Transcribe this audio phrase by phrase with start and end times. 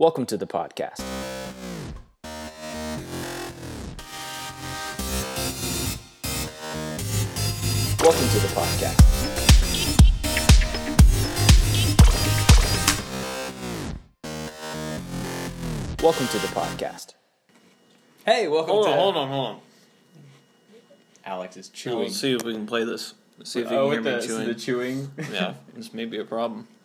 [0.00, 0.98] Welcome to the podcast.
[8.02, 8.96] Welcome to the podcast.
[16.02, 17.12] Welcome to the podcast.
[18.24, 19.60] Hey, welcome Hold to on, hold on, hold on.
[21.26, 22.04] Alex is chewing.
[22.04, 23.12] Let's see if we can play this.
[23.36, 24.48] Let's see if you oh, can hear with me the, chewing.
[24.48, 25.10] the chewing.
[25.30, 26.68] yeah, this may be a problem.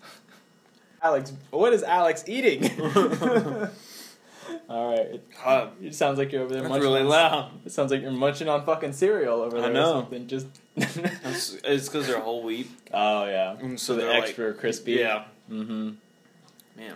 [1.05, 2.63] Alex, what is Alex eating?
[4.68, 5.21] All right.
[5.46, 7.51] Uh, It sounds like you're over there that's munching really on- loud.
[7.63, 9.69] It sounds like you're munching on fucking cereal over there.
[9.69, 9.91] I know.
[9.91, 10.25] or something.
[10.27, 12.68] Just It's because they're whole wheat.
[12.93, 13.55] Oh yeah.
[13.60, 14.93] And So so the they're like- extra crispy.
[14.93, 15.91] Yeah, Mm-hmm.
[16.75, 16.96] man.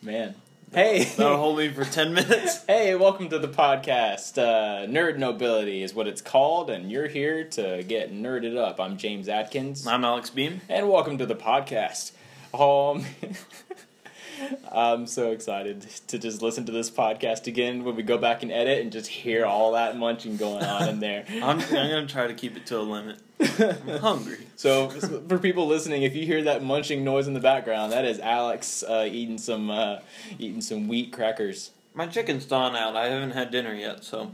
[0.00, 0.34] Man.
[0.72, 1.04] Hey.
[1.16, 2.64] That'll hold me for ten minutes.
[2.66, 4.38] hey, welcome to the podcast.
[4.38, 8.78] Uh, Nerd Nobility is what it's called, and you're here to get nerded up.
[8.80, 9.84] I'm James Atkins.
[9.86, 10.60] I'm Alex Beam.
[10.68, 12.12] and welcome to the podcast.
[12.54, 13.04] Um,
[14.72, 18.52] I'm so excited to just listen to this podcast again when we go back and
[18.52, 21.24] edit and just hear all that munching going on in there.
[21.30, 23.18] I'm I'm gonna try to keep it to a limit.
[23.40, 24.38] I'm hungry.
[24.56, 28.20] So, for people listening, if you hear that munching noise in the background, that is
[28.20, 29.98] Alex uh, eating some uh,
[30.38, 31.70] eating some wheat crackers.
[31.94, 32.96] My chicken's thawing out.
[32.96, 34.32] I haven't had dinner yet, so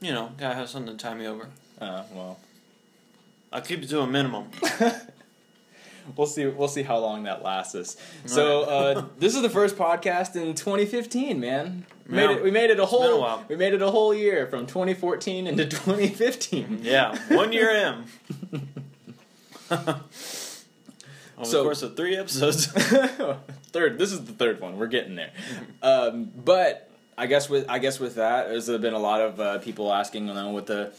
[0.00, 1.48] you know, gotta have something to tie me over.
[1.80, 2.38] Uh, well,
[3.52, 4.50] I'll keep it to a minimum.
[6.16, 6.46] We'll see.
[6.46, 7.96] We'll see how long that lasts us.
[8.26, 11.84] So, uh, this is the first podcast in 2015, man.
[12.06, 13.42] Made it, we made it a been a whole.
[13.48, 16.80] we made it a whole year from 2014 into 2015.
[16.82, 18.04] Yeah, one year in.
[19.70, 20.04] Over
[21.44, 22.66] So- the course of three episodes.
[22.66, 23.98] third.
[23.98, 24.78] This is the third one.
[24.78, 25.30] We're getting there.
[25.82, 29.58] Um, but I guess with I guess with that, there's been a lot of uh,
[29.58, 30.92] people asking, you know, what the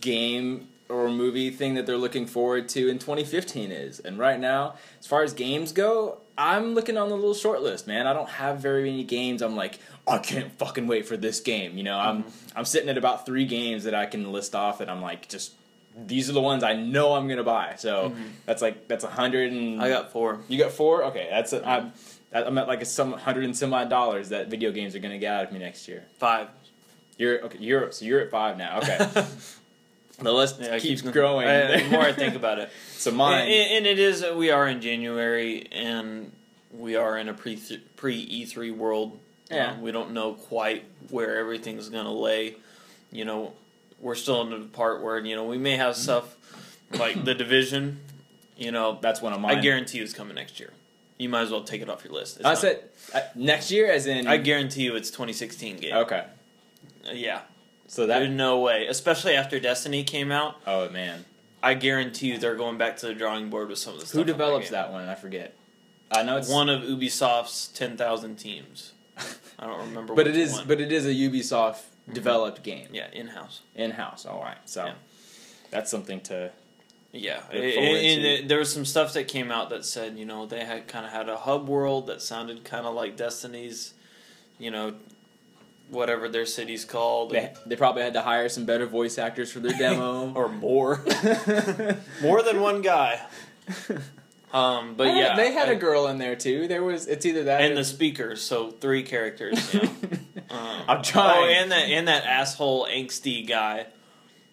[0.00, 4.00] game or movie thing that they're looking forward to in 2015 is.
[4.00, 7.86] And right now, as far as games go, I'm looking on the little short list,
[7.86, 8.06] man.
[8.06, 9.42] I don't have very many games.
[9.42, 11.76] I'm like, I can't fucking wait for this game.
[11.76, 12.58] You know, I'm mm-hmm.
[12.58, 15.52] I'm sitting at about three games that I can list off that I'm like, just
[15.96, 17.74] these are the ones I know I'm gonna buy.
[17.78, 18.22] So mm-hmm.
[18.44, 20.40] that's like that's a hundred and I got four.
[20.48, 21.04] you got four?
[21.04, 21.92] Okay, that's a, I'm
[22.32, 25.18] I'm at like a some hundred and some odd dollars that video games are gonna
[25.18, 26.04] get out of me next year.
[26.18, 26.48] Five.
[27.16, 27.58] You're okay.
[27.58, 28.78] You're so you're at five now.
[28.78, 28.98] Okay,
[30.18, 31.46] the list Yeah, keeps keeps growing.
[31.46, 32.70] I- the more I think about it.
[32.96, 33.48] so And, mine.
[33.48, 36.32] and it is, we are in January, and
[36.72, 37.58] we are in a pre
[37.96, 39.18] pre E3 world.
[39.50, 39.72] Yeah.
[39.72, 42.56] Um, we don't know quite where everything's going to lay.
[43.12, 43.52] You know,
[44.00, 46.34] we're still in the part where, you know, we may have stuff
[46.92, 48.00] like The Division.
[48.56, 49.58] You know, that's one of mine.
[49.58, 50.72] I guarantee you it's coming next year.
[51.18, 52.36] You might as well take it off your list.
[52.38, 52.82] It's I not- said
[53.14, 54.26] uh, next year, as in.
[54.26, 55.94] I guarantee you it's 2016 game.
[55.94, 56.24] okay,
[57.08, 57.42] Uh, yeah.
[57.86, 58.34] So There's that.
[58.34, 58.86] no way.
[58.86, 60.56] Especially after Destiny came out.
[60.66, 61.24] Oh man,
[61.62, 64.18] I guarantee you they're going back to the drawing board with some of the stuff.
[64.18, 64.72] who develops game.
[64.72, 65.08] that one?
[65.08, 65.54] I forget.
[66.10, 68.92] I know it's One of Ubisoft's ten thousand teams.
[69.58, 70.14] I don't remember.
[70.14, 70.68] but it is one.
[70.68, 72.12] but it is a Ubisoft mm-hmm.
[72.12, 73.62] developed game yeah, in house.
[73.74, 74.26] in house.
[74.26, 74.92] All right, so Yeah.
[75.70, 76.50] that's something to.
[77.12, 78.28] Yeah, Look and, forward and to.
[78.28, 81.06] it- there was some stuff that came out that said you know they had kind
[81.06, 83.94] of had a hub world that sounded kind of like Destiny's,
[84.58, 84.94] you know,
[85.90, 89.60] whatever their city's called, They, they probably had to hire some better voice actors for
[89.60, 90.32] their demo.
[90.34, 91.04] or more,
[92.22, 93.20] more than one guy.
[94.52, 96.66] Um, but They- yeah, they had I- a girl in there too.
[96.68, 99.74] There was it's either that and or- the speakers, so three characters.
[99.74, 99.88] Yeah.
[100.48, 101.42] Um, I'm trying.
[101.42, 103.86] Oh, and that and that asshole angsty guy.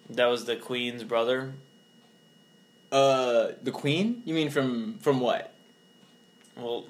[0.09, 1.53] That was the queen's brother.
[2.91, 4.23] uh the queen.
[4.25, 5.53] You mean from from what?
[6.57, 6.85] Well,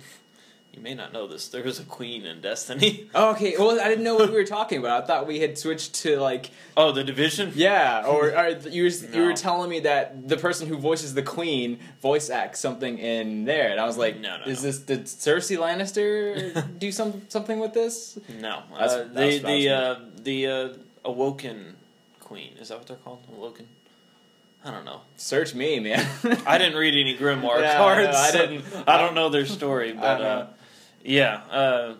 [0.73, 1.47] you may not know this.
[1.49, 3.07] There was a queen in Destiny.
[3.15, 3.55] Oh, okay.
[3.57, 5.03] Well, I didn't know what we were talking about.
[5.03, 7.51] I thought we had switched to like Oh, the division.
[7.55, 11.21] yeah, or, or you were you were telling me that the person who voices the
[11.21, 14.71] queen voice acts something in there, and I was like, No, no, is no.
[14.71, 18.17] this did Cersei Lannister do some something with this?
[18.39, 20.73] No, That's- uh, the the uh, the uh,
[21.05, 21.75] awoken
[22.19, 22.53] queen.
[22.59, 23.19] Is that what they're called?
[23.31, 23.67] Awoken.
[24.65, 25.01] I don't know.
[25.17, 26.07] Search me, man.
[26.47, 28.07] I didn't read any grimoire Yeah, cards.
[28.13, 28.63] no, I didn't.
[28.87, 30.45] I don't know their story, but uh,
[31.03, 31.41] yeah.
[31.51, 31.95] Uh,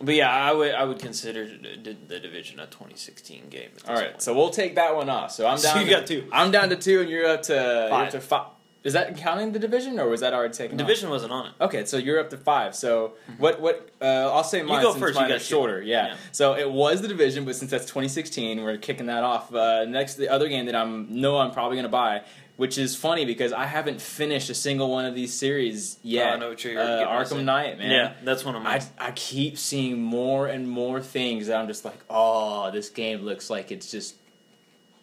[0.00, 3.70] but yeah, I would I would consider the, division a 2016 game.
[3.86, 4.22] All right, point.
[4.22, 5.30] so we'll take that one off.
[5.32, 5.80] So I'm So down.
[5.80, 6.28] you to, got two.
[6.32, 8.10] I'm down to two, and you're up to you're up Five.
[8.12, 8.46] to five.
[8.82, 10.74] Is that counting the division, or was that already taken?
[10.80, 10.84] off?
[10.88, 11.52] division wasn't on it.
[11.60, 12.74] Okay, so you're up to five.
[12.74, 13.60] So what?
[13.60, 13.90] What?
[14.00, 14.80] Uh, I'll say mine.
[14.82, 15.80] You go first, Mine you got shorter.
[15.80, 16.06] Yeah.
[16.08, 16.16] Yeah.
[16.32, 19.54] So it was the division, but since that's 2016, we're kicking that off.
[19.54, 22.22] Uh, next, the other game that I'm know I'm probably gonna buy,
[22.62, 26.28] which is funny because I haven't finished a single one of these series yet.
[26.28, 27.90] Oh, I know what you're uh, getting Arkham so- Knight, man.
[27.90, 28.80] Yeah, that's one of mine.
[29.00, 33.22] I, I keep seeing more and more things that I'm just like, oh, this game
[33.22, 34.14] looks like it's just,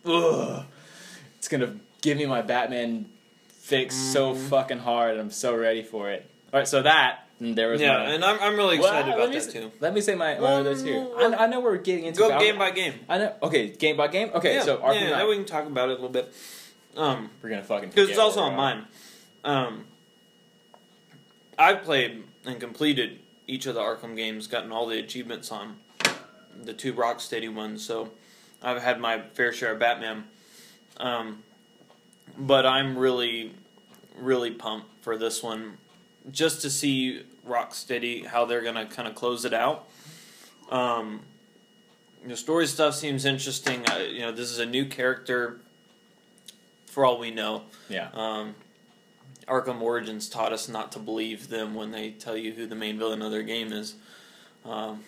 [0.06, 0.64] ugh.
[1.38, 3.10] It's gonna give me my Batman
[3.50, 4.48] fix so Mm-hmm.
[4.48, 5.12] fucking hard.
[5.12, 6.30] And I'm so ready for it.
[6.54, 9.18] All right, so that And there was yeah, my, and I'm, I'm really excited Well,
[9.18, 9.72] about let me that s- too.
[9.82, 11.06] Let me say my, my Well, others here.
[11.18, 12.94] I, I know we're getting into Go Val- game by game.
[13.08, 13.36] I know.
[13.44, 14.32] Okay, game by game.
[14.34, 15.18] Okay, yeah, so Arkham yeah, Knight.
[15.20, 16.34] then we can talk about it a little bit.
[16.96, 18.86] Um, we're gonna fucking because it's also on mine.
[19.44, 19.86] Um,
[21.58, 25.78] I've played and completed each of the Arkham games, gotten all the achievements on
[26.62, 28.12] the two Rocksteady ones, so
[28.62, 30.26] I've had my fair share of Batman.
[30.98, 31.44] Um,
[32.38, 33.54] but I'm really,
[34.18, 35.78] really pumped for this one,
[36.32, 39.88] just to see Rocksteady how they're gonna kind of close it out.
[40.70, 41.22] Um,
[42.26, 43.90] the story stuff seems interesting.
[43.90, 45.62] Uh, you know, this is a new character.
[47.00, 48.10] For all we know, Yeah.
[48.14, 48.56] um,
[49.48, 53.00] Arkham Origins taught us not to believe them when they tell you who the main
[53.00, 53.96] villain of their game is.
[54.66, 55.06] Um,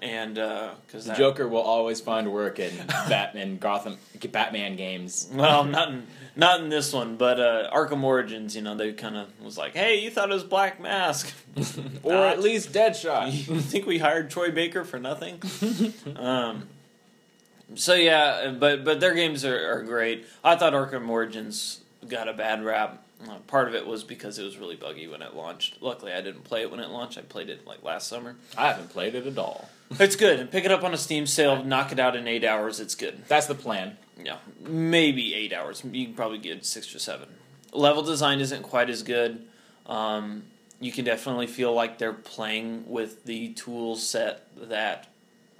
[0.00, 2.72] and because The Joker will always find work in
[3.08, 3.98] Batman Gotham
[4.30, 5.28] Batman games.
[5.32, 8.54] well, not in, not in this one, but uh, Arkham Origins.
[8.54, 11.34] You know, they kind of was like, "Hey, you thought it was Black Mask,
[12.04, 13.32] or at least Deadshot.
[13.48, 15.42] you think we hired Troy Baker for nothing?"
[16.14, 16.68] um,
[17.74, 20.26] so yeah, but but their games are, are great.
[20.42, 23.04] I thought Arkham Origins got a bad rap.
[23.28, 25.82] Uh, part of it was because it was really buggy when it launched.
[25.82, 27.18] Luckily, I didn't play it when it launched.
[27.18, 28.36] I played it like last summer.
[28.56, 29.68] I haven't played it at all.
[29.98, 30.38] It's good.
[30.38, 32.78] And pick it up on a Steam sale, knock it out in eight hours.
[32.78, 33.24] It's good.
[33.26, 33.96] That's the plan.
[34.16, 35.82] Yeah, maybe eight hours.
[35.84, 37.26] You can probably get six or seven.
[37.72, 39.44] Level design isn't quite as good.
[39.86, 40.44] Um,
[40.80, 45.08] you can definitely feel like they're playing with the tool set that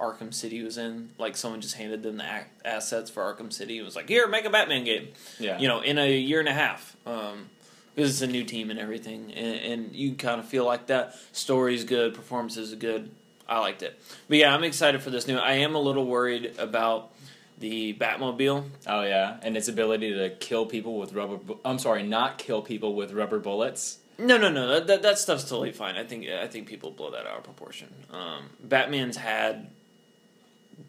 [0.01, 1.11] Arkham City was in.
[1.17, 2.25] Like someone just handed them the
[2.65, 5.09] assets for Arkham City and was like, "Here, make a Batman game."
[5.39, 5.59] Yeah.
[5.59, 6.97] You know, in a year and a half.
[7.05, 7.49] Um,
[7.95, 11.15] because it's a new team and everything, and, and you kind of feel like that.
[11.33, 13.11] Story's good, performances are good.
[13.49, 13.99] I liked it,
[14.29, 15.37] but yeah, I'm excited for this new.
[15.37, 17.11] I am a little worried about
[17.59, 18.63] the Batmobile.
[18.87, 21.35] Oh yeah, and its ability to kill people with rubber.
[21.35, 23.97] Bu- I'm sorry, not kill people with rubber bullets.
[24.17, 24.67] No, no, no.
[24.67, 25.95] That, that that stuff's totally fine.
[25.95, 27.93] I think I think people blow that out of proportion.
[28.11, 29.69] Um, Batman's had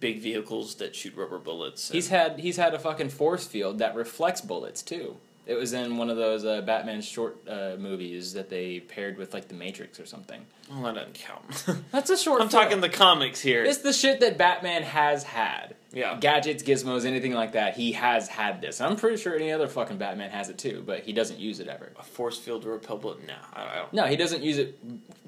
[0.01, 1.91] big vehicles that shoot rubber bullets.
[1.91, 5.17] He's had he's had a fucking force field that reflects bullets too.
[5.45, 9.35] It was in one of those uh, Batman short uh, movies that they paired with
[9.35, 10.41] like the Matrix or something.
[10.71, 11.83] well, that doesn't count.
[11.91, 12.41] That's a short.
[12.41, 13.65] I'm talking the comics here.
[13.65, 15.75] It's the shit that Batman has had.
[15.93, 16.17] Yeah.
[16.19, 17.77] Gadgets, gizmos, anything like that.
[17.77, 18.81] He has had this.
[18.81, 21.69] I'm pretty sure any other fucking Batman has it too, but he doesn't use it
[21.69, 21.93] ever.
[21.99, 23.27] A force field to repel bullet?
[23.27, 23.93] No, I don't.
[23.93, 24.79] No, he doesn't use it.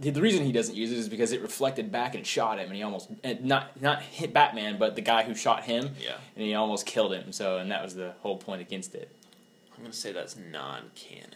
[0.00, 2.68] The the reason he doesn't use it is because it reflected back and shot him,
[2.68, 3.10] and he almost
[3.42, 7.12] not not hit Batman, but the guy who shot him, Yeah, and he almost killed
[7.12, 7.32] him.
[7.32, 9.14] So, and that was the whole point against it.
[9.76, 11.30] I'm gonna say that's non-canon.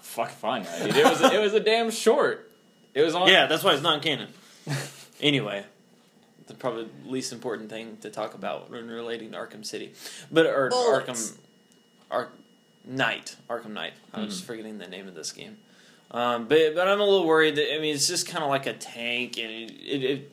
[0.00, 0.96] Fuck fine, dude.
[0.96, 2.50] It was it was a damn short.
[2.94, 3.28] It was on.
[3.28, 4.28] Yeah, that's why it's non-canon.
[5.20, 5.64] anyway,
[6.48, 9.92] the probably least important thing to talk about when relating to Arkham City,
[10.32, 11.08] but or Bullets.
[11.10, 11.38] Arkham,
[12.10, 12.30] Ark
[12.84, 13.92] Knight, Arkham Knight.
[14.12, 15.58] I was just forgetting the name of this game.
[16.10, 18.66] Um, but but I'm a little worried that I mean it's just kind of like
[18.66, 20.32] a tank, and it, it, it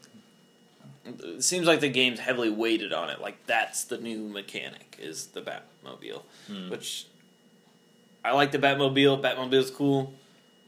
[1.05, 3.19] it seems like the game's heavily weighted on it.
[3.21, 6.69] Like that's the new mechanic is the Batmobile, Hmm.
[6.69, 7.07] which
[8.23, 9.21] I like the Batmobile.
[9.21, 10.13] Batmobile's cool.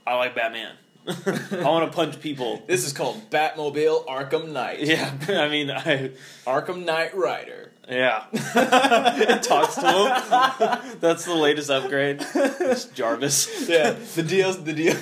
[0.06, 0.76] I like Batman.
[1.26, 2.62] I want to punch people.
[2.68, 4.82] This is called Batmobile Arkham Knight.
[4.82, 6.12] Yeah, I mean, I
[6.46, 7.72] Arkham Knight Rider.
[7.90, 8.26] yeah.
[8.34, 10.98] it talks to him.
[11.00, 12.26] That's the latest upgrade.
[12.36, 13.70] It's Jarvis.
[13.70, 14.96] Yeah, the deal's the deal.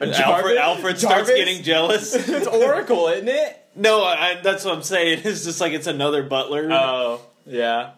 [0.00, 1.34] Alfred, Alfred starts Jarvis?
[1.34, 2.14] getting jealous.
[2.14, 3.64] it's Oracle, isn't it?
[3.76, 5.22] no, I, that's what I'm saying.
[5.24, 6.68] It's just like it's another butler.
[6.72, 7.92] Oh, yeah.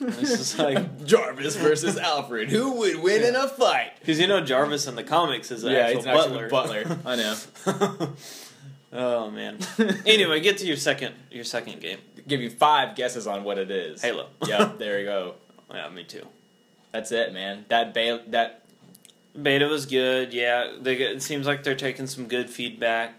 [0.00, 2.50] It's just like Jarvis versus Alfred.
[2.50, 3.92] Who would win in a fight?
[4.00, 6.84] because you know Jarvis in the comics is an yeah, actual he's an actual butler.
[6.84, 6.98] butler.
[7.04, 8.12] I know.
[8.92, 9.58] oh man.
[10.06, 13.70] Anyway, get to your second your second game, Give you five guesses on what it
[13.70, 14.02] is.
[14.02, 14.26] Halo.
[14.46, 15.34] Yep, there you go.
[15.72, 16.26] yeah, me too.
[16.92, 17.64] That's it, man.
[17.68, 18.62] That ba- that
[19.40, 20.32] Beta was good.
[20.32, 23.14] Yeah, they get, it seems like they're taking some good feedback.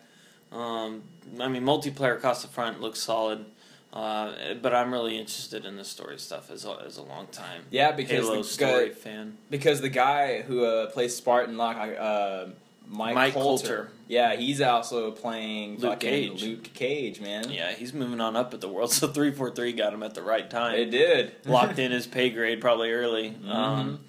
[0.52, 1.04] Um,
[1.40, 3.46] I mean, multiplayer across the front looks solid,
[3.94, 7.64] uh, but I'm really interested in the story stuff as a, as a long time
[7.72, 9.38] yeah because Halo the story guy, fan.
[9.50, 12.46] because the guy who uh, plays Spartan Locke, uh,
[12.88, 13.92] Mike, Mike Colter, Colter.
[14.08, 16.42] Yeah, he's also playing Luke Cage.
[16.42, 17.52] Luke Cage, man.
[17.52, 18.92] Yeah, he's moving on up at the world.
[19.00, 20.76] So three four three got him at the right time.
[20.76, 21.34] It did.
[21.46, 23.30] Locked in his pay grade probably early.
[23.30, 23.52] Mm-hmm.
[23.52, 24.00] Um,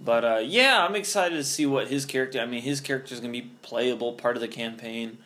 [0.00, 2.40] but uh, yeah, I'm excited to see what his character.
[2.40, 5.18] I mean, his character is going to be playable part of the campaign.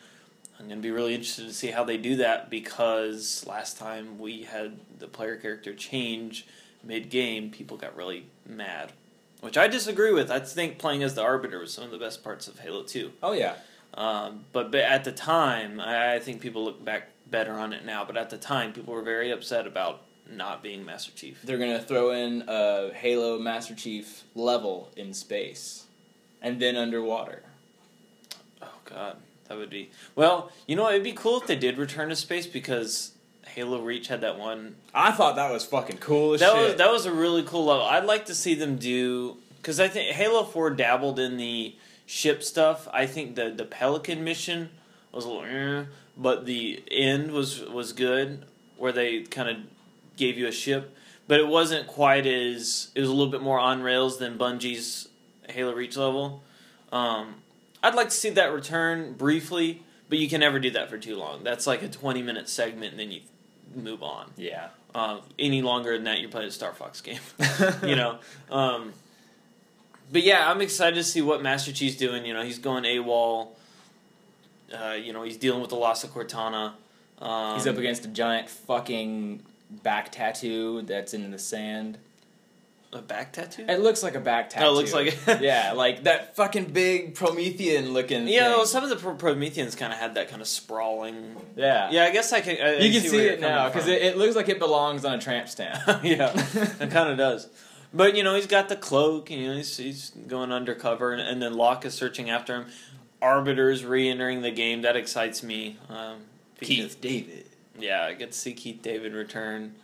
[0.67, 4.19] I'm going to be really interested to see how they do that because last time
[4.19, 6.45] we had the player character change
[6.83, 8.91] mid game, people got really mad,
[9.39, 10.29] which I disagree with.
[10.29, 13.13] I think playing as the Arbiter was some of the best parts of Halo Two.
[13.23, 13.55] Oh yeah.
[13.93, 17.85] Um, but, but at the time, I, I think people look back better on it
[17.85, 18.03] now.
[18.03, 21.41] But at the time, people were very upset about not being Master Chief.
[21.43, 25.85] They're gonna throw in a Halo Master Chief level in space,
[26.41, 27.43] and then underwater.
[28.61, 29.15] Oh God.
[29.47, 30.51] That would be well.
[30.67, 33.13] You know, it'd be cool if they did return to space because
[33.45, 34.75] Halo Reach had that one.
[34.93, 36.61] I thought that was fucking cool as That shit.
[36.63, 37.83] was that was a really cool level.
[37.85, 41.75] I'd like to see them do because I think Halo Four dabbled in the
[42.05, 42.87] ship stuff.
[42.93, 44.69] I think the the Pelican mission
[45.11, 45.85] was a little, eh,
[46.17, 48.45] but the end was was good
[48.77, 49.57] where they kind of
[50.17, 50.95] gave you a ship,
[51.27, 55.07] but it wasn't quite as it was a little bit more on rails than Bungie's
[55.49, 56.43] Halo Reach level.
[56.91, 57.35] Um,
[57.83, 61.15] I'd like to see that return briefly, but you can never do that for too
[61.15, 61.43] long.
[61.43, 63.21] That's like a twenty minute segment, and then you
[63.75, 64.31] move on.
[64.37, 64.69] yeah.
[64.95, 67.19] Uh, any longer than that, you're playing a Star Fox game.
[67.83, 68.17] you know.
[68.49, 68.93] Um,
[70.11, 72.25] but yeah, I'm excited to see what Master Chief's doing.
[72.25, 73.49] You know, he's going AWOL.
[74.73, 76.73] Uh, you know, he's dealing with the loss of Cortana.
[77.21, 79.41] Um, He's up against a giant fucking
[79.83, 81.97] back tattoo that's in the sand.
[82.93, 83.65] A back tattoo.
[83.67, 84.65] It looks like a back tattoo.
[84.65, 88.27] Oh, it looks like yeah, like that fucking big Promethean looking.
[88.27, 88.51] Yeah, thing.
[88.57, 91.35] well, some of the Pro- Prometheans kind of had that kind of sprawling.
[91.55, 92.57] yeah, Yeah, I guess I can.
[92.65, 95.03] I, I You can see, see, it now because it, it looks like it belongs
[95.05, 95.79] on a tramp stamp.
[96.03, 96.31] yeah,
[96.79, 97.49] it kind of does.
[97.93, 99.29] But you know, he's got the cloak.
[99.29, 102.65] You know, he's, he's going undercover, and, and then Locke is searching after him.
[103.21, 104.83] Arbiter's re-entering the game.
[104.83, 105.77] That excites me.
[105.89, 106.19] Um,
[106.59, 107.45] because- David.
[107.79, 109.75] Yeah, I get to see Keith David return.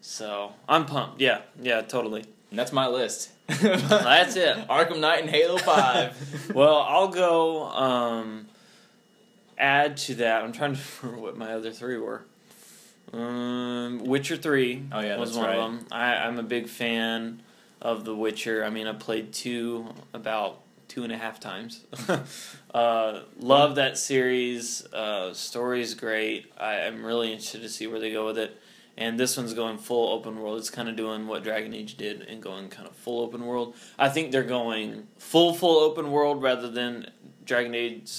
[0.00, 1.20] So I'm pumped.
[1.20, 2.24] Yeah, yeah, totally.
[2.56, 3.28] And that's my list.
[3.48, 4.56] That's it.
[4.70, 6.16] Arkham Knight and Halo Five.
[6.54, 8.46] Well, I'll go um,
[9.58, 10.42] add to that.
[10.42, 12.22] I'm trying to remember what my other three were.
[13.12, 15.58] Um, Witcher Three Oh, yeah, was that's one right.
[15.58, 15.86] of them.
[15.92, 17.42] I, I'm a big fan
[17.82, 18.64] of The Witcher.
[18.64, 21.84] I mean, I played two about two and a half times.
[22.74, 24.82] uh, love that series.
[24.94, 26.50] Uh, story's great.
[26.58, 28.58] I, I'm really interested to see where they go with it.
[28.98, 30.58] And this one's going full open world.
[30.58, 33.74] It's kind of doing what Dragon Age did and going kind of full open world.
[33.98, 37.10] I think they're going full full open world rather than
[37.44, 38.10] Dragon Age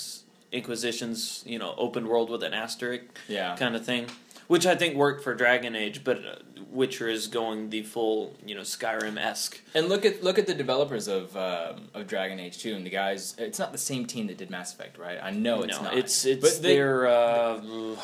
[0.51, 3.55] Inquisition's you know open world with an asterisk yeah.
[3.57, 4.05] kind of thing,
[4.47, 6.03] which I think worked for Dragon Age.
[6.03, 6.35] But uh,
[6.69, 9.61] Witcher is going the full you know Skyrim esque.
[9.73, 12.89] And look at look at the developers of um, of Dragon Age Two and the
[12.89, 13.35] guys.
[13.37, 15.17] It's not the same team that did Mass Effect, right?
[15.21, 15.97] I know it's no, not.
[15.97, 17.61] it's it's But they- they're uh,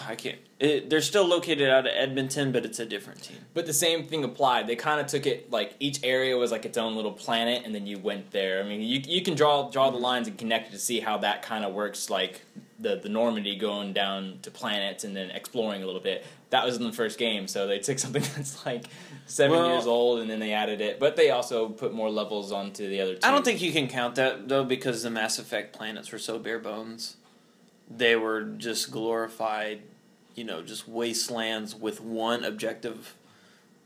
[0.07, 0.39] I can't.
[0.59, 3.35] It, they're still located out of Edmonton, but it's a different team.
[3.53, 4.65] But the same thing applied.
[4.65, 7.75] They kind of took it like each area was like its own little planet, and
[7.75, 8.63] then you went there.
[8.63, 11.17] I mean, you you can draw draw the lines and connect it to see how
[11.17, 12.09] that kind of works.
[12.09, 12.41] Like
[12.79, 16.25] the the Normandy going down to planets and then exploring a little bit.
[16.49, 18.85] That was in the first game, so they took something that's like
[19.25, 20.99] seven Well- years old and then they added it.
[20.99, 23.15] But they also put more levels onto the other.
[23.15, 23.27] Two.
[23.27, 26.39] I don't think you can count that though because the Mass Effect planets were so
[26.39, 27.17] bare bones.
[27.89, 29.81] They were just glorified,
[30.35, 33.15] you know, just wastelands with one objective.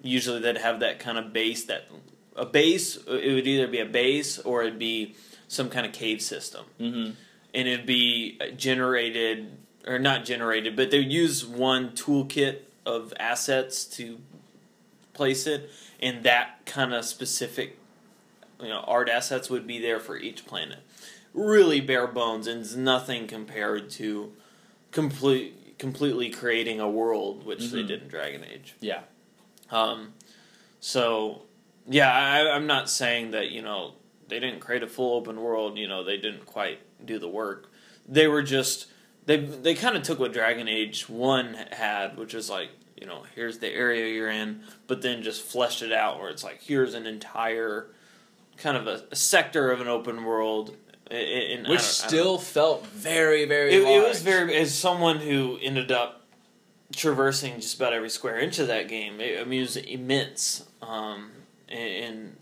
[0.03, 1.89] Usually, they'd have that kind of base that
[2.35, 2.95] a base.
[2.95, 5.15] It would either be a base or it'd be
[5.47, 7.09] some kind of cave system, hmm
[7.57, 13.83] and it'd be generated or not generated, but they would use one toolkit of assets
[13.85, 14.19] to
[15.13, 17.77] place it, and that kind of specific
[18.61, 20.79] you know art assets would be there for each planet.
[21.33, 24.31] Really bare bones, and it's nothing compared to
[24.91, 27.87] complete completely creating a world, which they Mhm.
[27.87, 28.73] did in Dragon Age.
[28.79, 29.01] Yeah.
[29.71, 30.13] Um,
[30.79, 31.43] so
[31.87, 33.93] yeah, I, I'm not saying that you know
[34.27, 35.77] they didn't create a full open world.
[35.77, 37.71] You know they didn't quite do the work.
[38.07, 38.87] They were just
[39.25, 43.23] they they kind of took what Dragon Age One had, which is like you know
[43.35, 46.93] here's the area you're in, but then just fleshed it out where it's like here's
[46.93, 47.87] an entire
[48.57, 50.75] kind of a, a sector of an open world.
[51.11, 53.73] i- i- in- I Which don't- I don't still felt very very.
[53.73, 56.23] it, it was very as someone who ended up
[56.95, 59.19] traversing just about every square inch of that game.
[59.19, 60.65] It, I mean, it was immense.
[60.81, 61.31] Um,
[61.69, 62.37] and, and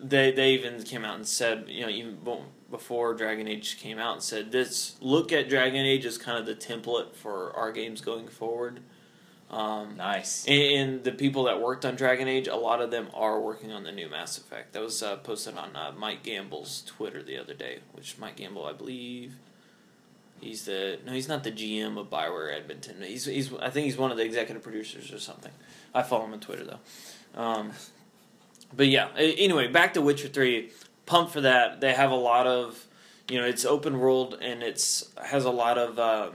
[0.00, 2.18] they they even came out and said, you know, even
[2.70, 6.46] before Dragon Age came out, and said this look at Dragon Age as kind of
[6.46, 8.80] the template for our games going forward.
[9.50, 10.46] Um, nice.
[10.46, 13.72] and, and the people that worked on Dragon Age, a lot of them are working
[13.72, 14.74] on the new Mass Effect.
[14.74, 18.66] That was uh, posted on uh, Mike Gamble's Twitter the other day, which Mike Gamble,
[18.66, 19.36] I believe,
[20.40, 23.02] he's the no, he's not the GM of Bioware Edmonton.
[23.02, 25.52] He's he's I think he's one of the executive producers or something.
[25.94, 27.40] I follow him on Twitter though.
[27.40, 27.72] Um,
[28.74, 30.70] but yeah, anyway, back to Witcher Three.
[31.06, 31.80] Pumped for that.
[31.80, 32.86] They have a lot of,
[33.30, 35.98] you know, it's open world and it's has a lot of.
[35.98, 36.32] Um,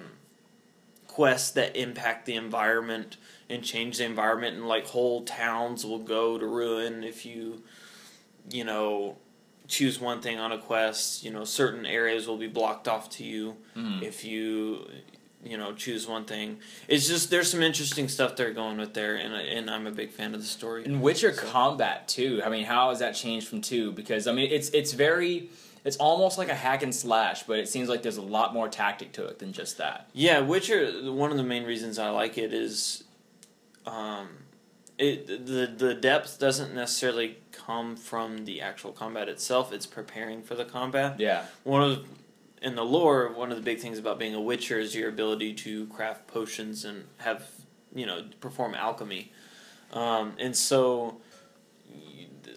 [1.08, 6.40] quests that impact the environment and change the environment and like whole towns will go
[6.40, 7.62] to ruin if you
[8.50, 9.16] you know
[9.68, 13.24] choose one thing on a quest you know certain areas will be blocked off to
[13.24, 14.02] you Mhm.
[14.02, 14.90] if you
[15.44, 16.58] you know choose one thing
[16.88, 20.10] it's just there's some interesting stuff they're going with there and, and i'm a big
[20.12, 22.42] fan of the story And Witcher So- combat too.
[22.46, 23.92] I mean, how has that changed from two?
[23.92, 25.50] Because I mean, it's it's very
[25.86, 28.70] it's almost like a hack and slash, but it seems like there's a lot more
[28.70, 30.10] tactic to it than just that.
[30.14, 31.12] Yeah, Witcher.
[31.12, 33.04] One of the main reasons I like it is,
[33.86, 34.30] um,
[34.98, 39.74] it the the depth doesn't necessarily come from the actual combat itself.
[39.74, 41.20] It's preparing for the combat.
[41.20, 42.08] Yeah, One of
[42.64, 45.54] in the lore, one of the big things about being a Witcher is your ability
[45.54, 47.46] to craft potions and have
[47.94, 49.32] you know perform alchemy,
[49.92, 51.18] um, and so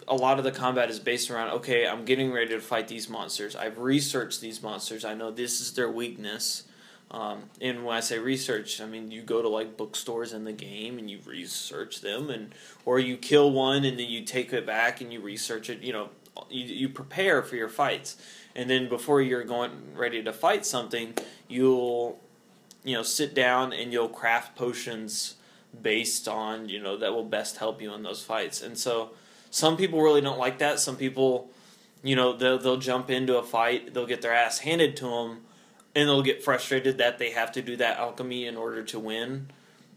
[0.07, 3.09] a lot of the combat is based around okay, I'm getting ready to fight these
[3.09, 3.55] monsters.
[3.55, 5.03] I've researched these monsters.
[5.03, 6.63] I know this is their weakness.
[7.09, 10.51] Um, and when I say research, I mean you go to like bookstores in the
[10.51, 12.53] game and you research them, and
[12.85, 15.81] or you kill one and then you take it back and you research it.
[15.81, 16.09] You know,
[16.49, 18.17] you, you prepare for your fights,
[18.55, 21.13] and then before you're going ready to fight something,
[21.47, 22.19] you'll
[22.83, 25.35] you know sit down and you'll craft potions
[25.81, 28.61] based on you know that will best help you in those fights.
[28.61, 29.11] And so
[29.49, 30.77] some people really don't like that.
[30.77, 31.49] Some people,
[32.03, 35.37] you know, they'll they'll jump into a fight, they'll get their ass handed to them
[35.97, 39.47] and they'll get frustrated that they have to do that alchemy in order to win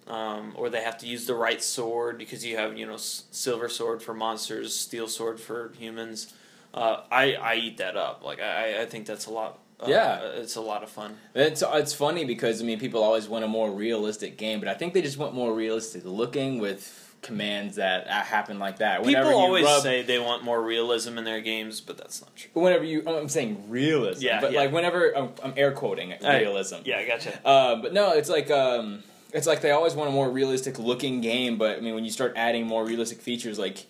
[0.08, 3.24] um, or they have to use the right sword because you have you know s-
[3.30, 6.32] silver sword for monsters steel sword for humans.
[6.72, 8.22] Uh, I, I eat that up.
[8.24, 10.20] Like I, I think that's a lot uh, Yeah.
[10.42, 11.16] it's a lot of fun.
[11.34, 14.74] It's it's funny because I mean people always want a more realistic game, but I
[14.74, 19.02] think they just want more realistic looking with commands that uh, happen like that.
[19.02, 22.22] Whenever people you always rub- say they want more realism in their games but that's
[22.22, 24.60] not true whenever you I'm saying realism, Yeah, but yeah.
[24.60, 26.76] like whenever I'm, I'm air quoting I- realism.
[26.84, 29.02] yeah I gotcha Um, but no, it's like um,
[29.34, 31.56] it's like they always want a more realistic looking game.
[31.58, 33.86] But I mean, when you start adding more realistic features, like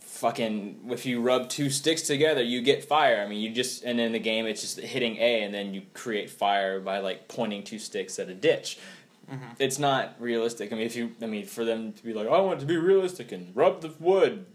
[0.00, 3.20] fucking, if you rub two sticks together, you get fire.
[3.20, 5.82] I mean, you just and in the game, it's just hitting A, and then you
[5.94, 8.78] create fire by like pointing two sticks at a ditch.
[9.30, 9.44] Mm-hmm.
[9.58, 10.72] It's not realistic.
[10.72, 12.66] I mean, if you, I mean, for them to be like, I want it to
[12.66, 14.46] be realistic and rub the wood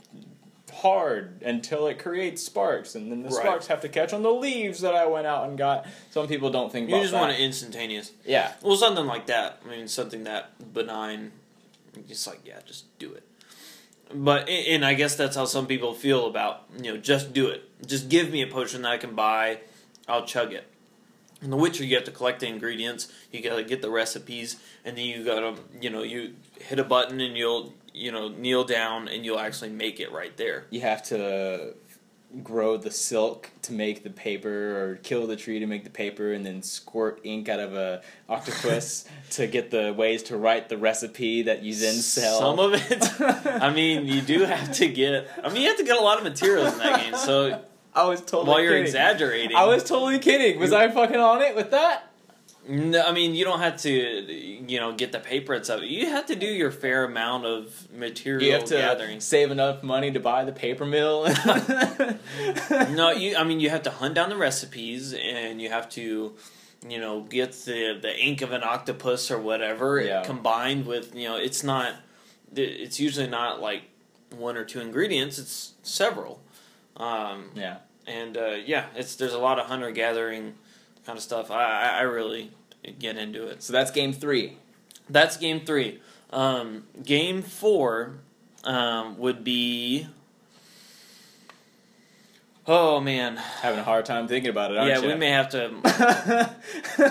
[0.74, 3.44] hard until it creates sparks, and then the Right.
[3.44, 5.86] sparks have to catch on the leaves that I went out and got.
[6.12, 7.20] Some people don't think you just that.
[7.20, 9.62] want it instantaneous yeah, Well, something like that.
[9.66, 11.34] I mean, something that benign.
[12.08, 13.28] It's like, yeah, just do it.
[14.14, 17.64] But and I guess that's how some people feel about you know, just do it.
[17.86, 19.60] Just give me a potion that I can buy.
[20.08, 20.71] I'll chug it.
[21.42, 23.12] In The Witcher, you have to collect the ingredients.
[23.32, 27.20] You gotta get the recipes, and then you gotta you know you hit a button
[27.20, 30.66] and you'll you know kneel down and you'll actually make it right there.
[30.70, 31.74] you have to
[32.44, 34.50] grow the silk to make the paper
[34.92, 38.02] or kill the tree to make the paper and then squirt ink out of a
[38.30, 42.74] octopus to get the ways to write the recipe that you then sell Some of
[42.74, 43.22] it.
[43.46, 45.28] I mean, you do have to get.
[45.44, 47.16] I mean, you have to get a lot of materials in that game.
[47.18, 47.62] So
[47.94, 48.86] I was totally while you're kidding.
[48.86, 50.60] exaggerating, I was totally kidding.
[50.60, 52.08] Was You- I fucking on it with that?
[52.70, 55.82] No, I mean you don't have to, you know, get the paper and stuff.
[55.84, 59.20] You have to do your fair amount of material You have to gathering.
[59.20, 61.24] save enough money to buy the paper mill.
[62.92, 63.36] no, you.
[63.36, 66.34] I mean you have to hunt down the recipes, and you have to,
[66.88, 70.24] you know, get the the ink of an octopus or whatever Yeah.
[70.24, 71.38] combined with you know.
[71.38, 71.96] It's not.
[72.56, 73.84] It's usually not like
[74.38, 75.40] one or two ingredients.
[75.40, 76.42] It's several.
[76.98, 77.78] Um, yeah.
[78.06, 80.56] and uh, yeah, it's there's a lot of hunter gathering
[81.06, 81.52] kind of stuff.
[81.52, 82.52] I I, really
[83.00, 83.64] get into it.
[83.64, 84.58] So that's game three.
[85.10, 86.00] That's game three.
[86.32, 88.20] Um, game four
[88.64, 90.08] um, would be.
[92.68, 95.08] Oh man, Having a hard time thinking about it, aren't yeah, you?
[95.08, 95.72] we may have to.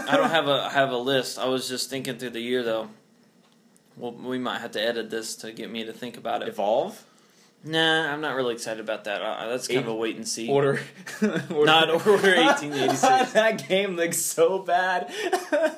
[0.09, 1.39] I don't have a have a list.
[1.39, 2.89] I was just thinking through the year though.
[3.97, 6.49] Well, we might have to edit this to get me to think about it.
[6.49, 7.05] Evolve?
[7.63, 9.21] Nah, I'm not really excited about that.
[9.21, 10.49] Uh, that's kind of a wait and see.
[10.49, 10.81] Order.
[11.23, 11.65] order.
[11.65, 13.01] Not Order 1886.
[13.33, 15.13] that game looks so bad.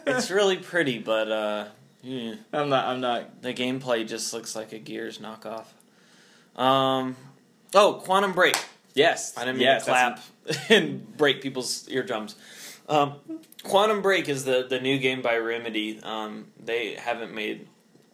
[0.06, 1.64] It's really pretty, but uh,
[2.02, 2.34] yeah.
[2.52, 2.86] I'm not.
[2.86, 3.42] I'm not.
[3.42, 5.66] The gameplay just looks like a Gears knockoff.
[6.56, 7.16] Um,
[7.74, 8.56] oh, Quantum Break.
[8.94, 9.36] Yes.
[9.36, 10.20] I didn't mean yes, to clap
[10.68, 12.36] and break people's eardrums.
[12.88, 13.14] Um,
[13.62, 16.00] Quantum Break is the, the new game by Remedy.
[16.02, 17.68] Um, they haven't made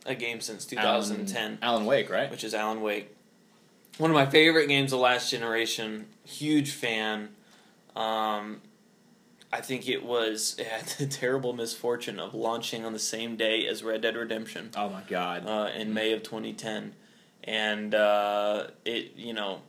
[0.06, 2.30] a game since 2010, Alan, Alan Wake, right?
[2.30, 3.14] which is Alan Wake.
[3.98, 6.06] One of my favorite games of last generation.
[6.24, 7.30] Huge fan.
[7.96, 8.60] Um,
[9.52, 13.66] I think it was it had the terrible misfortune of launching on the same day
[13.66, 15.46] as Red Dead Redemption Oh my god.
[15.46, 16.94] uh, in May of 2010,
[17.44, 19.62] and uh, it you know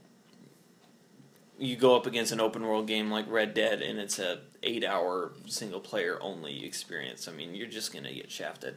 [1.57, 4.83] you go up against an open world game like Red Dead, and it's a eight
[4.83, 7.27] hour single player only experience.
[7.27, 8.75] I mean, you're just gonna get shafted.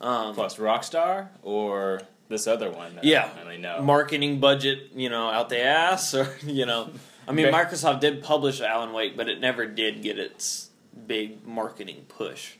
[0.00, 2.98] Um, Plus Rockstar or this other one?
[3.02, 3.28] Yeah.
[3.36, 3.82] I really know.
[3.82, 6.90] marketing budget, you know, out the ass, or you know,
[7.28, 10.70] I mean, Microsoft did publish Alan Wake, but it never did get its
[11.06, 12.54] big marketing push.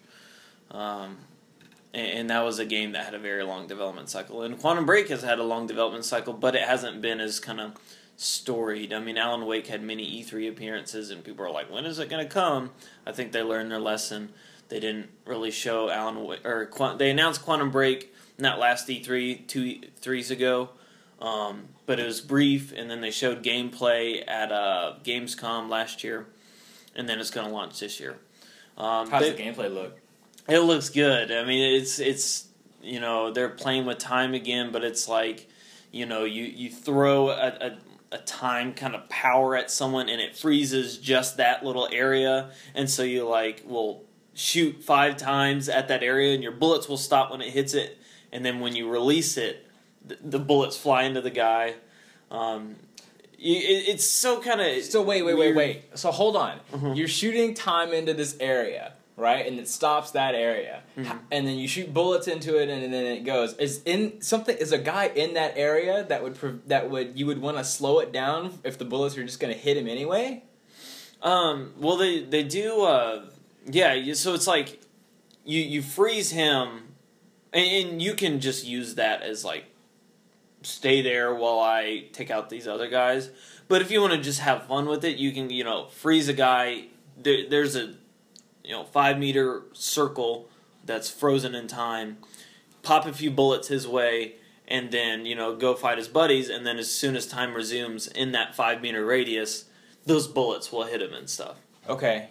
[0.70, 1.16] Um,
[1.94, 4.42] and, and that was a game that had a very long development cycle.
[4.42, 7.60] And Quantum Break has had a long development cycle, but it hasn't been as kind
[7.60, 7.72] of
[8.16, 8.92] storied.
[8.92, 12.10] I mean, Alan Wake had many E3 appearances, and people are like, "When is it
[12.10, 12.70] going to come?"
[13.06, 14.30] I think they learned their lesson.
[14.68, 19.46] They didn't really show Alan Wake, or Qu- they announced Quantum Break not last E3
[19.46, 20.70] two threes ago,
[21.20, 26.26] um, but it was brief, and then they showed gameplay at uh, Gamescom last year,
[26.94, 28.18] and then it's going to launch this year.
[28.78, 29.98] Um, How's they- the gameplay look?
[30.48, 31.30] it looks good.
[31.30, 32.46] I mean, it's it's
[32.82, 35.48] you know they're playing with time again, but it's like
[35.92, 37.78] you know you you throw a, a,
[38.12, 42.88] a time kind of power at someone and it freezes just that little area, and
[42.90, 47.30] so you like will shoot five times at that area, and your bullets will stop
[47.30, 47.98] when it hits it,
[48.32, 49.66] and then when you release it,
[50.06, 51.74] the, the bullets fly into the guy.
[52.30, 52.76] Um,
[53.38, 55.82] it, it's so kind of So wait, wait, wait, wait.
[55.98, 56.60] So hold on.
[56.72, 56.96] Mhm.
[56.96, 59.46] You're shooting time into this area, right?
[59.46, 61.18] And it stops that area, Mhm.
[61.30, 63.54] and then you shoot bullets into it, and then it goes.
[63.54, 64.56] Is in something?
[64.56, 66.36] Is a guy in that area that would
[66.68, 69.52] that would you would want to slow it down if the bullets are just going
[69.52, 70.42] to hit him anyway?
[71.22, 71.72] Um.
[71.78, 72.82] Well, they they do.
[72.82, 73.24] Uh.
[73.66, 74.12] Yeah.
[74.14, 74.80] So it's like
[75.44, 76.89] you you freeze him,
[77.52, 79.64] and, and you can just use that as like
[80.62, 83.30] stay there while I take out these other guys.
[83.68, 86.28] But if you want to just have fun with it, you can you know freeze
[86.28, 86.86] a guy.
[87.16, 87.94] There, there's a
[88.64, 90.48] you know five meter circle
[90.84, 92.18] that's frozen in time.
[92.82, 94.34] Pop a few bullets his way.
[94.68, 98.06] And then you know go fight his buddies, and then as soon as time resumes
[98.06, 99.64] in that five meter radius,
[100.06, 101.56] those bullets will hit him and stuff.
[101.88, 102.28] Okay,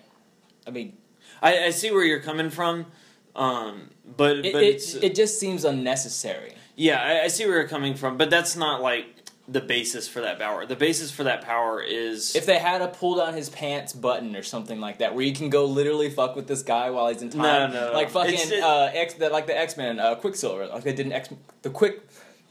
[0.65, 0.95] I mean,
[1.41, 2.85] I, I see where you're coming from,
[3.39, 6.53] um, but it but it, it just seems unnecessary.
[6.75, 9.05] yeah, I, I see where you're coming from, but that's not like
[9.47, 10.65] the basis for that power.
[10.67, 14.35] The basis for that power is If they had a pull down his pants button
[14.35, 17.23] or something like that, where you can go literally fuck with this guy while he's
[17.23, 17.93] in time, No, no, no.
[17.93, 21.07] like fucking it- uh, X, that like the X Men, uh, Quicksilver, like they did
[21.07, 21.29] an X,
[21.63, 22.07] the quick,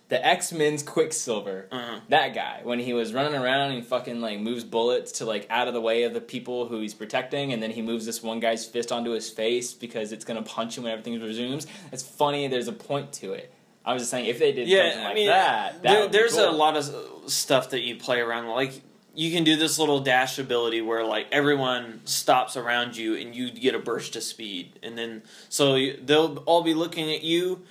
[0.08, 4.20] the X Men's Quicksilver, uh, that guy when he was running around and he fucking
[4.20, 7.52] like moves bullets to like out of the way of the people who he's protecting,
[7.52, 10.78] and then he moves this one guy's fist onto his face because it's gonna punch
[10.78, 11.66] him when everything resumes.
[11.92, 12.48] It's funny.
[12.48, 13.52] There's a point to it.
[13.84, 14.90] I was just saying if they did yeah.
[14.90, 17.80] something I like mean, that, that there- would be there's a lot of stuff that
[17.80, 18.82] you play around like.
[19.14, 23.50] You can do this little dash ability where like everyone stops around you and you
[23.50, 27.62] get a burst of speed, and then so they'll all be looking at you,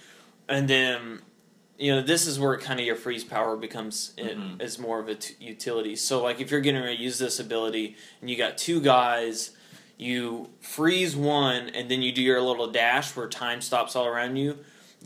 [0.50, 1.22] and then
[1.78, 4.62] you know this is where kind of your freeze power becomes it, Mhm.
[4.62, 5.96] is more of a t- utility.
[5.96, 9.52] So like if you're getting ready to use this ability and you got two guys,
[9.98, 14.38] you freeze one and then you do your little dash where time stops all around
[14.38, 14.58] you.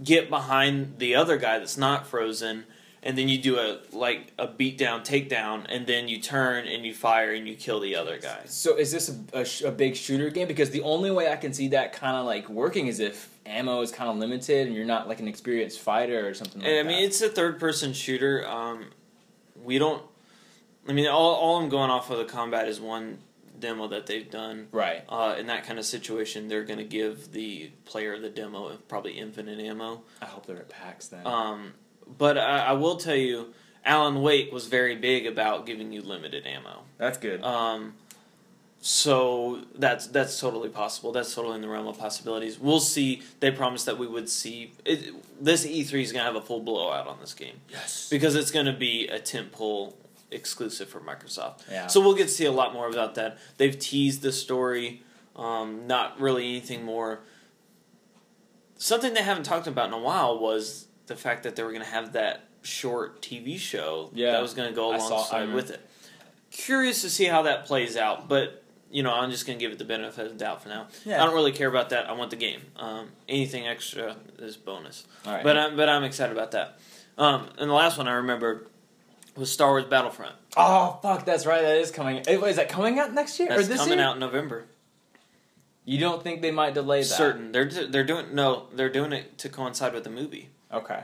[0.04, 2.66] Get behind the other guy that's not frozen,
[3.04, 6.86] and then you do a like a beat down takedown, and then you turn and
[6.86, 8.42] you fire and you kill the other guy.
[8.46, 10.48] So is this a, a, sh- a big shooter game?
[10.48, 13.82] Because the only way I can see that kind of like working is if ammo
[13.82, 16.62] is kind of limited and you're not like an experienced fighter or something.
[16.62, 17.04] like I mean, that.
[17.04, 18.48] it's a third person shooter.
[18.48, 18.86] Um,
[19.64, 20.04] we don't.
[20.88, 23.20] I mean, all, all I'm going off of the combat is one
[23.60, 24.68] demo that they've done.
[24.72, 25.04] right.
[25.08, 28.88] Uh, in that kind of situation, they're going to give the player the demo of
[28.88, 30.02] probably infinite ammo.
[30.22, 31.26] I hope they're at PAX then.
[31.26, 31.74] Um,
[32.18, 33.54] but I, I will tell you,
[33.86, 36.84] Alan Wake was very big about giving you limited ammo.
[36.98, 37.44] That's good.
[37.44, 37.94] Um,
[38.84, 41.12] so that's that's totally possible.
[41.12, 42.60] That's totally in the realm of possibilities.
[42.60, 43.22] We'll see.
[43.40, 44.74] They promised that we would see.
[44.86, 48.10] It, this E3 is going to have a full blowout on this game yes.
[48.10, 49.94] because it's going to be a tentpole
[50.32, 51.60] exclusive for Microsoft.
[51.70, 51.88] Yeah.
[51.88, 53.38] So we'll get to see a lot more about that.
[53.58, 55.04] They've teased the story,
[55.36, 57.20] um, not really anything more.
[58.78, 61.84] Something they haven't talked about in a while was the fact that they were going
[61.84, 65.70] to have that short TV show Yeah, that was going to go saw- alongside with
[65.72, 65.86] it.
[66.52, 69.72] Curious to see how that plays out, but you know, I'm just going to give
[69.72, 70.88] it the benefit of the doubt for now.
[71.06, 71.22] Yeah.
[71.22, 72.10] I don't really care about that.
[72.10, 72.62] I want the game.
[72.76, 75.06] Um, anything extra is bonus.
[75.26, 75.44] All right.
[75.44, 76.78] But I'm but I'm excited about that.
[77.18, 78.68] Um, and the last one I remember
[79.36, 80.36] was Star Wars Battlefront.
[80.58, 81.62] oh fuck, that's right.
[81.62, 82.18] That is coming.
[82.18, 84.08] Is that coming out next year That's or this coming year?
[84.08, 84.66] out in November.
[85.86, 87.06] You don't think they might delay that?
[87.06, 87.52] Certain.
[87.52, 88.68] They're they're doing no.
[88.74, 90.50] They're doing it to coincide with the movie.
[90.74, 91.04] Okay.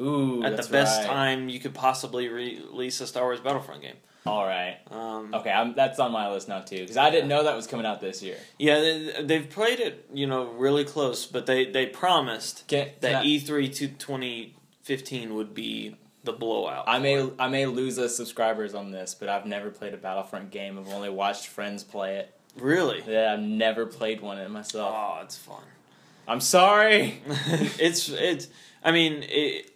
[0.00, 1.06] Ooh, At the best right.
[1.06, 3.96] time you could possibly re- release a Star Wars Battlefront game.
[4.26, 4.78] All right.
[4.90, 7.66] Um, Okay, I'm, that's on my list now too because I didn't know that was
[7.66, 8.36] coming out this year.
[8.58, 12.94] Yeah, they, they've played it, you know, really close, but they, they promised Can, can
[13.00, 16.84] that I, E3 to 2015 would be the blowout.
[16.86, 20.50] I may I may lose us subscribers on this, but I've never played a Battlefront
[20.50, 20.78] game.
[20.78, 22.34] I've only watched friends play it.
[22.58, 23.02] really.
[23.06, 24.94] Yeah, I've never played one in myself.
[24.94, 25.62] Oh, it's fun.
[26.28, 27.22] I'm sorry.
[27.26, 28.48] it's it's.
[28.82, 29.70] I mean, it,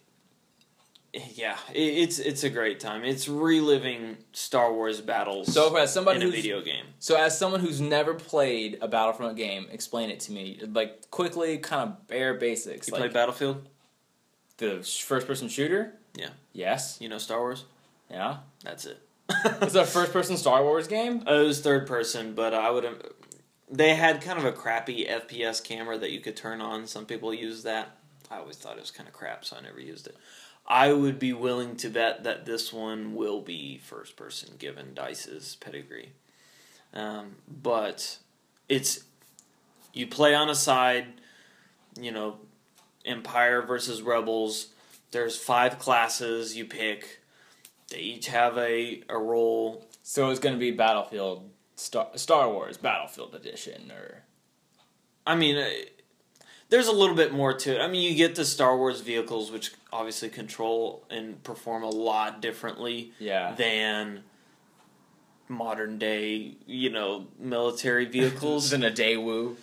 [1.34, 3.04] yeah, it, it's it's a great time.
[3.04, 5.52] It's reliving Star Wars battles.
[5.52, 6.86] So as somebody in a video game.
[6.98, 10.60] so as someone who's never played a Battlefront game, explain it to me.
[10.66, 12.88] Like quickly, kind of bare basics.
[12.88, 13.68] You like play Battlefield?
[14.58, 15.94] the first person shooter.
[16.16, 16.30] Yeah.
[16.52, 16.98] Yes.
[17.00, 17.64] You know Star Wars?
[18.10, 18.38] Yeah.
[18.62, 19.00] That's it.
[19.62, 21.24] It's a first-person Star Wars game.
[21.28, 23.00] Uh, it was third person, but I would have.
[23.70, 26.86] They had kind of a crappy FPS camera that you could turn on.
[26.86, 27.96] Some people use that.
[28.30, 30.16] I always thought it was kind of crap, so I never used it.
[30.66, 35.56] I would be willing to bet that this one will be first person, given Dice's
[35.56, 36.12] pedigree.
[36.94, 38.18] Um, but
[38.68, 39.04] it's
[39.92, 41.06] you play on a side,
[42.00, 42.38] you know,
[43.04, 44.68] Empire versus Rebels.
[45.10, 47.20] There's five classes you pick.
[47.90, 49.86] They each have a, a role.
[50.02, 54.22] So it's going to be Battlefield Star Star Wars Battlefield Edition, or
[55.26, 55.68] I mean, uh,
[56.74, 57.80] there's a little bit more to it.
[57.80, 62.42] I mean, you get the Star Wars vehicles, which obviously control and perform a lot
[62.42, 64.24] differently yeah, than
[65.48, 68.72] modern day, you know, military vehicles.
[68.72, 69.54] in a Daewoo.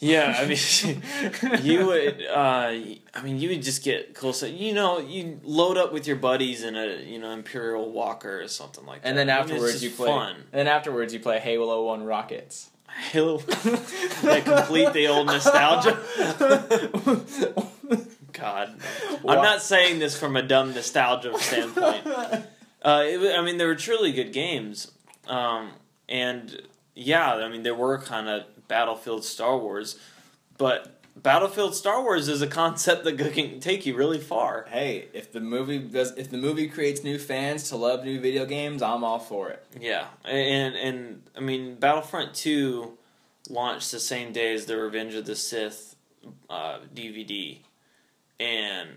[0.00, 2.26] yeah, I mean, you would.
[2.26, 2.72] Uh,
[3.14, 4.42] I mean, you would just get close.
[4.42, 8.48] You know, you load up with your buddies in a you know Imperial Walker or
[8.48, 9.08] something like that.
[9.08, 10.08] And then I mean, afterwards you play.
[10.08, 10.34] fun.
[10.34, 12.70] And then afterwards you play Halo One Rockets.
[12.98, 13.38] Halo.
[14.22, 15.98] they complete the old nostalgia.
[18.32, 18.78] God,
[19.26, 22.06] I'm not saying this from a dumb nostalgia standpoint.
[22.82, 24.92] Uh, it, I mean, they were truly good games,
[25.26, 25.72] um,
[26.08, 26.62] and
[26.94, 29.98] yeah, I mean, there were kind of Battlefield Star Wars,
[30.58, 34.66] but Battlefield Star Wars is a concept that can take you really far.
[34.68, 38.46] Hey, if the movie does, if the movie creates new fans to love new video
[38.46, 39.64] games, I'm all for it.
[39.80, 42.98] Yeah, and and I mean, Battlefront Two
[43.48, 45.96] launched the same day as the Revenge of the Sith
[46.48, 47.58] uh, DVD,
[48.38, 48.90] and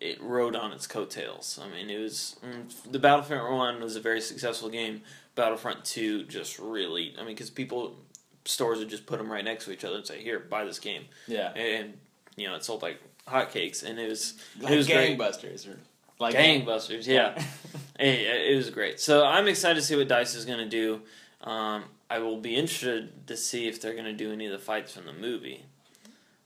[0.00, 1.58] it rode on its coattails.
[1.62, 5.02] I mean, it was mm, the Battlefront One was a very successful game.
[5.34, 7.96] Battlefront Two just really, I mean, because people
[8.44, 10.78] stores would just put them right next to each other and say, "Here, buy this
[10.78, 11.94] game," Yeah, and
[12.36, 15.18] you know, it sold like hotcakes, and it was like it was great.
[15.18, 15.78] gangbusters or
[16.18, 17.06] like gangbusters.
[17.06, 17.40] Yeah.
[17.96, 18.98] It, it was great.
[18.98, 21.02] So I'm excited to see what Dice is going to do.
[21.48, 24.58] Um, I will be interested to see if they're going to do any of the
[24.58, 25.64] fights from the movie.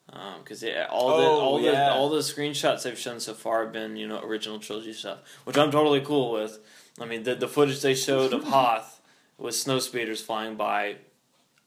[0.07, 1.71] Because all the Oh, all yeah.
[1.87, 5.21] the all the screenshots they've shown so far have been you know original trilogy stuff,
[5.45, 6.59] which I'm totally cool with.
[7.01, 9.01] I mean the the footage they showed of Hoth
[9.39, 10.97] with snow speeders flying by,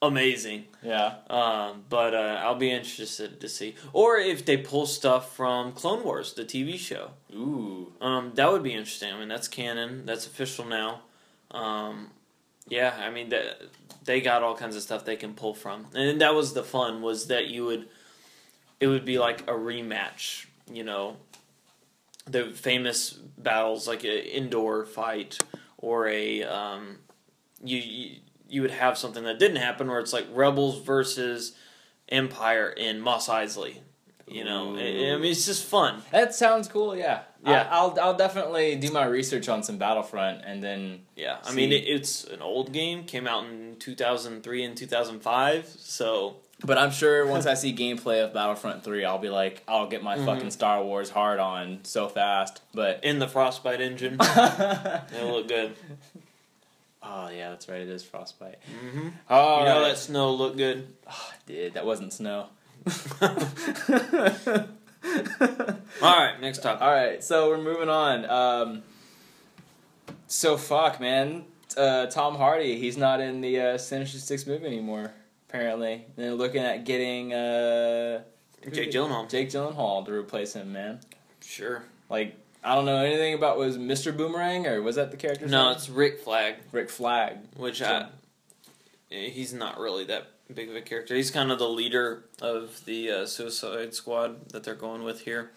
[0.02, 0.64] amazing.
[0.82, 1.14] yeah.
[1.30, 6.04] Um, but uh, I'll be interested to see, or if they pull stuff from Clone
[6.04, 7.12] Wars, the TV show.
[7.32, 9.12] Ooh, Um, that would be interesting.
[9.12, 10.04] I mean, that's canon.
[10.04, 11.02] That's official now.
[11.50, 12.10] Um,
[12.68, 13.62] yeah, I mean, that
[14.04, 17.00] they got all kinds of stuff they can pull from, and that was the fun
[17.02, 17.88] was that you would,
[18.80, 20.46] it would be like a rematch.
[20.72, 21.16] You know,
[22.26, 25.38] the famous battles like an indoor fight
[25.78, 26.98] or a um,
[27.62, 28.16] you, you
[28.52, 31.52] you would have something that didn't happen where it's like rebels versus
[32.08, 33.76] empire in Mos Eisley.
[34.28, 36.00] You know, I I mean, it's just fun.
[36.10, 36.96] that sounds cool.
[36.96, 37.68] Yeah, Yeah.
[37.70, 41.56] I, will I'll definitely do my research on some Battlefront and then Yeah, I See.
[41.56, 43.04] mean it, it's an old game.
[43.04, 45.66] Came out in two thousand three and two thousand five.
[45.66, 49.88] So But I'm sure once I see gameplay of Battlefront 3, I'll be like, I'll
[49.88, 50.24] get my Mhm.
[50.24, 52.62] fucking Star Wars hard on so fast.
[52.72, 53.02] But.
[53.02, 54.16] in the Frostbite engine,
[55.16, 55.74] it'll look good.
[57.04, 57.80] Yeah, that's right.
[57.80, 58.58] It is Frostbite.
[58.86, 59.08] Mm-hmm.
[59.30, 60.86] Oh, you know that snow looked good.
[61.46, 62.46] Dude, that wasn't snow.
[66.00, 66.82] All right, next topic.
[66.82, 68.24] All right, so we're moving on.
[68.28, 68.82] Um,
[70.26, 71.44] so fuck, man.
[71.76, 75.12] Uh, Tom Hardy, he's not in the uh, Sinister Six movie anymore.
[75.48, 78.22] Apparently, and they're looking at getting uh,
[78.72, 79.28] Jake Gyllenhaal.
[79.28, 80.72] Jake Gyllenhaal to replace him.
[80.72, 81.00] Man,
[81.42, 81.82] Sure.
[82.08, 84.16] like I don't know anything about was Mr.
[84.16, 85.46] Boomerang or was that the character?
[85.46, 87.38] No, it's Rick Flag, Rick Flag.
[87.56, 88.06] which I,
[89.08, 91.14] he's not really that big of a character.
[91.16, 95.50] He's kind of the leader of the uh, Suicide Squad that they're going with here.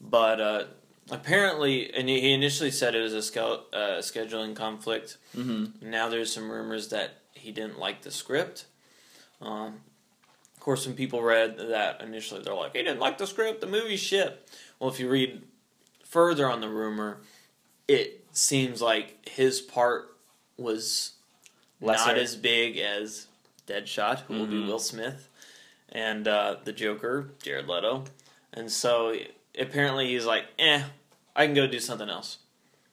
[0.00, 0.64] But uh,
[1.10, 5.16] apparently, and he initially said it was a scal- uh, scheduling conflict.
[5.36, 5.88] Mm-hmm.
[5.90, 8.66] Now there's some rumors that he didn't like the script.
[9.40, 9.80] Um,
[10.54, 13.60] of course, when people read that initially, they're like, "He didn't like the script.
[13.60, 15.42] The movie shit." Well, if you read
[16.12, 17.16] further on the rumor,
[17.88, 20.14] it seems like his part
[20.58, 21.12] was
[21.80, 22.08] Lesser.
[22.08, 23.26] not as big as
[23.66, 24.66] Deadshot, who will be Mhm.
[24.66, 25.28] Will Smith,
[25.88, 28.04] and uh, the Joker, Jared Leto,
[28.52, 29.16] and so
[29.58, 30.82] apparently he's like, "Eh,
[31.34, 32.38] I can go do something else."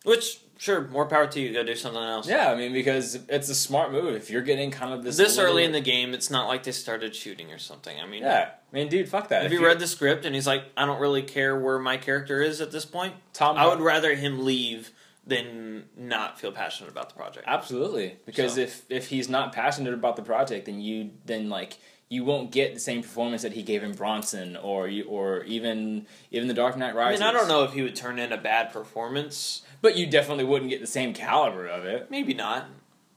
[0.04, 1.52] Which, sure, more power to you.
[1.54, 2.28] Go do something else.
[2.28, 4.14] Yeah, I mean because it's a smart move.
[4.16, 6.62] If you're getting kind of this This, little- early in the game, it's not like
[6.64, 8.00] they started shooting or something.
[8.00, 9.42] I mean, yeah, I mean, dude, fuck that.
[9.44, 11.98] Have If you read the script and he's like, I don't really care where my
[11.98, 13.16] character is at this point?
[13.34, 13.58] Tom?
[13.58, 14.92] I would rather him leave
[15.26, 17.46] than not feel passionate about the project.
[17.48, 21.78] Absolutely, because So- if if he's not passionate about the project, then you then like
[22.12, 26.08] you won't get the same performance that he gave in Bronson or you, or even
[26.32, 27.20] even the Dark Knight I Rises.
[27.20, 29.62] mean, I don't know if he would turn in a bad performance.
[29.82, 32.10] But you definitely wouldn't get the same caliber of it.
[32.10, 32.66] Maybe not.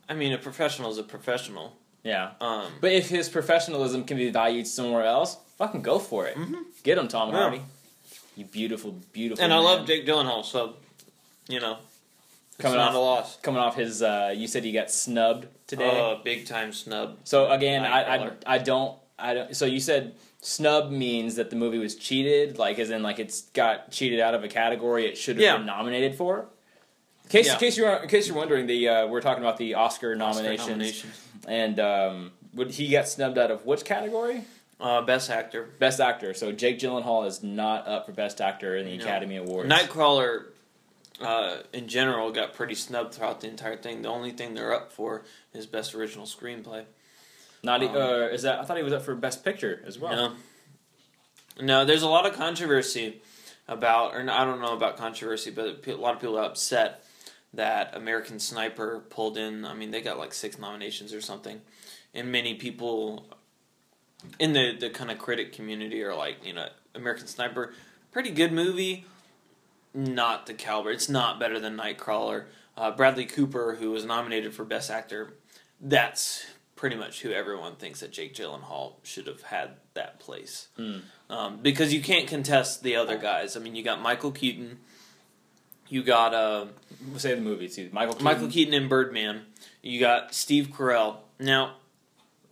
[0.09, 1.77] I mean, a professional is a professional.
[2.05, 2.33] Yeah.
[2.41, 6.37] Um, But if his professionalism can be valued somewhere else, fucking go for it.
[6.37, 6.65] Mhm.
[6.83, 7.37] Get him, Tom Yeah.
[7.41, 7.63] Hardy.
[8.37, 9.45] You beautiful, beautiful.
[9.45, 10.75] and I love Jake Gyllenhaal, so
[11.49, 11.79] you know,
[12.53, 13.37] it's Coming not off- a loss.
[13.43, 14.03] coming off his.
[14.03, 15.91] Uh, you said he got snubbed today.
[15.91, 17.19] Oh, big time snub.
[17.25, 19.55] so again, I, I I don't I don't.
[19.57, 23.43] So you said snub means that the movie was cheated, like as in like it's
[23.53, 25.57] got cheated out of a category it should have Yeah.
[25.57, 26.47] been nominated for.
[27.25, 27.53] In case, Yeah.
[27.55, 30.17] in case you're in case you're wondering, the uh, we're talking about the Oscar Oscar
[30.17, 31.21] nominations, nominations.
[31.49, 34.43] and um, would he get snubbed out of which category?
[34.81, 35.69] Uh, best actor.
[35.79, 36.35] Best actor.
[36.35, 39.05] So Jake Gyllenhaal is not up for best actor in the No.
[39.05, 39.71] Academy Awards.
[39.71, 40.47] Nightcrawler,
[41.21, 44.03] uh, in general, got pretty snubbed throughout the entire thing.
[44.03, 45.23] The only thing they're up for
[45.55, 46.85] is best original screenplay.
[47.65, 48.59] Not Um, uh, is that?
[48.59, 50.37] I thought he was up for best picture as well.
[51.59, 51.85] No, no.
[51.85, 53.23] There's a lot of controversy
[53.69, 57.05] about, or I don't know about controversy, but a lot of people are upset
[57.55, 59.65] that American Sniper pulled in.
[59.65, 61.61] I mean, they got like six nominations or something,
[62.15, 63.27] and many people
[64.39, 67.75] in the the kind of critic community are like, you know, American Sniper,
[68.11, 69.05] pretty good movie,
[69.95, 70.91] not the caliber.
[70.91, 72.45] It's not better than Nightcrawler.
[72.77, 75.35] Uh, Bradley Cooper, who was nominated for Best Actor,
[75.81, 76.47] that's
[76.83, 80.67] pretty much who everyone thinks that Jake Gyllenhaal should have had that place.
[80.77, 80.97] Hmm.
[81.31, 83.57] Um, because you can't contest the other guys.
[83.57, 84.81] I mean, you got Michael Keaton,
[85.89, 86.67] you got uh,
[87.09, 87.89] We'll say the movie too.
[87.93, 88.25] Michael Keaton.
[88.25, 89.43] Michael Keaton in Birdman,
[89.81, 91.19] you got Steve Carell.
[91.39, 91.77] Now,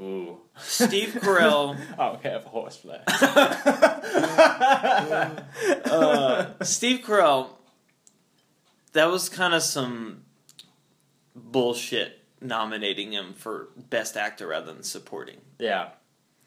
[0.01, 0.39] Ooh.
[0.59, 1.77] Steve Carell.
[1.99, 3.01] oh, okay, have a horse flag.
[5.91, 7.49] uh, Steve Carell,
[8.93, 10.23] that was kind of some
[11.35, 15.39] bullshit nominating him for Best Actor rather than supporting.
[15.59, 15.91] yeah.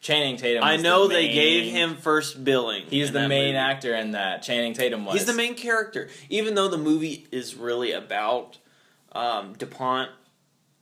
[0.02, 0.66] Channing Tatum.
[0.66, 2.84] I know the they main- gave him first billing.
[2.90, 3.58] He's the main movie.
[3.58, 4.42] actor in that.
[4.42, 5.16] Channing Tatum was.
[5.16, 8.58] He's the main character, even though the movie is really about
[9.14, 10.12] um, Dupont.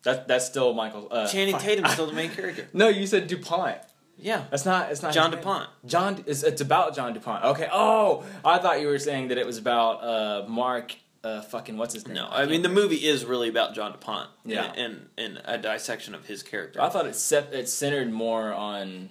[0.01, 1.07] That, that's still Michael.
[1.11, 1.55] Uh, Channing.
[1.59, 2.67] Tatum's still the main character.
[2.73, 3.77] No, you said Dupont.
[4.17, 4.91] Yeah, That's not.
[4.91, 5.43] It's not John his name.
[5.43, 5.69] Dupont.
[5.85, 6.23] John.
[6.25, 7.43] It's, it's about John Dupont.
[7.45, 7.67] Okay.
[7.71, 10.95] Oh, I thought you were saying that it was about uh, Mark.
[11.23, 12.15] Uh, fucking what's his name?
[12.15, 14.29] No, I mean the movie is really about John Dupont.
[14.43, 14.71] Yeah.
[14.75, 16.81] and and a dissection of his character.
[16.81, 19.09] I thought it set, it centered more on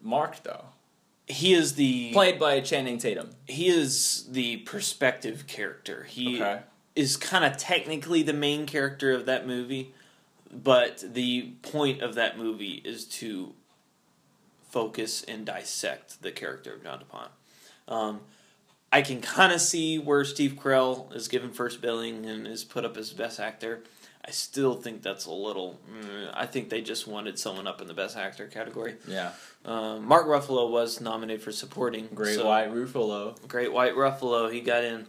[0.00, 0.64] Mark though,
[1.26, 3.30] He is the played by Channing Tatum.
[3.46, 6.04] he is the perspective character.
[6.04, 6.60] He Okay.
[6.96, 9.92] is kind of technically the main character of that movie,
[10.50, 13.52] but the point of that movie is to
[14.70, 17.30] focus and dissect the character of John DuPont.
[17.88, 18.20] Um,
[18.92, 22.84] I can kind of see where Steve Carell is given first billing and is put
[22.84, 23.82] up as best actor.
[24.24, 25.80] I still think that's a little.
[25.90, 28.96] mm, I think they just wanted someone up in the best actor category.
[29.08, 29.32] Yeah.
[29.64, 32.08] Um, Mark Ruffalo was nominated for supporting.
[32.14, 33.48] Great so- White Ruffalo.
[33.48, 35.06] Great White Ruffalo, he got in.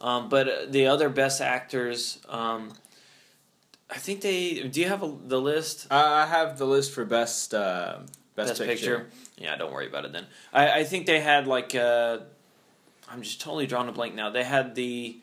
[0.00, 2.72] Um, but uh, the other best actors, um,
[3.90, 4.62] I think they.
[4.68, 5.86] Do you have a, the list?
[5.90, 8.00] Uh, I have the list for best uh,
[8.36, 9.08] best, picture.
[9.38, 10.26] Yeah, don't worry about it then.
[10.52, 11.74] I, I think they had like.
[13.12, 14.30] I'm just totally drawing a blank now.
[14.30, 15.20] They had the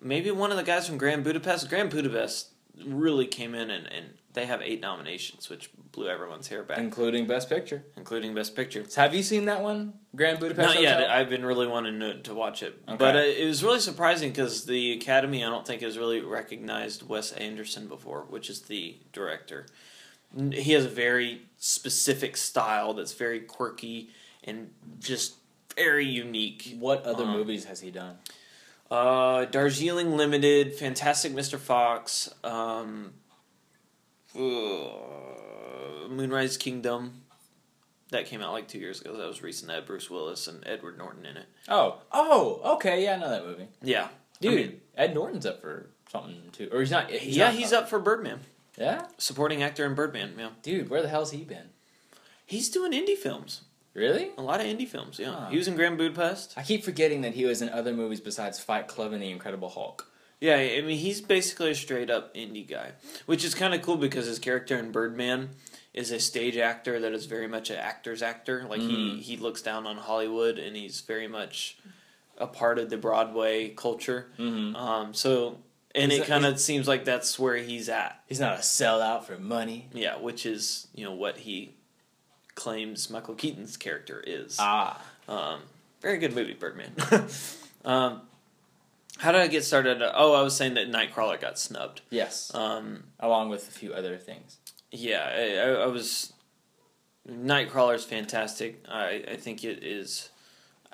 [0.00, 1.68] maybe one of the guys from Grand Budapest.
[1.68, 2.48] Grand Budapest
[2.86, 7.26] really came in and, and they have eight nominations, which blew everyone's hair back, including
[7.26, 7.84] best picture.
[7.96, 8.84] including Best Picture.
[8.96, 10.74] Have you seen that one, Grand Budapest?
[10.74, 11.08] Not yet.
[11.08, 12.96] I've been really wanting to, to watch it, Okay.
[12.96, 17.08] but uh, it was really surprising because the Academy, I don't think, has really recognized
[17.08, 19.66] Wes Anderson before, which is the director.
[20.52, 24.10] He has a very specific style that's very quirky
[24.42, 25.36] and just
[25.76, 26.76] very unique.
[26.78, 28.18] What other Um, movies has he done?
[28.90, 31.58] Uh, Darjeeling Limited, Fantastic Mr.
[31.58, 33.14] Fox, um,
[34.36, 37.22] uh, Moonrise Kingdom.
[38.10, 39.16] That came out like two years ago.
[39.16, 39.68] That was recent.
[39.68, 41.46] That had Bruce Willis and Edward Norton in it.
[41.68, 43.66] Oh, oh, okay, yeah, I know that movie.
[43.82, 44.08] Yeah,
[44.40, 47.10] Dude, I mean, Ed Norton's up for something too, or he's not.
[47.10, 48.40] He's yeah, not he's up for Birdman,
[48.78, 50.34] Yeah, supporting actor in Birdman.
[50.38, 51.70] Yeah, dude, where the hell's he been?
[52.46, 53.62] he's doing indie films.
[53.94, 54.30] Really?
[54.36, 55.18] A lot of indie films.
[55.18, 55.48] Yeah, Huh.
[55.50, 56.54] he was in Grand Budapest.
[56.56, 59.68] I keep forgetting that he was in other movies besides Fight Club and The Incredible
[59.70, 60.10] Hulk.
[60.40, 62.92] Yeah, I mean he's basically a straight up indie guy,
[63.26, 65.50] which is kind of cool because his character in Birdman
[65.94, 68.66] is a stage actor that is very much an actor's actor.
[68.68, 69.20] Like he Mhm.
[69.20, 71.78] he looks down on Hollywood and he's very much
[72.36, 74.26] a part of the Broadway culture.
[74.38, 74.74] Mm-hmm.
[74.76, 75.60] Um, so
[75.94, 78.20] and He's it kind of seems like that's where he's at.
[78.28, 79.86] He's not a sellout for money.
[79.94, 81.74] Yeah, which is you know what he
[82.54, 84.56] claims Michael Keaton's character is.
[84.60, 85.60] Ah, Um,
[86.00, 86.92] very good movie, Birdman.
[87.84, 88.22] um,
[89.18, 90.02] how did I get started?
[90.02, 92.00] Oh, I was saying that Nightcrawler got snubbed.
[92.10, 94.58] yes, Um, along with a few other things.
[94.90, 96.32] yeah, I, I, I was.
[97.28, 98.84] Nightcrawler is fantastic.
[98.88, 100.28] I, I think it is.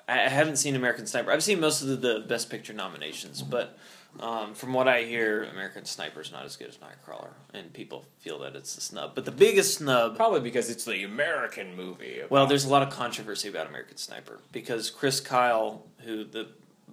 [0.07, 1.31] I I haven't seen American Sniper.
[1.31, 3.77] I've seen most of the, the Best Picture nominations, but
[4.19, 8.05] um, from what I hear, American Sniper is not as good as Nightcrawler, and people
[8.19, 9.15] feel that it's a snub.
[9.15, 10.15] But the biggest snub.
[10.17, 12.21] Probably because it's the American movie.
[12.29, 16.47] Well, there's a lot of controversy about American Sniper because Chris Kyle, who the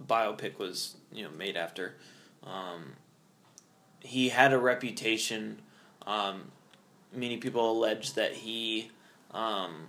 [0.06, 1.96] biopic was you know made after,
[2.44, 2.92] um,
[4.00, 5.60] he had a reputation.
[6.06, 6.52] Um,
[7.12, 8.90] many people allege that he
[9.32, 9.88] um,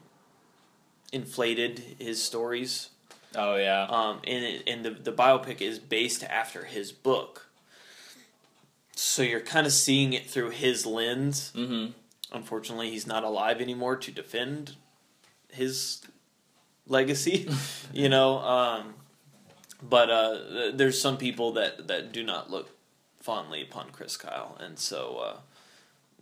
[1.11, 2.89] inflated his stories,
[3.35, 3.83] Oh yeah.
[3.89, 7.47] um, and it, and the the biopic is based after his book.
[8.95, 11.53] So you're kind of seeing it through his lens.
[11.55, 11.91] mm-hmm.
[12.31, 14.75] Unfortunately, he's not alive anymore to defend
[15.51, 16.01] his
[16.85, 17.49] legacy,
[17.93, 18.37] you know.
[18.39, 18.93] Um,
[19.81, 22.69] but uh, there's some people that, that do not look
[23.21, 25.37] fondly upon Chris Kyle, and so uh,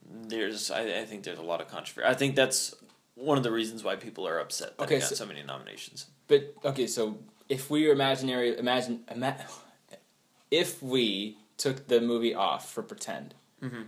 [0.10, 2.08] there's I, I think there's a lot of controversy.
[2.08, 2.76] I think that's
[3.16, 5.42] one of the reasons why people are upset that Okay, he got so- so many
[5.44, 6.06] nominations.
[6.28, 7.18] But okay, so
[7.50, 9.38] if we were imaginary, imagine, ima-
[10.52, 13.86] if we took the movie off for pretend, Mhm.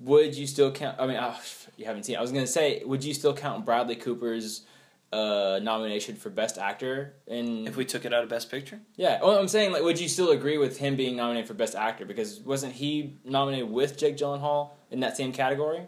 [0.00, 0.98] would you still count?
[0.98, 1.36] I mean, uh,
[1.76, 2.14] you haven't seen.
[2.16, 2.18] it.
[2.18, 4.62] I was gonna say, would you still count Bradley Cooper's
[5.12, 7.14] uh, nomination for Best Actor?
[7.26, 9.98] In If we took it out of Best Picture, yeah, well, I'm saying, like, would
[9.98, 12.04] you still agree with him being nominated for Best Actor?
[12.06, 15.82] Because wasn't he nominated with Jake Gyllenhaal in that same category?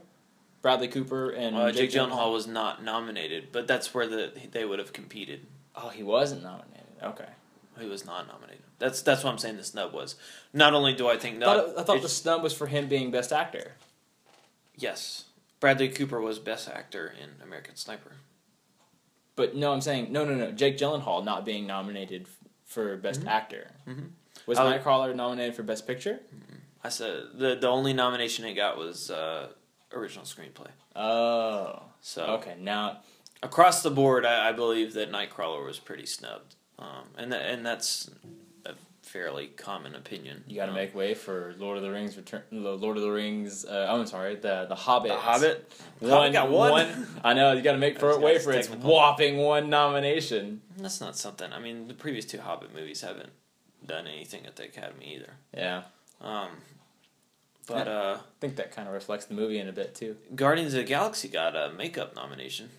[0.61, 4.79] Bradley Cooper and uh, Jake Gyllenhaal was not nominated, but that's where the they would
[4.79, 5.47] have competed.
[5.77, 6.87] Oh, he wasn't nominated.
[7.03, 7.29] Okay.
[7.81, 8.63] He was not nominated.
[8.79, 9.57] That's that's what I'm saying.
[9.57, 10.17] The snub was.
[10.53, 13.11] Not only do I think I thought, I thought the snub was for him being
[13.11, 13.73] Best Actor.
[14.77, 15.25] yes,
[15.61, 18.13] Bradley Cooper was best actor in American Sniper.
[19.37, 20.53] But no, I'm saying no, no, no.
[20.53, 22.27] Jake Gyllenhaal not being nominated
[22.67, 23.29] for Best Mhm.
[23.29, 23.71] Actor.
[23.89, 24.11] Mhm.
[24.47, 26.21] Was would- Nightcrawler nominated for Best Picture?
[26.85, 29.49] I said the the only nomination it got was uh,
[29.93, 30.69] original screenplay.
[30.97, 32.57] Oh, So okay.
[32.59, 33.03] Now,
[33.43, 37.65] across the board, I, I believe that Nightcrawler was pretty snubbed, um, and that, and
[37.67, 38.11] that's
[38.67, 38.73] a
[39.03, 40.45] fairly common opinion.
[40.47, 42.43] you got to Um, make way for Lord of the Rings Return.
[42.51, 43.65] the Lord of the Rings.
[43.65, 44.37] Uh, oh, I'm sorry.
[44.37, 45.11] The the Hobbit.
[45.13, 45.73] The Hobbit.
[46.01, 47.07] One, Hobbit got one.
[47.25, 50.63] I know you got to make for way for its whopping one nomination.
[50.79, 51.53] That's not something.
[51.53, 53.31] I mean, the previous two Hobbit movies haven't
[53.85, 55.33] done anything at the Academy either.
[55.53, 55.83] Yeah,
[56.21, 56.51] Um,
[57.67, 60.17] but uh, I think that kind of reflects the movie in a bit too.
[60.37, 62.71] Guardians of the Galaxy got a makeup nomination.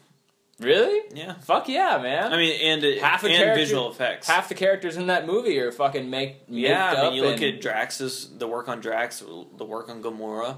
[0.59, 1.01] Really?
[1.13, 1.33] Yeah.
[1.33, 2.31] Fuck yeah, man.
[2.31, 4.27] I mean, and it, Half the and visual effects.
[4.27, 7.59] half the characters in that movie are fucking make yeah, I mean, you look at
[7.59, 9.23] Drax's the work on Drax,
[9.57, 10.57] the work on Gamora.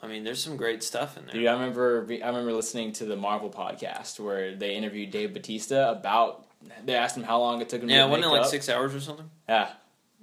[0.00, 1.34] I mean, there's some great stuff in there.
[1.34, 5.92] Dude, I remember I remember listening to the Marvel podcast where they interviewed Dave Batista
[5.92, 6.46] about.
[6.84, 7.88] They asked him how long it took him.
[7.88, 9.28] yeah, to wasn't it like six hours or something?
[9.48, 9.70] Yeah,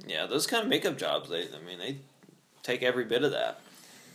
[0.08, 1.30] Yeah, those kind of makeup jobs.
[1.30, 1.98] They, I mean, they
[2.64, 3.60] take every bit of that.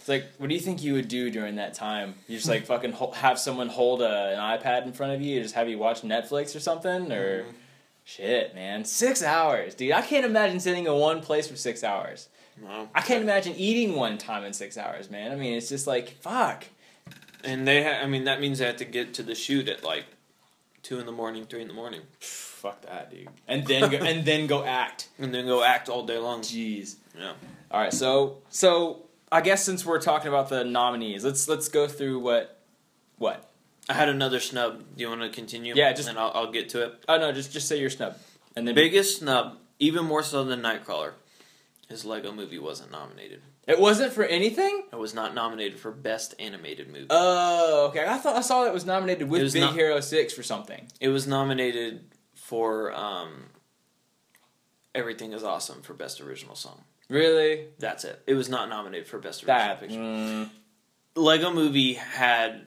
[0.04, 2.14] It's like, what do you think you would do during that time?
[2.28, 5.36] You just like fucking ho- have someone hold a, an iPad in front of you,
[5.36, 7.52] and just have you watch Netflix or something, or Mhm.
[8.04, 9.92] shit, man, six hours, dude.
[9.92, 12.28] I can't imagine sitting in one place for six hours.
[12.62, 15.32] Well, I can't imagine eating one time in six hours, man.
[15.32, 16.64] I mean, it's just like fuck.
[17.42, 19.82] And they, ha- I mean, that means they have to get to the shoot at
[19.84, 20.04] like
[20.82, 23.28] two in the morning, three in the morning, Fuck that, dude.
[23.48, 25.08] And then go, and then go act.
[25.18, 26.42] and then go act all day long.
[26.42, 26.96] Jeez.
[27.18, 27.32] Yeah.
[27.70, 29.03] All right, so so
[29.34, 32.60] I guess since we're talking about the nominees, let's let's go through what
[33.18, 33.50] what.
[33.88, 34.78] I had another snub.
[34.96, 35.74] Do you want to continue?
[35.74, 37.04] Yeah, just- and I'll, I'll get to it.
[37.08, 38.16] Oh no, just just say your snub,
[38.56, 41.12] and The then biggest snub, even more so than Nightcrawler,
[41.88, 43.42] his Lego Movie wasn't nominated.
[43.66, 44.84] it wasn't for anything.
[44.92, 47.06] It was not nominated for Best Animated Movie.
[47.10, 48.06] Oh, okay.
[48.06, 50.32] I thought I saw that it was nominated with It was Big not- Hero Six
[50.32, 50.86] for something.
[51.00, 52.04] it was nominated
[52.36, 53.46] for um,
[54.94, 56.84] Everything is Awesome for Best Original Song.
[57.08, 57.66] Really?
[57.78, 58.22] That's it.
[58.26, 59.80] It was not nominated for Best Original That.
[59.80, 59.96] Picture.
[59.96, 60.50] mm,
[61.14, 62.66] Lego Movie had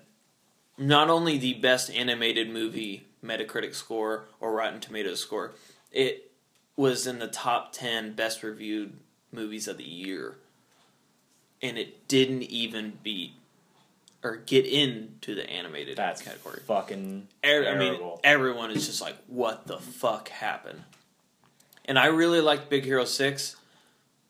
[0.78, 5.54] not only the best animated movie Metacritic score or Rotten Tomatoes score,
[5.92, 6.32] it
[6.76, 8.94] was in the top 10 best reviewed
[9.32, 10.36] movies of the year.
[11.62, 13.34] And it didn't even beat
[14.24, 16.62] or get into the animated that's category.
[16.66, 20.84] fucking I mean, everyone is just like, what the fuck happened?
[21.86, 23.56] And I really liked Big Hero 6.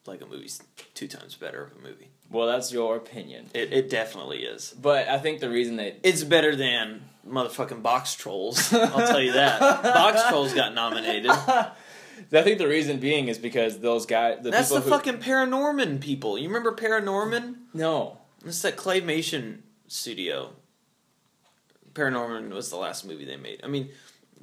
[0.07, 0.61] Lego Movie's
[0.93, 2.09] two times better of a movie.
[2.29, 3.49] well, that's your opinion.
[3.53, 4.73] It, it definitely is.
[4.81, 8.73] But I think the reason that It's better than motherfucking Box Trolls.
[8.73, 9.59] I'll tell you that.
[9.83, 11.29] Box Trolls got nominated.
[12.31, 16.01] I think the reason being is because those guys, the That's the who, fucking Paranorman
[16.01, 16.37] people.
[16.37, 17.55] You remember Paranorman?
[17.73, 18.17] no.
[18.45, 20.51] It's that claymation studio.
[21.93, 23.59] Paranorman was the last movie they made.
[23.63, 23.89] I mean,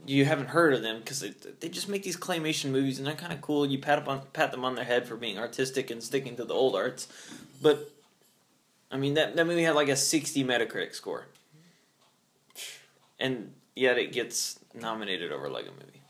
[0.06, 3.14] you haven't heard of them because they, they just make these claymation movies and they're
[3.14, 3.66] kind of cool.
[3.66, 6.44] You pat up on pat them on their head for being artistic and sticking to
[6.44, 7.08] the old arts,
[7.62, 7.90] but
[8.90, 11.26] I mean that that movie had like a sixty Metacritic score.
[13.18, 16.00] and yet it gets nominated over Lego Movie.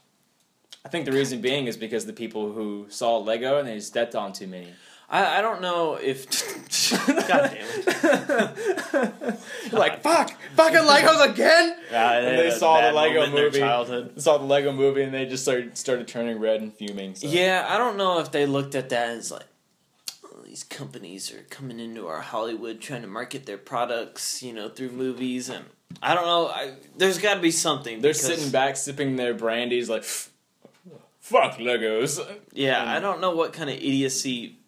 [0.84, 4.14] I think the reason being is because the people who saw Lego and they stepped
[4.14, 4.68] on too many.
[5.14, 6.26] I, I don't know if.
[7.28, 9.72] God damn it!
[9.72, 11.76] like fuck, fucking Legos again.
[11.90, 13.58] Yeah, And they saw the Lego moment in their movie.
[13.60, 14.20] childhood.
[14.20, 17.14] Saw the Lego movie and they just started started turning red and fuming.
[17.14, 17.28] So.
[17.28, 19.46] Yeah, I don't know if they looked at that as like
[20.24, 24.68] "Oh, these companies are coming into our Hollywood trying to market their products, you know,
[24.68, 25.64] through movies, and
[26.02, 26.48] I don't know.
[26.48, 28.00] I, there's got to be something.
[28.00, 30.02] They're sitting back sipping their brandies like,
[31.20, 32.18] fuck Legos.
[32.52, 34.58] Yeah, and- I don't know what kind of idiocy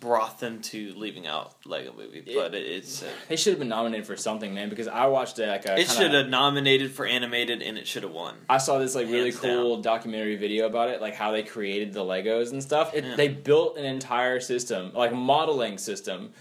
[0.00, 3.68] brought them to leaving out Lego Movie, but it, it's uh, They should have been
[3.68, 4.68] nominated for something, man.
[4.68, 8.02] Because I watched it like a it should have nominated for animated and it should
[8.02, 8.34] have won.
[8.50, 12.00] I saw this like really cool documentary video about it, like how they created the
[12.00, 12.94] Legos and stuff.
[12.94, 13.16] It, Yeah.
[13.16, 16.32] They built an entire system, like modeling system,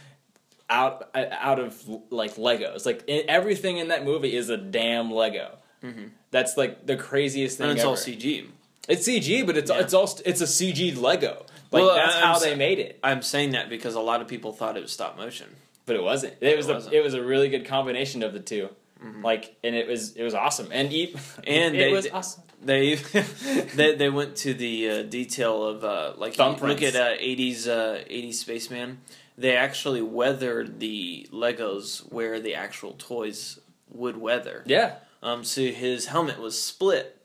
[0.69, 2.85] out out of like Legos.
[2.85, 5.57] Like everything in that movie is a damn Lego.
[5.83, 6.11] Mhm.
[6.31, 7.89] That's like the craziest thing And it's ever.
[7.91, 8.47] all CG.
[8.87, 9.79] It's CG, but it's Yeah.
[9.79, 11.45] it's all it's a CG Lego.
[11.71, 12.99] Like Well, that's I- how I'm they made it.
[13.03, 15.47] I'm saying that because a lot of people thought it was stop motion.
[15.85, 16.35] But it wasn't.
[16.41, 18.69] It was It a, it was a really good combination of the 2
[19.03, 19.23] Mhm.
[19.23, 20.69] Like and it was it was awesome.
[20.71, 21.15] And e-
[21.47, 22.43] And it they- was awesome.
[22.63, 22.95] They
[23.75, 27.67] they they went to the uh, detail of uh, like you look at uh, 80s
[27.67, 28.99] uh, 80s spaceman.
[29.37, 33.59] They actually weathered the Legos where the actual toys
[33.89, 34.61] would weather.
[34.67, 34.95] Yeah.
[35.23, 37.17] Um, so his helmet was split,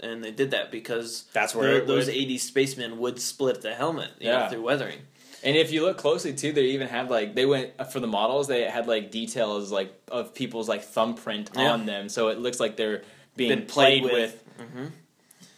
[0.00, 3.74] and they did that because That's where the- those would- 80s spacemen would split the
[3.74, 4.44] helmet you Yeah.
[4.44, 4.98] know, through weathering.
[5.44, 8.06] And if you look closely too, they even had like they went uh, for the
[8.08, 8.48] models.
[8.48, 11.72] They had like details like of people's like thumbprint Yeah.
[11.72, 13.02] on them, so it looks like they're
[13.36, 14.44] being Been played, played with.
[14.58, 14.68] with.
[14.70, 14.86] hmm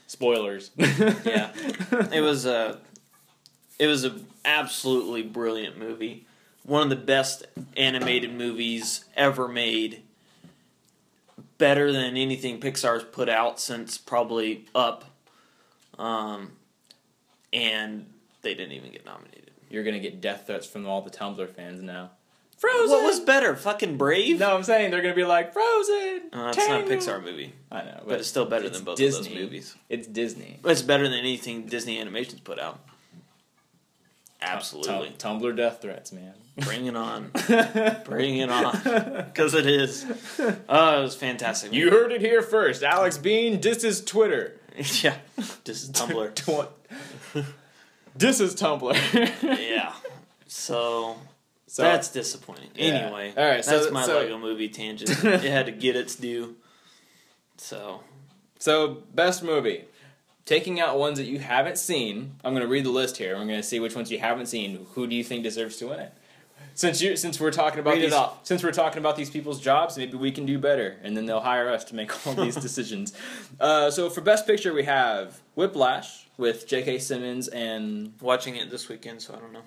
[0.07, 0.71] Spoilers.
[1.25, 1.51] Yeah.
[2.13, 2.81] It was a,
[3.79, 4.15] it was a
[4.45, 6.27] absolutely brilliant movie.
[6.65, 10.03] One of the best animated movies ever made.
[11.61, 15.05] Better than anything Pixar's put out since probably Up.
[15.99, 16.53] Um,
[17.53, 18.07] and
[18.43, 19.51] they didn't even get nominated.
[19.69, 22.11] You're gonna get death threats from all the Tumblr fans now.
[22.57, 22.91] Frozen.
[22.91, 24.39] What was better, fucking Brave?
[24.39, 26.31] No, I'm saying they're gonna be like Frozen.
[26.33, 28.85] Uh, it's not a Pixar movie, I know, but, but it's still better it's than
[28.85, 29.19] both Disney.
[29.21, 29.77] of those movies.
[29.89, 30.59] It's Disney.
[30.65, 32.81] It's better than anything Disney Animations put out.
[34.43, 35.13] Absolutely.
[35.19, 36.33] Tum- Tumblr death threats, man.
[36.59, 37.31] Bring it on.
[38.05, 38.73] Bring it on.
[39.27, 40.05] Because it is.
[40.69, 41.73] Oh, it was fantastic.
[41.73, 42.83] You heard it here first.
[42.83, 44.57] Alex Bean, this is Twitter.
[45.03, 45.17] yeah.
[45.65, 46.69] This is Tumblr.
[48.17, 48.95] This is Tumblr.
[49.43, 49.93] yeah.
[50.49, 51.17] So,
[51.69, 52.71] So that's disappointing.
[52.75, 52.85] Yeah.
[52.87, 55.11] Anyway, All right, so- that's my so- Lego movie tangent.
[55.25, 56.57] it had to get its due.
[57.57, 58.01] So,
[58.59, 59.85] So, best movie.
[60.47, 63.37] Taking out ones that you haven't seen, I'm going to read the list here.
[63.37, 64.87] I'm going to see which ones you haven't seen.
[64.95, 66.13] Who do you think deserves to win it?
[66.75, 69.99] Since you, since we're talking about Read these, since we're talking about these people's jobs,
[69.99, 73.13] maybe we can do better, and then they'll hire us to make all these decisions.
[73.61, 76.99] Uh, so for best picture, we have Whiplash with J.K.
[77.01, 79.63] Simmons and watching it this weekend, so I don't know.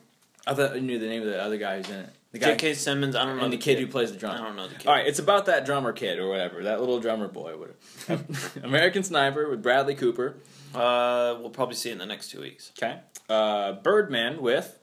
[0.47, 2.09] I thought I knew the name of the other guy who's in it.
[2.31, 2.73] The guy J.K.
[2.73, 3.43] Simmons, I don't know.
[3.43, 4.35] and the kid who plays the drum.
[4.35, 4.87] I don't know the kid.
[4.87, 7.53] All right, it's about that drummer kid or whatever, that little drummer boy.
[7.55, 8.23] Whatever.
[8.63, 10.35] American Sniper with Bradley Cooper.
[10.75, 12.71] Uh, we'll probably see it in the next two weeks.
[12.77, 12.99] Okay.
[13.29, 14.79] Uh, Birdman with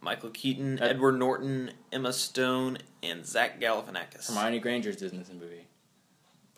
[0.00, 4.28] Michael Keaton, Uh, Edward Norton, Emma Stone, and Zach Galifianakis.
[4.28, 5.66] Hermione Granger's Disney movie.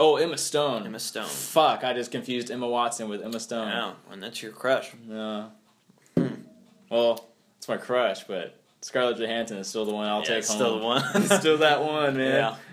[0.00, 0.86] Oh, Emma Stone.
[0.86, 1.26] Emma Stone.
[1.26, 3.68] Fuck, I just confused Emma Watson with Emma Stone.
[3.68, 4.92] Wow, and that's your crush.
[5.06, 5.50] No.
[6.16, 6.26] Hmm.
[6.90, 10.48] Well, it's my crush, but Scarlett Johansson is still the one I'll Yeah, take it's
[10.48, 10.56] home.
[10.56, 11.02] still the one.
[11.40, 12.54] Still that one, man.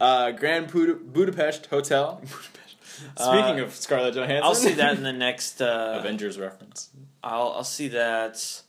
[0.00, 2.20] Uh, Grand Bud- Budapest Hotel.
[3.16, 5.60] Speaking Uh, of Scarlett Johansson, I'll see that in the next.
[5.60, 6.90] Uh, Avengers reference.
[7.22, 8.62] I'll I'll see that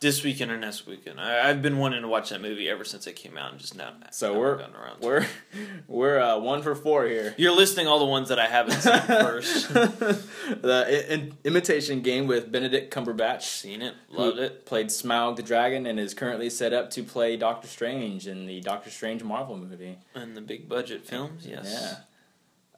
[0.00, 1.18] this weekend or next weekend.
[1.18, 3.74] I, I've been wanting to watch that movie ever since it came out, and just
[3.76, 3.94] now.
[4.10, 5.26] So never we're around we're
[5.88, 7.34] we're uh, one for four here.
[7.38, 9.72] You're listing all the ones that I haven't seen first.
[9.72, 13.42] the i- in- imitation game with Benedict Cumberbatch.
[13.42, 14.66] Seen it, loved it.
[14.66, 18.60] Played Smaug the Dragon and is currently set up to play Doctor Strange in the
[18.60, 19.96] Doctor Strange Marvel movie.
[20.14, 21.66] And the big budget films, yes.
[21.72, 21.96] Yeah.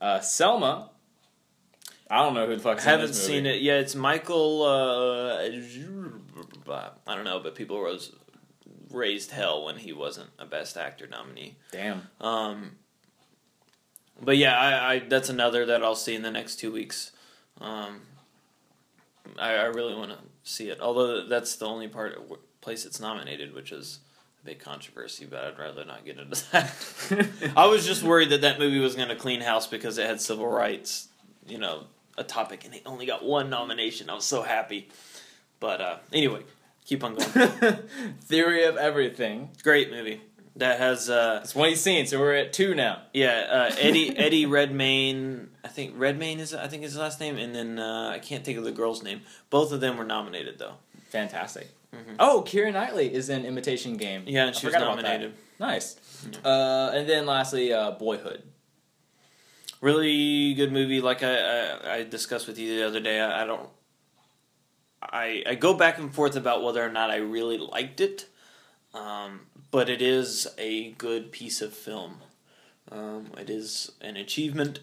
[0.01, 0.91] Uh, Selma.
[2.11, 2.73] I don't know who the fuck.
[2.73, 2.87] in this.
[2.87, 3.61] I haven't seen it.
[3.61, 4.63] Yeah, it's Michael.
[4.63, 5.39] Uh,
[7.07, 8.13] I don't know, but people was
[8.91, 11.57] raised hell when he wasn't a Best Actor nominee.
[11.71, 12.09] Damn.
[12.21, 12.77] Um,
[14.21, 17.13] but yeah, I, I that's another that I'll see in the next two weeks.
[17.61, 18.01] Um,
[19.39, 20.81] I, I really want to see it.
[20.81, 22.19] Although that's the only part
[22.61, 24.01] place it's nominated, which is
[24.45, 25.27] big controversy.
[25.29, 27.53] But I'd rather not get into that.
[27.57, 30.21] I was just worried that that movie was going to clean house because it had
[30.21, 31.09] civil rights,
[31.47, 31.85] you know,
[32.17, 34.11] a topic, and it only got one nomination.
[34.11, 34.89] I was so happy.
[35.61, 36.43] But uh, anyway,
[36.85, 37.29] keep on going.
[38.23, 39.51] Theory of Everything.
[39.63, 40.21] Great movie.
[40.57, 43.03] that has uh, That's one he's seen, so we're at two now.
[43.13, 45.51] yeah uh, Eddie Eddie Redmayne.
[45.65, 48.45] I think Redmayne is I think is his last name, and then uh, I can't
[48.45, 49.21] think of the girl's name.
[49.51, 50.75] Both of them were nominated though.
[51.11, 51.69] Fantastic.
[51.95, 52.17] Mhm.
[52.19, 54.25] Oh, Keira Knightley is in Imitation Game.
[54.27, 55.09] Yeah, and she was forgot about that.
[55.21, 55.35] nominated.
[55.59, 55.97] Nice.
[56.45, 58.43] Uh, and then lastly, uh, Boyhood.
[59.81, 61.01] Really good movie.
[61.01, 63.69] Like I, I, I discussed with you the other day, I, I don't.
[65.01, 68.27] I I go back and forth about whether or not I really liked it,
[68.93, 72.19] um, but it is a good piece of film.
[72.91, 74.81] Um, it is an achievement.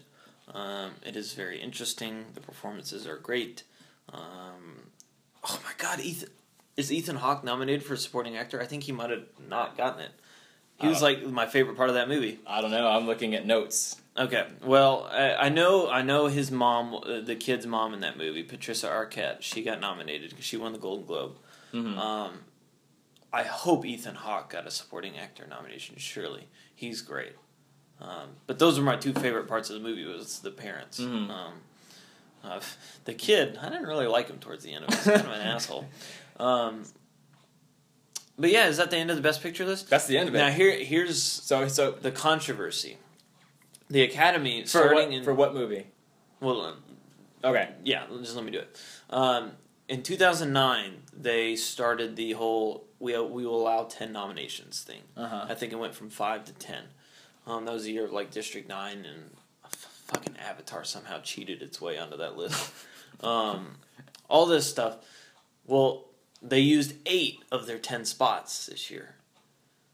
[0.54, 2.26] Um, it is very interesting.
[2.34, 3.64] The performances are great.
[4.10, 4.88] Um,
[5.44, 6.30] oh my God, Ethan
[6.76, 8.60] is Ethan Hawke nominated for supporting actor?
[8.60, 10.10] I think he might have not gotten it.
[10.80, 12.38] He was Uh, like my favorite part of that movie.
[12.46, 12.86] I don't know.
[12.88, 13.96] I'm looking at notes.
[14.18, 18.16] Okay, well, I, I know I know his mom, uh, the kid's mom in that
[18.16, 19.38] movie, Patricia Arquette.
[19.40, 21.36] She got nominated because she won the Golden Globe.
[21.72, 21.96] Mhm.
[21.98, 22.40] Um,
[23.32, 25.96] I hope Ethan Hawke got a supporting actor nomination.
[25.98, 27.32] Surely, he's great.
[28.00, 30.04] Um, but those are my two favorite parts of the movie.
[30.04, 30.98] Was the parents.
[31.00, 31.30] Mhm.
[31.30, 31.52] Um,
[32.44, 32.60] uh,
[33.04, 34.96] the kid, I didn't really like him towards the end of it.
[34.96, 35.86] He's kind of an asshole.
[36.38, 36.84] Um,
[38.38, 39.88] but yeah, is that the end of the best picture list?
[39.88, 40.38] That's the end of it.
[40.38, 42.98] Now here, here's so, so the controversy.
[43.88, 45.86] The Academy for starting what, in for what movie?
[46.40, 46.82] well, um,
[47.44, 47.68] Okay.
[47.84, 48.80] yeah, just let me do it.
[49.10, 49.52] Um,
[49.88, 55.02] in 2009, they started the whole we we will allow 10 nominations thing.
[55.16, 55.46] Uh huh.
[55.48, 56.82] I think it went from five to 10.
[57.46, 59.30] Um, that was the year of like District Nine, and
[59.64, 62.72] f- fucking Avatar somehow cheated its way onto that list.
[63.20, 63.76] um,
[64.28, 64.96] all this stuff.
[65.66, 66.06] Well,
[66.42, 69.14] they used eight of their 10 spots this year.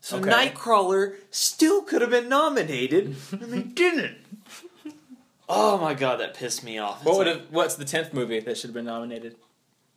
[0.01, 0.31] So Okay.
[0.31, 4.19] Nightcrawler still could have been nominated, and they didn't.
[5.49, 7.05] Oh my god, that pissed me off.
[7.05, 7.51] What would like, have?
[7.51, 9.37] What's the tenth movie that should have been nominated?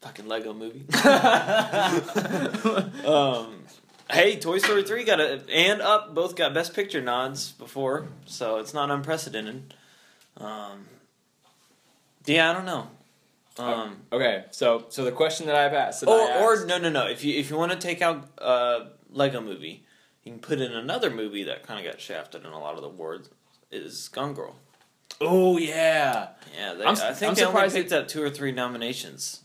[0.05, 0.85] fucking Lego movie?
[3.07, 3.63] um,
[4.11, 8.57] hey, Toy Story three got a and Up both got Best Picture nods before, so
[8.57, 9.73] it's not unprecedented.
[10.37, 10.85] Um,
[12.25, 12.89] yeah, I don't know.
[13.57, 16.89] Um, okay, so so the question that I've asked, that or asked- or no no
[16.89, 17.07] no.
[17.07, 19.85] If you if you want to take out uh, Lego movie,
[20.23, 22.81] you can put in another movie that kind of got shafted in a lot of
[22.81, 23.29] the awards.
[23.71, 24.55] Is Gone Girl?
[25.21, 29.41] oh yeah, Yeah, they, i think I'm they only picked up two or three nominations.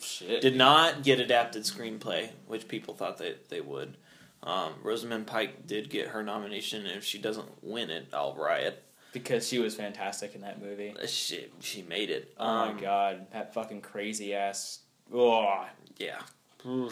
[0.00, 0.40] shit.
[0.40, 3.96] Did not get adapted screenplay, which people thought they they would.
[4.42, 8.82] Um, Rosamund Pike did get her nomination, and if she doesn't win it, I'll riot.
[9.12, 10.94] Because she was fantastic in that movie.
[11.00, 12.32] Uh, She she made it.
[12.38, 14.80] Oh Um, my god, that fucking crazy ass.
[15.12, 15.66] Oh,
[15.98, 16.20] Yeah,
[16.66, 16.90] Ooh,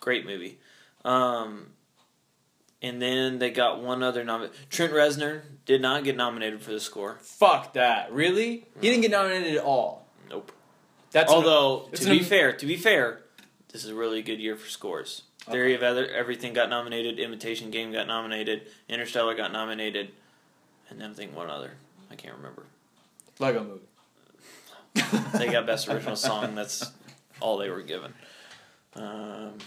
[0.00, 0.58] great movie.
[1.04, 1.68] Um,
[2.80, 4.48] and then they got one other nom.
[4.70, 7.18] Trent Reznor did not get nominated for the score.
[7.20, 8.12] fuck that!
[8.12, 8.66] Really?
[8.80, 10.06] He didn't get nominated at all.
[10.30, 10.52] Nope.
[11.10, 13.22] That's an- Although it's to an be fair, to be fair,
[13.72, 15.22] this is a really good year for scores.
[15.50, 17.18] Theory of Other, Everything got nominated.
[17.18, 18.66] Imitation Game got nominated.
[18.88, 20.10] Interstellar got nominated,
[20.90, 21.72] and then I think one other.
[22.10, 22.64] I can't remember.
[23.38, 25.12] Lego movie.
[25.38, 26.54] They got Best Original Song.
[26.54, 26.90] That's
[27.40, 28.14] all they were given.
[28.96, 29.58] Um,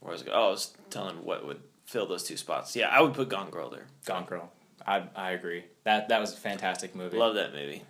[0.00, 0.30] where was I?
[0.32, 2.76] Oh, I was telling what would fill those two spots.
[2.76, 3.86] Yeah, I would put Gone Girl there.
[4.04, 4.50] Gone Girl.
[4.86, 5.64] I I agree.
[5.84, 7.16] That that was a fantastic movie.
[7.16, 7.82] Love that movie.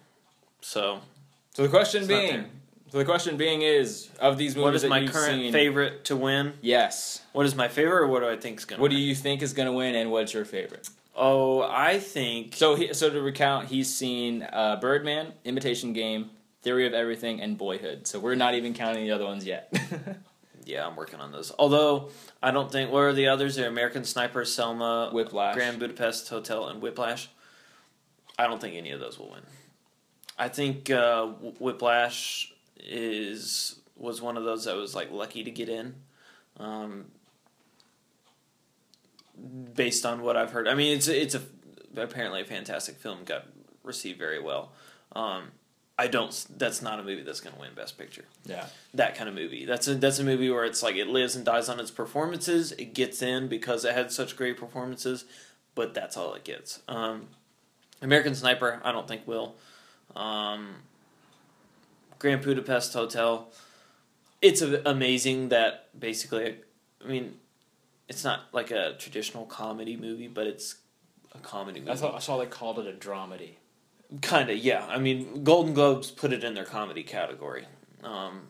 [0.60, 1.00] So,
[1.54, 2.46] So the question being,
[2.90, 6.16] so the question being is of these movies what is my current seen, favorite to
[6.16, 6.54] win?
[6.60, 7.22] Yes.
[7.32, 8.80] What is my favorite, or what do I think is gonna?
[8.82, 10.88] What do you think is going to win, and what's your favorite?
[11.16, 16.30] Oh, I think So he, so to recount, he's seen uh, Birdman, Imitation Game,
[16.62, 18.06] Theory of Everything, and Boyhood.
[18.06, 19.72] So we're not even counting the other ones yet.
[20.66, 21.52] Yeah, I'm working on those.
[21.60, 22.10] Although
[22.42, 23.54] I don't think what are the others?
[23.54, 25.54] They're American Sniper, Selma, Whiplash.
[25.54, 27.28] Grand Budapest Hotel, and Whiplash.
[28.36, 29.42] I don't think any of those will win.
[30.36, 31.26] I think uh,
[31.60, 35.94] Whiplash is was one of those that was like lucky to get in,
[36.58, 37.06] um,
[39.74, 40.68] based on what I've heard.
[40.68, 41.42] I mean, it's it's a
[41.96, 43.24] apparently a fantastic film.
[43.24, 43.46] Got
[43.82, 44.72] received very well.
[45.12, 45.52] Um,
[45.98, 46.46] I don't.
[46.58, 48.66] That's not a movie that's going to win Best Picture yeah.
[48.94, 49.64] that kind of movie.
[49.64, 52.72] That's a that's a movie where it's like it lives and dies on its performances.
[52.72, 55.24] It gets in because it had such great performances,
[55.74, 56.80] but that's all it gets.
[56.86, 57.28] Um,
[58.02, 59.56] American Sniper, I don't think will.
[60.14, 60.76] Um,
[62.18, 63.48] Grand Budapest Hotel.
[64.42, 66.56] It's amazing that basically,
[67.02, 67.34] I mean,
[68.08, 70.76] it's not like a traditional comedy movie, but it's
[71.34, 71.92] a comedy movie.
[71.92, 73.54] I saw, I saw they called it a dramedy.
[74.22, 74.86] Kind of, yeah.
[74.86, 77.66] I mean, Golden Globes put it in their comedy category,
[78.04, 78.42] um,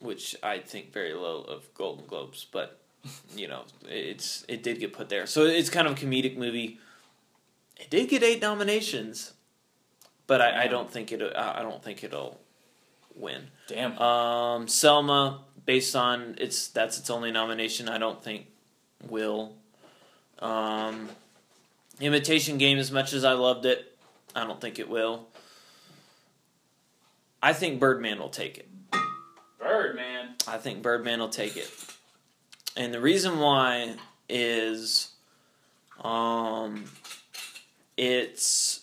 [0.00, 2.80] which I think very low of Golden Globes, but
[3.36, 5.26] you know, it's it did get put there.
[5.26, 6.78] So it's kind of a comedic movie.
[7.76, 9.34] It did get eight nominations,
[10.26, 11.22] but I, I don't think it.
[11.36, 12.40] I I don't think it'll
[13.14, 13.48] win.
[13.68, 13.98] Damn.
[13.98, 17.88] Um, Selma, based on its that's its only nomination.
[17.88, 18.46] I don't think
[19.08, 19.54] will.
[20.38, 21.08] Um,
[22.00, 23.96] Imitation Game, as much as I loved it,
[24.34, 25.26] I don't think it will.
[27.42, 28.68] I think Birdman will take it.
[29.58, 30.34] Birdman.
[30.46, 31.70] I think Birdman will take it.
[32.76, 33.96] And the reason why
[34.28, 35.08] is
[36.02, 36.84] um
[37.96, 38.80] it's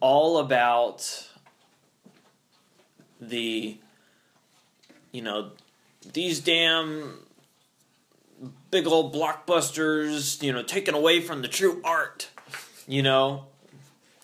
[0.00, 1.28] all about
[3.20, 3.76] the
[5.12, 5.50] you know
[6.12, 7.18] these damn
[8.74, 12.28] big old blockbusters, you know, taken away from the true art.
[12.88, 13.44] You know,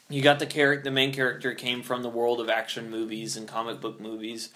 [0.09, 3.47] you got the character the main character came from the world of action movies and
[3.47, 4.49] comic book movies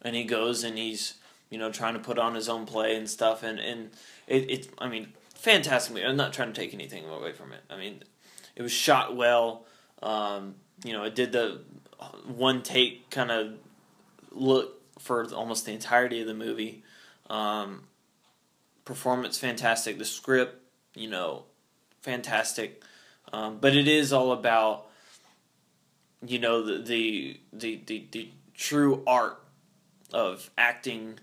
[0.00, 1.14] and he goes and he's
[1.50, 3.90] you know trying to put on his own play and stuff and and
[4.26, 6.06] it, it i mean fantastic movie.
[6.06, 8.02] i'm not trying to take anything away from it i mean
[8.56, 9.66] it was shot well
[10.02, 11.60] um, you know it did the
[12.26, 13.52] one take kind of
[14.32, 16.82] look for almost the entirety of the movie
[17.28, 17.82] um,
[18.84, 20.60] performance fantastic the script
[20.94, 21.44] you know
[22.04, 22.82] fantastic.
[23.32, 24.86] Um, but it is all about
[26.24, 29.40] you know the the the, the, the true art
[30.12, 31.18] of acting.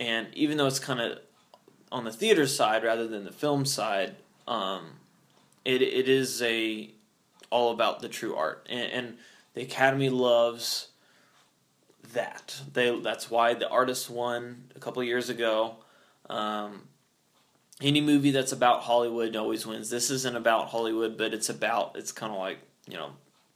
[0.00, 1.18] And even though it's kind of
[1.92, 4.16] on the theater side rather than the film side
[4.48, 4.84] um,
[5.64, 6.90] it, it is a
[7.50, 8.66] all about the true art.
[8.70, 9.18] And, and
[9.54, 10.88] the academy loves
[12.12, 12.60] that.
[12.72, 15.76] They that's why the artist won a couple years ago
[16.30, 16.82] um,
[17.82, 22.12] any movie that's about hollywood always wins this isn't about hollywood but it's about it's
[22.12, 22.58] kind of like
[22.88, 23.10] you know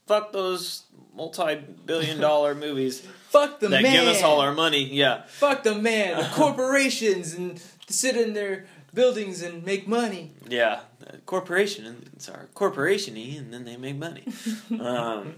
[0.06, 3.92] fuck those multi-billion dollar movies Fuck the that man.
[3.92, 4.84] give us all our money.
[4.84, 6.16] Yeah, Fuck the man.
[6.16, 8.64] The corporations and sit in their
[8.94, 10.32] buildings and make money.
[10.48, 10.80] yeah.
[11.26, 14.24] Corporation, and it's our corporation-y, and then they make money.
[14.80, 15.34] um,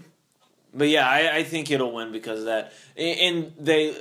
[0.73, 2.71] but yeah, I, I think it'll win because of that.
[2.95, 3.93] And and they,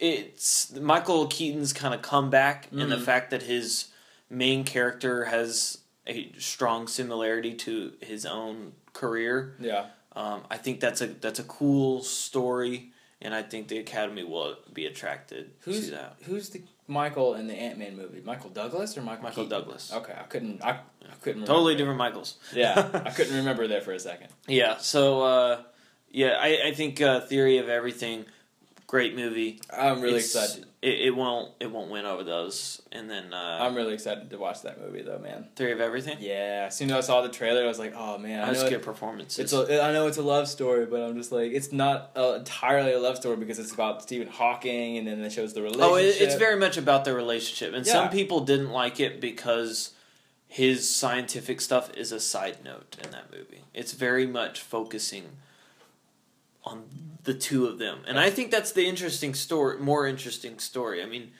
[0.00, 3.02] it's Michael Keaton's kind of comeback, and the Mhm.
[3.04, 3.88] fact that his
[4.28, 9.54] main character has a strong similarity to his own career.
[9.60, 9.86] Yeah.
[10.16, 14.56] Um, I think that's a that's a cool story, and I think the Academy will
[14.72, 16.16] be attracted Who's to that.
[16.22, 18.20] who's the Michael in the Ant Man movie?
[18.20, 19.22] Michael Douglas or Michael?
[19.24, 19.58] Michael Keaton?
[19.60, 19.92] Douglas.
[19.92, 20.64] Okay, I couldn't.
[20.64, 20.78] I, I
[21.20, 21.42] couldn't.
[21.42, 21.46] Remember.
[21.46, 22.38] Totally different Michaels.
[22.52, 24.28] Yeah, I couldn't remember there for a second.
[24.48, 24.78] Yeah.
[24.78, 25.62] So uh,
[26.10, 28.26] yeah, I I think uh, Theory of Everything,
[28.90, 29.60] great movie.
[29.72, 30.66] I'm really It's- excited.
[30.82, 34.38] It, it won't it won't win over those, and then uh, I'm really excited to
[34.38, 35.46] watch that movie though, man.
[35.54, 36.16] Theory of Everything.
[36.20, 38.46] Yeah, as soon as I saw the trailer, I was like, oh man, I I
[38.46, 39.38] know just it- get performances.
[39.38, 42.36] it's a, I know it's a love story, but I'm just like, it's not uh,
[42.38, 45.90] entirely a love story because it's about Stephen Hawking, and then it shows the relationship.
[45.92, 47.92] oh, it, it's very much about their relationship, and Yeah.
[47.92, 49.92] some people didn't like it because
[50.48, 53.64] his scientific stuff is a side note in that movie.
[53.74, 55.24] It's very much focusing
[56.64, 56.84] on
[57.24, 61.02] the two of them, and I think that's the interesting story, more interesting story.
[61.02, 61.30] I mean,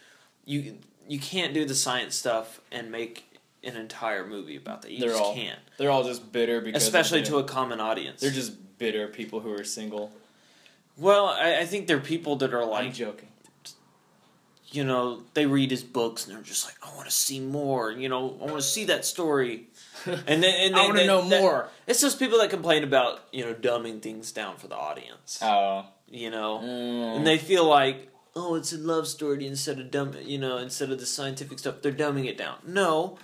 [0.44, 3.26] you you can't do the science stuff and make
[3.64, 4.90] an entire movie about that.
[4.92, 8.20] You They're just all- can't, They're all just bitter because, especially to a common audience.
[8.20, 10.12] they're just bitter people who are single.
[10.96, 13.28] well, I, I think they're people that are I'm like joking.
[14.72, 17.90] You know, they read his books and they're just like, I want to see more.
[17.90, 19.66] You know, I want to see that story.
[20.06, 21.68] And then, and I want to know that- more.
[21.86, 25.38] It's those people that complain about you know dumbing things down for the audience.
[25.42, 27.16] Oh, You know, Mm.
[27.16, 30.14] and they feel like, oh, it's a love story instead of dumb.
[30.24, 32.56] You know, instead of the scientific stuff, they're dumbing it down.
[32.66, 33.18] No,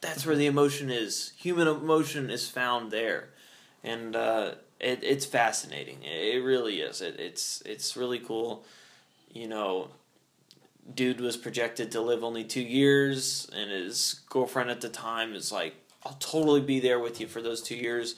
[0.00, 1.32] that's where the emotion is.
[1.36, 3.28] Human emotion is found there,
[3.84, 6.02] and uh, it, it's fascinating.
[6.02, 7.00] It, it really is.
[7.00, 8.64] It, it's it's really cool.
[9.32, 9.90] You know,
[10.94, 15.52] dude was projected to live only two years, and his girlfriend at the time is
[15.52, 15.74] like,
[16.04, 18.16] "I'll totally be there with you for those two years."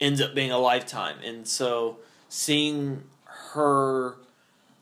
[0.00, 1.98] Ends up being a lifetime, and so
[2.28, 3.04] seeing
[3.52, 4.16] her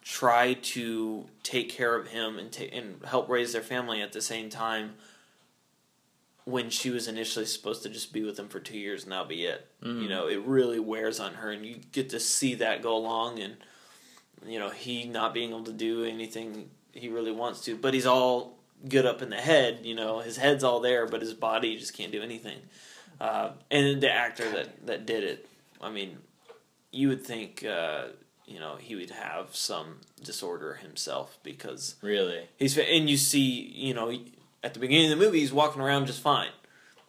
[0.03, 4.23] try to take care of him and ta- and help raise their family at the
[4.23, 4.97] same time
[6.45, 9.27] when she was initially supposed to just be with him for two years and that'll
[9.27, 9.67] be it.
[9.83, 10.03] Mhm.
[10.03, 13.39] You know, it really wears on her, and you get to see that go along,
[13.39, 13.57] and
[14.47, 18.07] you know he not being able to do anything he really wants to, but he's
[18.07, 19.81] all good up in the head.
[19.83, 22.59] You know, his head's all there, but his body just can't do anything.
[23.21, 25.49] Uh, and the actor that that did it,
[25.81, 26.19] I mean,
[26.91, 27.65] you would think.
[27.65, 28.07] Uh,
[28.49, 32.49] you know he would have some disorder himself because really?
[32.57, 34.11] He's and you see, you know,
[34.65, 36.51] at the beginning of the movie, he's walking around just fine.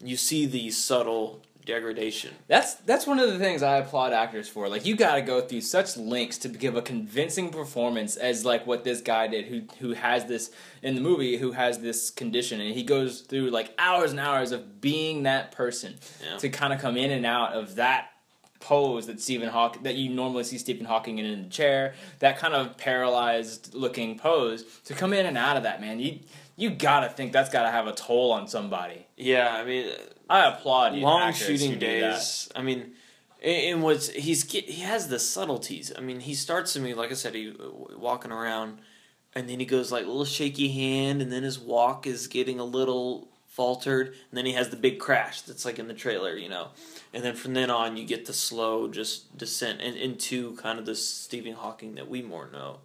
[0.04, 2.34] You see the subtle degradation.
[2.48, 4.68] That's that's one of the things I applaud actors for.
[4.68, 8.66] Like you got to go through such lengths to give a convincing performance as like
[8.68, 10.52] what this guy did, who who has this
[10.82, 14.52] in the movie, who has this condition, and he goes through like hours and hours
[14.52, 16.38] of being that person Yeah.
[16.38, 18.08] to kind of come in and out of that
[18.60, 22.38] pose that Stephen Hawking that you normally see Stephen Hawking in in the chair, that
[22.38, 26.00] kind of paralyzed looking pose to come in and out of that man.
[26.00, 26.20] You
[26.58, 29.06] you gotta think that's gotta have a toll on somebody.
[29.16, 29.86] Yeah, I mean,
[30.30, 31.02] I applaud you.
[31.02, 32.50] long shooting days.
[32.56, 32.92] I mean,
[33.44, 35.92] and what's he's he has the subtleties.
[35.98, 37.54] I mean, he starts to me like I said, he
[37.98, 38.80] walking around,
[39.34, 42.60] and then he goes like a little shaky hand, and then his walk is getting
[42.60, 46.38] a little faltered, and then he has the big crash that's like in the trailer,
[46.38, 46.70] you know,
[47.14, 50.86] and then from then on you get the slow just descent in, into kind of
[50.86, 52.78] the Stephen Hawking that we more know,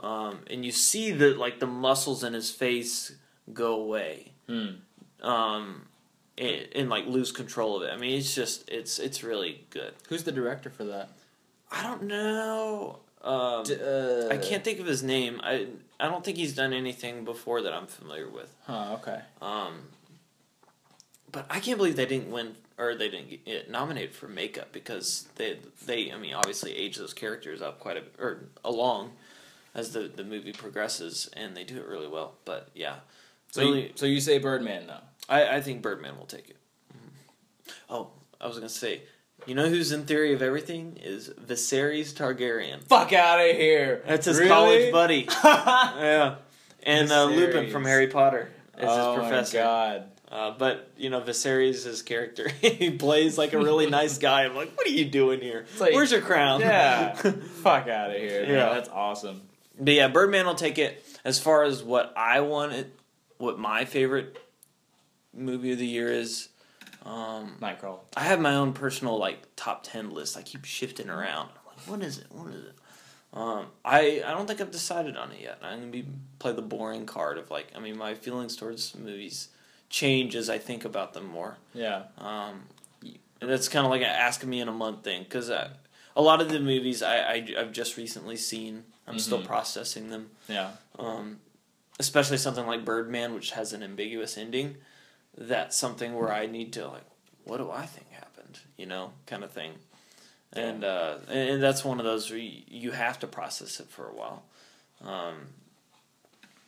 [0.00, 3.12] um, and you see that like the muscles in his face
[3.52, 5.26] go away Hmm.
[5.26, 5.82] um,
[6.40, 7.92] and, and like lose control of it.
[7.92, 9.92] I mean, it's just it's it's really good.
[10.08, 11.10] Who's the director for that?
[11.70, 12.98] I don't know.
[13.22, 15.40] Um, D- uh, I can't think of his name.
[15.44, 15.66] I
[16.00, 18.52] I don't think he's done anything before that I'm familiar with.
[18.66, 18.96] Huh.
[19.00, 19.20] Okay.
[19.42, 19.74] Um,
[21.30, 25.28] but I can't believe they didn't win or they didn't get nominated for makeup because
[25.36, 29.12] they they I mean obviously age those characters up quite a or along
[29.74, 32.34] as the the movie progresses and they do it really well.
[32.44, 32.96] But yeah,
[33.52, 35.04] So really, you, so you say Birdman though?
[35.30, 36.56] I, I think Birdman will take it.
[36.92, 37.72] Mhm.
[37.88, 38.08] Oh,
[38.40, 39.02] I was gonna say,
[39.46, 42.82] you know who's in theory of everything is Viserys Targaryen.
[42.88, 44.02] Fuck out of here.
[44.06, 44.50] That's his Really?
[44.50, 45.28] college buddy.
[45.44, 46.34] yeah,
[46.82, 49.58] and uh, Lupin from Harry Potter is oh his professor.
[49.58, 50.04] my god.
[50.30, 54.44] Uh, but you know Viserys' his character, he plays like a really nice guy.
[54.44, 55.66] I'm like, what are you doing here?
[55.80, 56.60] like- Where's your crown?
[56.60, 57.14] Yeah.
[57.14, 58.42] Fuck out of here.
[58.42, 58.50] man.
[58.50, 58.74] Yeah.
[58.74, 59.42] That's awesome.
[59.78, 61.04] But yeah, Birdman will take it.
[61.24, 62.92] As far as what I wanted,
[63.38, 64.38] what my favorite
[65.34, 66.48] movie of the year is,
[67.04, 68.00] um, Nightcrawler.
[68.16, 70.36] I have my own personal like top ten list.
[70.36, 71.48] I keep shifting around.
[71.50, 72.26] I'm like, what is it?
[72.30, 72.74] What is it?
[73.32, 75.58] Um, I I don't think I've decided on it yet.
[75.62, 76.04] I'm gonna be
[76.38, 79.48] play the boring card of like I mean my feelings towards movies
[79.88, 81.56] change as I think about them more.
[81.72, 82.02] Yeah.
[82.18, 82.62] Um,
[83.40, 85.70] and that's kind of like an ask me in a month thing because a
[86.16, 88.84] lot of the movies I, I I've just recently seen.
[89.06, 89.46] I'm still Mhm.
[89.46, 90.30] processing them.
[90.48, 90.72] Yeah.
[90.98, 91.40] Um,
[91.98, 94.76] especially something like Birdman, which has an ambiguous ending.
[95.36, 97.04] That's something where I need to like,
[97.44, 98.58] what do I think happened?
[98.76, 99.72] You know, kind of thing.
[100.52, 104.12] And uh, and that's one of those where you, have to process it for a
[104.12, 104.42] while.
[105.00, 105.36] Um,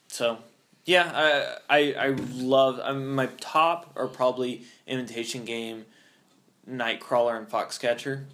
[0.06, 0.38] so
[0.84, 2.80] yeah, I I, I love.
[2.82, 5.84] I mean, my top are probably Imitation Game,
[6.70, 8.24] Nightcrawler, and Foxcatcher.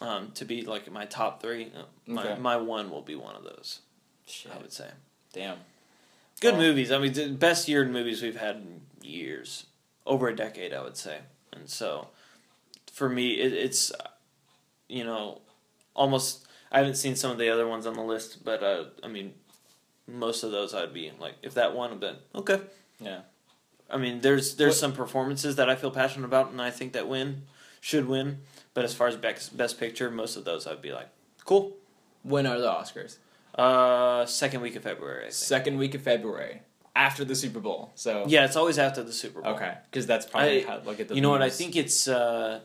[0.00, 2.40] Um, to be like my top three, Uh, my Okay.
[2.40, 3.80] my one will be one of those.
[4.26, 4.52] Shit.
[4.52, 4.90] I would say.
[5.32, 5.58] Damn.
[6.40, 6.92] Good movies.
[6.92, 9.66] I mean, the best year in movies we've had in years,
[10.04, 11.20] over a decade, I would say.
[11.52, 12.08] And so,
[12.92, 13.92] for me, it, it's,
[14.88, 15.40] you know,
[15.94, 16.46] almost.
[16.70, 19.32] I haven't seen some of the other ones on the list, but uh, I mean,
[20.06, 22.60] most of those I'd be like, if that one, then okay.
[23.00, 23.20] Yeah.
[23.88, 26.92] I mean, there's there's What- some performances that I feel passionate about, and I think
[26.92, 27.42] that win
[27.80, 28.38] should win.
[28.74, 31.08] But as far as best best picture, most of those I'd be like,
[31.44, 31.76] cool.
[32.22, 33.16] When are the Oscars?
[33.56, 35.20] Uh, second week of February.
[35.20, 35.32] I think.
[35.34, 36.62] Second week of February,
[36.94, 37.90] after the Super Bowl.
[37.94, 39.54] So Yeah, it's always after the Super Bowl.
[39.54, 41.14] Okay, because that's probably I- how look at the.
[41.14, 41.42] You know what?
[41.42, 42.60] I think it's uh,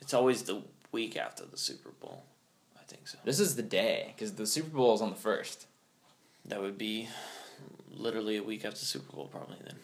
[0.00, 2.24] it's always the week after the Super Bowl.
[2.78, 3.16] I think so.
[3.24, 5.66] this is the day because the Super Bowl is on the first.
[6.44, 7.08] That would be
[7.90, 9.76] literally a week after Super Bowl, probably then.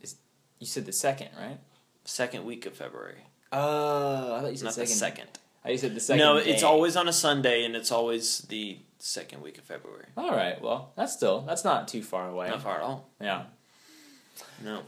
[0.00, 0.16] is
[0.58, 1.58] You said the second, right?
[2.04, 3.22] Second week of February,
[3.52, 4.88] Oh, I thought you said not second.
[4.90, 5.28] the second.
[5.64, 6.18] I said the second.
[6.24, 6.66] no, it's day.
[6.66, 10.06] always on a Sunday, and it's always the second week of February.
[10.16, 10.60] All right.
[10.62, 12.48] Well, that's still that's not too far away.
[12.48, 13.08] Not far at all.
[13.20, 13.44] Yeah.
[14.64, 14.82] No.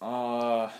[0.00, 0.70] Uh.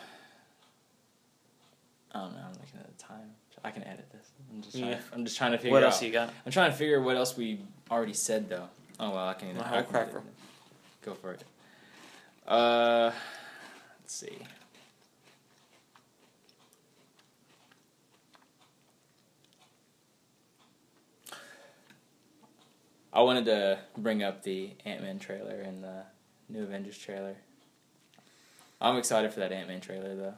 [2.11, 2.39] I don't know.
[2.47, 3.31] I'm looking at the time.
[3.65, 4.27] I can edit this.
[4.53, 4.91] I'm just trying.
[4.91, 4.97] Yeah.
[4.97, 5.93] To, I'm just trying to figure What out.
[5.93, 6.31] else you got?
[6.47, 8.69] I'm trying to figure what else we already said though.
[8.99, 9.55] Oh well, I can.
[9.57, 10.25] Well, I I'll can crack do for- it.
[11.03, 11.45] Go for it.
[12.47, 13.13] Uh,
[14.01, 14.39] let's see.
[23.19, 26.05] I wanted to bring up the Ant Man trailer and the
[26.49, 27.35] new Avengers trailer.
[28.81, 30.35] I'm excited for that Ant Man trailer though.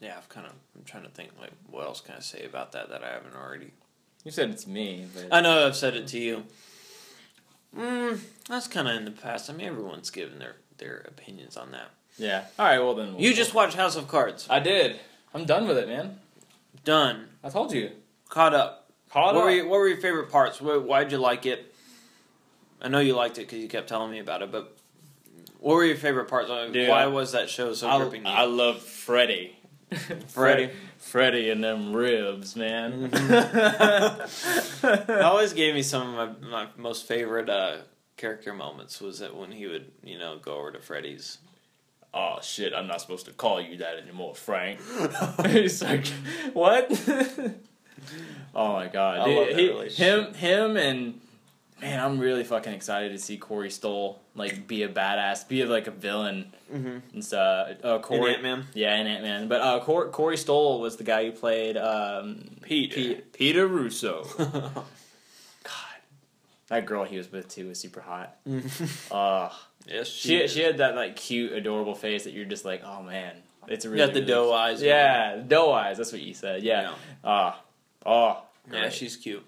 [0.00, 0.52] Yeah, I've kind of.
[0.76, 3.34] I'm trying to think like what else can I say about that that I haven't
[3.34, 3.70] already.
[4.24, 6.44] You said it's me, but I know I've said it to you.
[7.74, 9.48] Mm, that's kind of in the past.
[9.48, 11.88] I mean, everyone's given their their opinions on that.
[12.18, 12.44] yeah.
[12.58, 13.14] All right, well then.
[13.14, 14.46] we'll- You just watched House of Cards.
[14.50, 15.00] I did.
[15.32, 16.18] I'm done with it, man.
[16.84, 17.28] Done.
[17.42, 17.92] I told you.
[18.28, 18.83] Caught up.
[19.14, 20.60] What were your, what were your favorite parts?
[20.60, 21.72] Why did you like it?
[22.82, 24.76] I know you liked it because you kept telling me about it, but
[25.60, 26.48] what were your favorite parts?
[26.50, 28.30] Like, Dude, Why I- was that show so I, gripping you?
[28.30, 29.56] I love Freddy.
[30.28, 30.70] Freddie.
[30.98, 33.10] Freddy and them ribs, man.
[33.12, 37.76] it always gave me some of my, my most favorite uh,
[38.16, 41.38] character moments was that when he would you know go over to Freddy's.
[42.12, 42.72] oh shit!
[42.74, 44.80] I'm not supposed to call you that anymore, Frank.
[45.46, 46.06] He's like,
[46.54, 46.90] what?
[48.54, 49.24] oh my god!
[49.24, 51.20] Dude, he- him, him, and
[51.80, 55.86] Man, I'm really fucking excited to see Corey Stoll like be a badass, be like
[55.86, 56.98] a villain Mm-hmm.
[57.12, 57.68] and stuff.
[57.84, 58.64] Uh, Corey, Ant Man.
[58.74, 59.48] yeah, and Ant Man.
[59.48, 62.94] But uh, Cor- Corey Stoll was the guy who played um, Peter.
[62.94, 64.24] Pete, Peter Russo.
[64.38, 64.84] God,
[66.68, 68.36] that girl he was with too was super hot.
[69.10, 69.50] Uh,
[69.86, 70.52] yes, she is.
[70.52, 73.34] she had that like cute, adorable face that you're just like, oh man,
[73.68, 74.82] it's really got the really- doe eyes.
[74.82, 75.98] Yeah, doe eyes.
[75.98, 76.62] That's what you said.
[76.62, 76.94] Yeah.
[77.22, 77.60] Ah,
[78.06, 78.42] oh,
[78.72, 79.44] yeah, she's cute.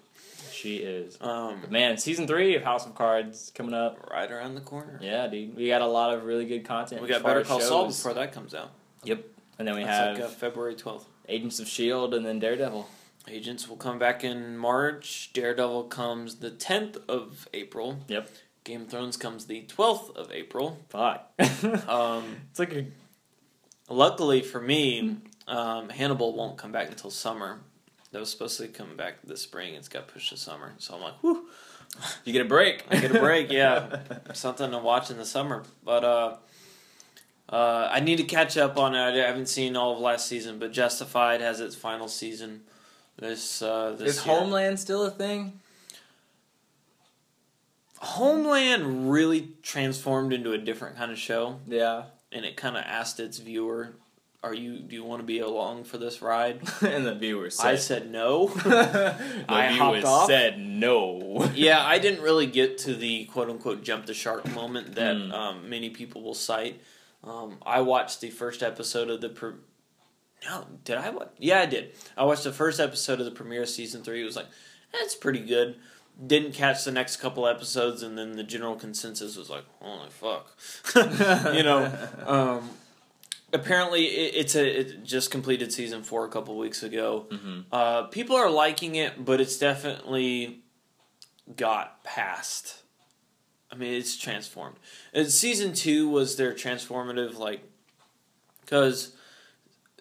[0.51, 1.17] she is.
[1.21, 4.09] Um, But man, season three of House of Cards coming up.
[4.11, 4.99] right around the corner.
[5.01, 7.01] Yeah, dude, we got a lot of really good content.
[7.01, 8.71] We got far Better as Call Saul before that comes out.
[9.03, 9.23] Yep,
[9.59, 11.07] and then we That's have like uh, February twelfth.
[11.29, 12.87] Agents of Shield, and then Daredevil.
[13.27, 15.31] Agents will come back in March.
[15.33, 17.99] Daredevil comes the tenth of April.
[18.07, 18.29] Yep.
[18.63, 20.79] Game of Thrones comes the twelfth of April.
[20.89, 21.29] Fuck.
[21.87, 22.85] Um, it's like a
[23.89, 27.59] luckily for me, um, Hannibal won't come back until summer.
[28.11, 29.73] That was supposed to come back this spring.
[29.75, 30.73] It's got pushed to summer.
[30.77, 31.47] So I'm like, whew,
[32.23, 32.85] you get a break.
[32.89, 33.51] I get a break.
[33.51, 33.99] Yeah,
[34.33, 35.63] something to watch in the summer.
[35.83, 36.35] But uh,
[37.49, 38.99] uh, I need to catch up on it.
[38.99, 42.61] I haven't seen all of last season, but Justified has its final season
[43.17, 44.35] this uh, this Is year.
[44.35, 45.59] Homeland still a thing?
[47.99, 52.03] Homeland really transformed into a different kind of show, Yeah.
[52.31, 53.93] and it kind of asked its viewer,
[54.43, 54.79] "Are you?
[54.79, 57.81] Do you want to be along for this ride?" and the viewers I said.
[58.03, 58.47] said no.
[58.47, 60.27] the I off.
[60.27, 61.49] said no.
[61.55, 65.31] yeah, I didn't really get to the quote unquote jump the shark moment that Hmm.
[65.31, 66.81] um, many people will cite.
[67.23, 69.29] Um, I watched the first episode of the.
[69.29, 69.53] Pre-
[70.45, 71.09] no, did I?
[71.09, 71.33] What?
[71.39, 71.93] Yeah, I did.
[72.15, 74.21] I watched the first episode of the premiere of season three.
[74.21, 74.45] It was like,
[74.93, 75.77] that's pretty good.
[76.25, 80.55] Didn't catch the next couple episodes, and then the general consensus was like, holy fuck,
[80.95, 81.91] you know.
[82.25, 82.69] Um,
[83.53, 87.27] apparently, it, it's a it just completed season four a couple weeks ago.
[87.29, 87.65] Mhm.
[87.71, 90.61] Uh, people are liking it, but it's definitely
[91.55, 92.83] got past.
[93.71, 94.77] I mean, it's transformed.
[95.13, 97.61] And season two was their transformative, like,
[98.61, 99.13] because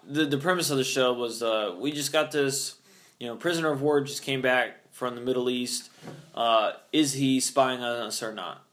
[0.06, 2.76] the the premise of the show was uh, we just got this,
[3.18, 5.90] you know, prisoner of war just came back from the Middle East.
[6.34, 8.64] Uh, is he spying on us or not?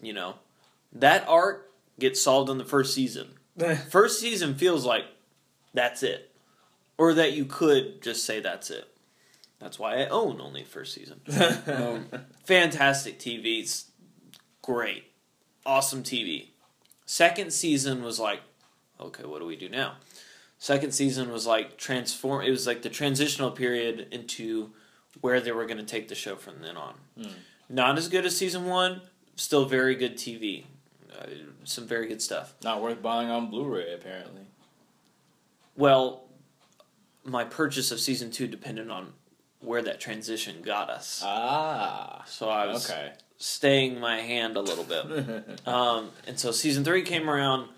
[0.00, 0.34] You know,
[0.92, 3.37] that arc gets solved in the first season.
[3.88, 5.04] First season feels like
[5.74, 6.34] that's it,
[6.96, 8.88] or that you could just say that's it.
[9.58, 11.20] That's why I own only first season.
[11.66, 12.06] Um,
[12.44, 13.60] fantastic TV.
[13.60, 13.86] It's
[14.62, 15.04] great.
[15.66, 16.48] Awesome TV.
[17.06, 18.40] Second season was like,
[19.00, 19.94] okay, what do we do now?
[20.58, 22.44] Second season was like transform.
[22.44, 24.70] It was like the transitional period into
[25.20, 26.94] where they were going to take the show from then on.
[27.18, 27.32] Mm.
[27.68, 29.02] Not as good as season one.
[29.36, 30.64] Still very good TV.
[31.18, 31.26] Uh,
[31.64, 32.54] some very good stuff.
[32.62, 34.42] Not worth buying on Blu-ray, apparently.
[35.76, 36.24] Well,
[37.24, 39.12] my purchase of season two depended on
[39.60, 41.22] where that transition got us.
[41.24, 42.22] Ah.
[42.26, 43.12] So I was Okay.
[43.38, 45.60] staying my hand a little bit.
[45.66, 47.68] Um, and so season three came around,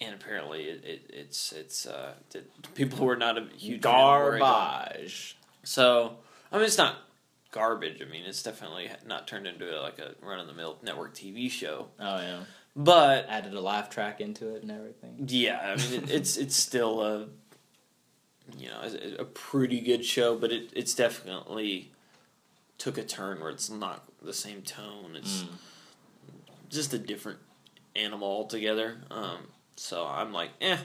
[0.00, 2.12] and apparently it, it, it's it's uh,
[2.74, 4.88] people were not a huge fan of where it got.
[4.92, 5.36] Garbage.
[5.64, 6.16] So
[6.52, 6.96] I mean, it's not
[7.56, 8.00] garbage.
[8.02, 11.50] I mean, it's definitely not turned into like a run of the mill network TV
[11.50, 11.88] show.
[11.98, 12.40] Oh yeah.
[12.76, 15.24] But Added a laugh track into it and everything.
[15.28, 17.26] yeah, I mean, it, it's it's still a
[18.58, 21.90] you know a, a pretty good show, but it it's definitely
[22.78, 25.16] took a turn where it's not the same tone.
[25.16, 25.48] It's Mm.
[26.68, 27.38] just a different
[27.94, 28.98] animal altogether.
[29.10, 29.38] Um,
[29.76, 30.76] so I'm like, eh.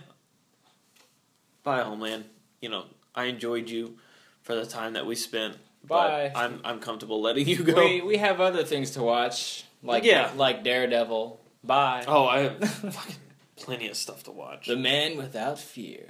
[1.64, 2.26] Bye, Homeland.
[2.62, 3.98] You know, I enjoyed you
[4.42, 5.58] for the time that we spent.
[5.88, 6.32] Bye.
[6.34, 7.76] But I'm I'm comfortable letting you go.
[7.84, 10.32] We we have other things to watch, like Yeah.
[10.36, 11.40] like Daredevil.
[11.64, 12.04] Bye.
[12.08, 13.16] Oh, I have fucking
[13.56, 14.68] plenty of stuff to watch.
[14.68, 16.08] The Man Without Fear.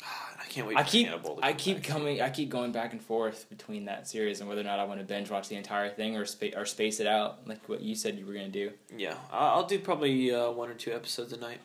[0.02, 0.76] I can't wait.
[0.76, 1.84] I for keep to I keep back.
[1.86, 4.84] coming I keep going back and forth between that series and whether or not I
[4.84, 7.80] want to binge watch the entire thing or spa- or space it out like what
[7.82, 8.70] you said you were gonna do.
[8.96, 11.58] Yeah, I- I'll do probably uh, one or two episodes a night.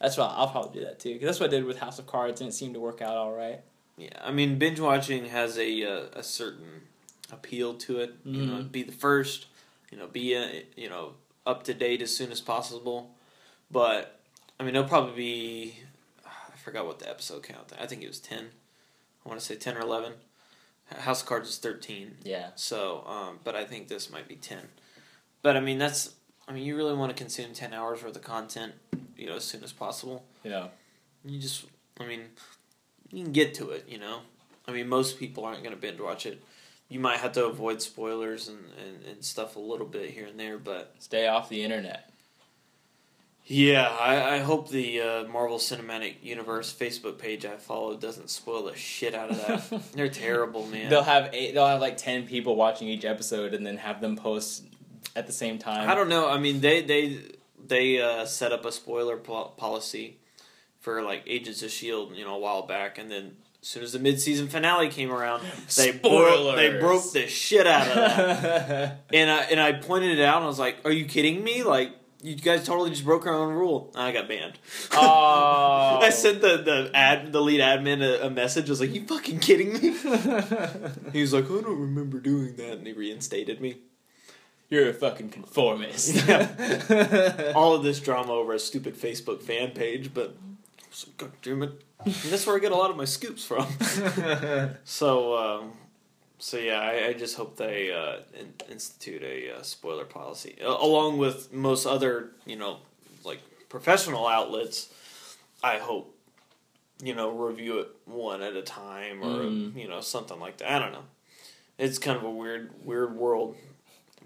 [0.00, 2.06] That's what I'll probably do that too because that's what I did with House of
[2.06, 3.60] Cards and it seemed to work out all right.
[3.96, 6.82] Yeah, I mean binge watching has a uh, a certain
[7.32, 8.14] appeal to it.
[8.24, 8.72] You know, Mhm.
[8.72, 9.46] be the first.
[9.90, 11.14] You know, be uh, you know
[11.46, 13.14] up to date as soon as possible.
[13.70, 14.20] But
[14.60, 15.74] I mean, it'll probably be.
[16.26, 17.72] I forgot what the episode count.
[17.78, 18.50] I think it was ten.
[19.24, 20.12] I want to say ten or eleven.
[20.98, 22.16] House of Cards is thirteen.
[22.22, 22.50] Yeah.
[22.54, 24.68] So, um, but I think this might be ten.
[25.42, 26.14] But I mean, that's.
[26.48, 28.74] I mean, you really want to consume ten hours worth of content,
[29.16, 30.24] you know, as soon as possible.
[30.44, 30.68] Yeah.
[31.24, 31.64] You just,
[31.98, 32.20] I mean,
[33.10, 34.20] you can get to it, you know.
[34.68, 36.42] I mean, most people aren't going to binge watch it.
[36.88, 40.38] You might have to avoid spoilers and, and, and stuff a little bit here and
[40.38, 42.10] there, but Stay off the internet.
[43.48, 48.64] Yeah, I, I hope the uh, Marvel Cinematic Universe Facebook page I follow doesn't spoil
[48.64, 49.82] the shit out of that.
[49.92, 50.90] They're terrible, man.
[50.90, 54.16] They'll have eight, they'll have like ten people watching each episode, and then have them
[54.16, 54.64] post
[55.14, 55.88] at the same time.
[55.88, 56.28] I don't know.
[56.28, 57.20] I mean, they they
[57.64, 60.18] they uh, set up a spoiler pol- policy
[60.86, 63.92] for like Agents of Shield, you know, a while back, and then as soon as
[63.92, 65.42] the mid season finale came around,
[65.76, 69.00] they broke they broke the shit out of that.
[69.12, 71.64] and I and I pointed it out, and I was like, "Are you kidding me?
[71.64, 71.90] Like."
[72.22, 73.92] You guys totally just broke our own rule.
[73.94, 74.58] I got banned.
[74.92, 76.00] Oh.
[76.02, 78.68] I sent the, the ad the lead admin a, a message.
[78.68, 79.80] I was like, "You fucking kidding me?"
[81.12, 83.76] He was like, "I don't remember doing that," and he reinstated me.
[84.70, 86.28] You're a fucking conformist.
[87.54, 90.36] All of this drama over a stupid Facebook fan page, but
[90.96, 91.72] so, God damn it,
[92.30, 93.66] that's where I get a lot of my scoops from.
[94.84, 95.72] so, um,
[96.38, 100.66] so yeah, I, I just hope they uh, in, institute a uh, spoiler policy, A-
[100.66, 102.78] along with most other, you know,
[103.24, 104.88] like professional outlets.
[105.62, 106.14] I hope,
[107.02, 109.76] you know, review it one at a time or Mm.
[109.76, 110.70] you know something like that.
[110.70, 111.04] I don't know.
[111.78, 113.54] It's kind of a weird, weird world,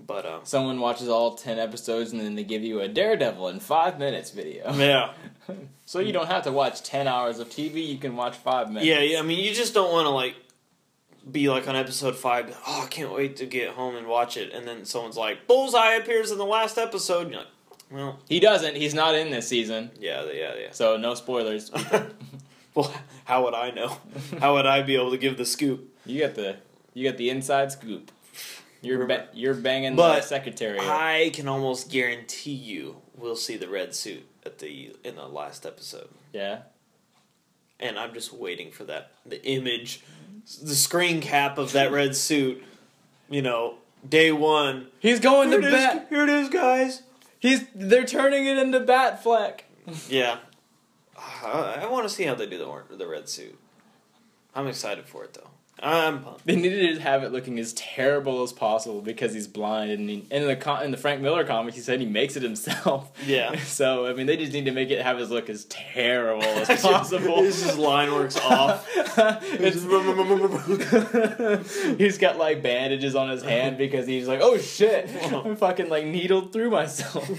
[0.07, 3.61] but um, Someone watches all ten episodes, and then they give you a Daredevil in
[3.61, 4.73] five minutes video.
[4.75, 5.13] yeah.
[5.85, 7.85] So you don't have to watch ten hours of TV.
[7.85, 8.87] You can watch five minutes.
[8.87, 9.19] Yeah, yeah.
[9.19, 10.37] I mean, you just don't want to like
[11.29, 12.57] be like on episode five.
[12.67, 14.53] Oh, I can't wait to get home and watch it.
[14.53, 17.51] And then someone's like, "Bullseye appears in the last episode." And you're like,
[17.91, 18.77] "Well, He doesn't.
[18.77, 19.91] He's not in this season.
[19.99, 21.73] yeah, yeah, yeah." So no spoilers.
[22.77, 22.95] well,
[23.25, 23.97] how would I know?
[24.39, 25.93] How would I be able to give the scoop?
[26.07, 26.57] You got the
[26.95, 28.13] you got the inside scoop.
[28.83, 30.79] You're ba- you're banging the But secretary.
[30.81, 35.67] I can almost guarantee you we'll see the red suit at the in the last
[35.67, 36.09] episode.
[36.33, 36.61] yeah.
[37.79, 40.03] And I'm just waiting for that the image,
[40.63, 42.63] the screen cap of that red suit.
[43.31, 43.77] You know,
[44.07, 44.89] day one.
[44.99, 46.07] He's going Here to bat.
[46.11, 47.03] here it is, guys.
[47.39, 49.61] He's they're turning it into Batfleck.
[50.09, 50.39] Yeah,
[51.19, 53.59] I, I want to see how they do the the red suit.
[54.55, 55.50] I'm excited for it though.
[55.83, 56.47] I'm pumped.
[56.47, 60.27] They needed to have it looking as terrible as possible because he's blind, and, he,
[60.31, 63.11] and in the con- in the Frank Miller comic, he said he makes it himself.
[63.27, 63.59] Yeah.
[63.71, 66.69] So I mean, they just need to make it have his look as terrible as
[66.83, 67.43] possible.
[67.43, 68.87] His just line works off.
[71.99, 76.05] He's got like bandages on his hand because he's like, oh shit, I'm fucking like
[76.05, 77.31] needled through myself.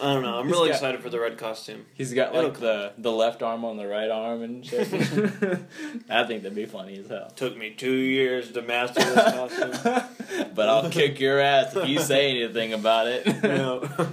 [0.00, 0.38] I don't know.
[0.38, 1.86] I'm He's really got- excited for the red costume.
[1.94, 4.86] He's got It'll like the the left arm on the right arm and shit.
[6.10, 7.30] I think that'd be funny as hell.
[7.36, 10.50] Took me two years to master this costume.
[10.54, 13.26] but I'll kick your ass if you say anything about it.
[13.26, 14.06] Yeah.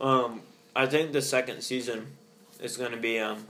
[0.00, 0.42] um,
[0.74, 2.06] I think the second season
[2.60, 3.44] is going to be, um,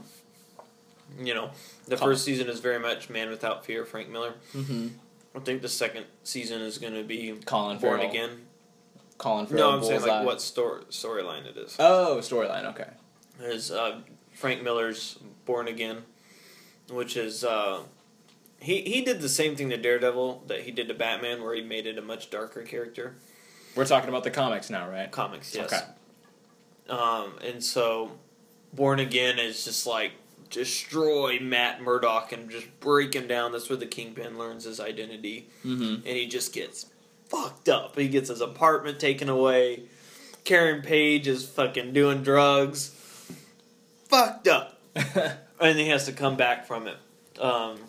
[1.21, 1.51] you know,
[1.87, 4.33] the first season is very much Man Without Fear, Frank Miller.
[4.51, 4.87] hmm
[5.35, 8.09] I think the second season is going to be Colin Born Farrell.
[8.09, 8.29] Again.
[9.23, 9.71] Colin Farrell.
[9.71, 11.75] No, I'm saying like what story storyline it is.
[11.79, 12.65] Oh, storyline.
[12.71, 12.89] Okay.
[13.41, 14.01] Is uh,
[14.33, 16.03] Frank Miller's Born Again,
[16.89, 17.81] which is uh,
[18.59, 21.61] he he did the same thing to Daredevil that he did to Batman, where he
[21.61, 23.15] made it a much darker character.
[23.75, 25.09] We're talking about the comics now, right?
[25.09, 25.73] Comics, yes.
[25.73, 25.83] Okay.
[26.89, 28.11] Um, and so,
[28.73, 30.11] Born Again is just like
[30.49, 33.51] destroy Matt Murdock and just break him down.
[33.51, 36.05] That's where the Kingpin learns his identity, Mm-hmm.
[36.05, 36.85] and he just gets
[37.33, 37.97] fucked up.
[37.97, 39.83] He gets his apartment taken away.
[40.43, 42.89] Karen Page is fucking doing drugs.
[44.09, 44.79] Fucked up,
[45.59, 46.97] and he has to come back from it.
[47.39, 47.79] Um,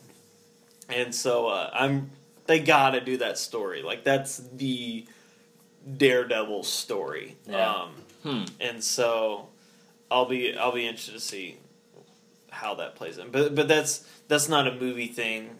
[0.89, 2.11] and so uh, I'm.
[2.47, 3.83] They gotta do that story.
[3.83, 5.07] Like that's the
[5.97, 7.37] Daredevil story.
[7.49, 7.71] Yeah.
[7.71, 7.91] Um,
[8.23, 8.45] hmm.
[8.61, 9.49] and so
[10.11, 11.57] I'll be I'll be interested to see
[12.51, 13.31] how that plays in.
[13.31, 15.51] But but that's that's not a movie thing.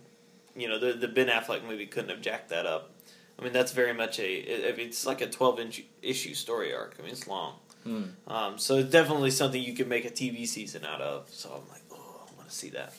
[0.55, 2.94] You know, the the Ben Affleck movie couldn't have jacked that up.
[3.39, 6.97] I mean, that's very much a it, it's like a twelve inch issue story arc.
[6.99, 7.55] I mean, it's long.
[7.85, 8.03] Hmm.
[8.27, 11.29] Um, so it's definitely something you could make a TV season out of.
[11.31, 12.95] So I'm like, oh, I want to see that.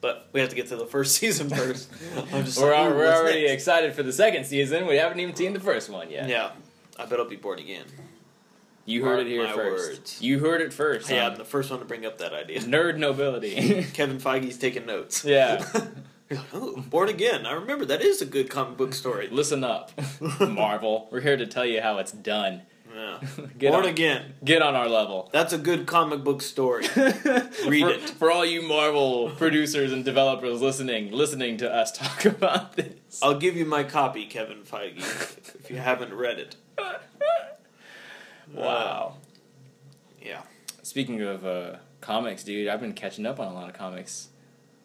[0.00, 1.90] But we have to get to the first season first.
[2.32, 3.52] I'm just We're, like, we're already next?
[3.52, 4.86] excited for the second season.
[4.86, 6.28] We haven't even seen the first one yet.
[6.28, 6.52] Yeah,
[6.98, 7.84] I bet I'll be bored again.
[8.86, 9.88] You heard Mark it here first.
[9.90, 10.22] words.
[10.22, 11.10] You heard it first.
[11.10, 12.60] Yeah, I'm the first one to bring up that idea.
[12.60, 13.84] Nerd nobility.
[13.92, 15.22] Kevin Feige's taking notes.
[15.24, 15.64] Yeah.
[16.30, 17.44] You're like, oh, Born Again.
[17.44, 19.28] I remember that is a good comic book story.
[19.32, 19.90] Listen up,
[20.40, 21.08] Marvel.
[21.10, 22.62] We're here to tell you how it's done.
[22.94, 23.18] Yeah.
[23.58, 24.34] Get Born on, Again.
[24.44, 25.28] Get on our level.
[25.32, 26.86] That's a good comic book story.
[26.96, 28.10] Read for, it.
[28.10, 33.20] for all you Marvel producers and developers listening, listening to us talk about this.
[33.22, 34.98] I'll give you my copy, Kevin Feige,
[35.58, 36.56] if you haven't read it.
[38.54, 39.14] wow.
[40.22, 40.42] Yeah.
[40.82, 44.28] Speaking of uh, comics, dude, I've been catching up on a lot of comics.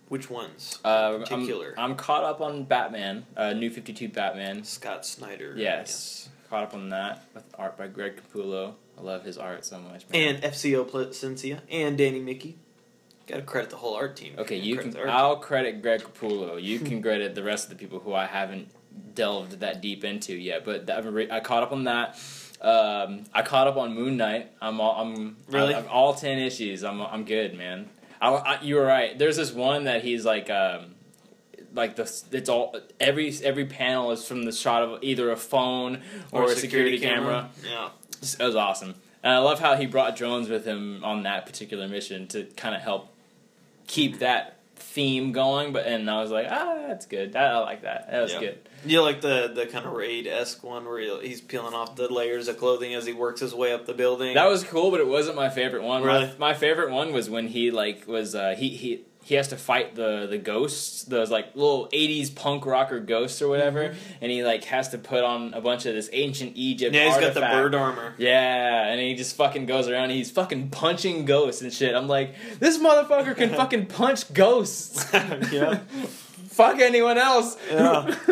[0.07, 0.80] Which ones?
[0.84, 1.73] Uh, Particular.
[1.77, 4.64] I'm, I'm caught up on Batman, uh, New Fifty Two Batman.
[4.64, 5.53] Scott Snyder.
[5.57, 6.30] Yes.
[6.49, 8.73] Caught up on that with art by Greg Capullo.
[8.98, 10.06] I love his art so much.
[10.10, 10.36] Man.
[10.36, 12.57] And FCO Plascencia and Danny Miki.
[13.27, 14.36] Got to credit the whole art team.
[14.38, 14.95] okay, you can.
[15.10, 16.61] I'll credit Greg Capullo.
[16.61, 18.69] You can credit the rest of the people who I haven't
[19.15, 20.64] delved that deep into yet.
[20.64, 22.19] But that, I caught up on that.
[22.61, 24.52] Um, I caught up on Moon Knight.
[24.61, 25.02] I'm all.
[25.02, 25.73] I'm Really?
[25.73, 26.84] I'm, all ten issues.
[26.84, 27.02] I'm.
[27.02, 27.90] I'm good, man.
[28.34, 29.18] I, I, you were right.
[29.18, 30.49] There's this one that he's like.
[30.49, 30.91] Um,
[31.73, 36.02] like the it's all every every panel is from the shot of either a phone
[36.31, 37.49] or, a security, camera.
[37.69, 37.89] Yeah.
[38.22, 38.95] It was awesome.
[39.22, 42.76] And I love how he brought drones with him on that particular mission to kind
[42.76, 43.10] of help
[43.88, 44.55] keep that
[44.95, 45.73] theme going.
[45.73, 47.34] But and I was like, ah, that's good.
[47.34, 48.09] That, I like that.
[48.09, 48.39] That was Yeah.
[48.39, 48.69] good.
[48.85, 52.11] You like the the kind of raid esque one where he- he's peeling off the
[52.11, 54.34] layers of clothing as he works his way up the building.
[54.35, 56.03] That was cool, but it wasn't my favorite one.
[56.03, 56.26] Really?
[56.39, 59.01] My, my favorite one was when he like was uh, he he.
[59.26, 63.47] He has to fight the the ghosts, those like little '80s punk rocker ghosts or
[63.47, 64.14] whatever, mm-hmm.
[64.22, 66.93] and he like has to put on a bunch of this ancient Egypt.
[66.93, 68.14] yeah, he's got the bird armor.
[68.19, 70.06] Yeah, and he just fucking goes around.
[70.06, 71.95] And he's fucking punching ghosts and shit.
[71.95, 75.11] I'm like, this motherfucker can fucking punch ghosts.
[75.52, 75.80] Yeah.
[76.56, 77.57] Fuck anyone else.
[77.69, 77.99] Yeah.
[78.07, 78.27] I think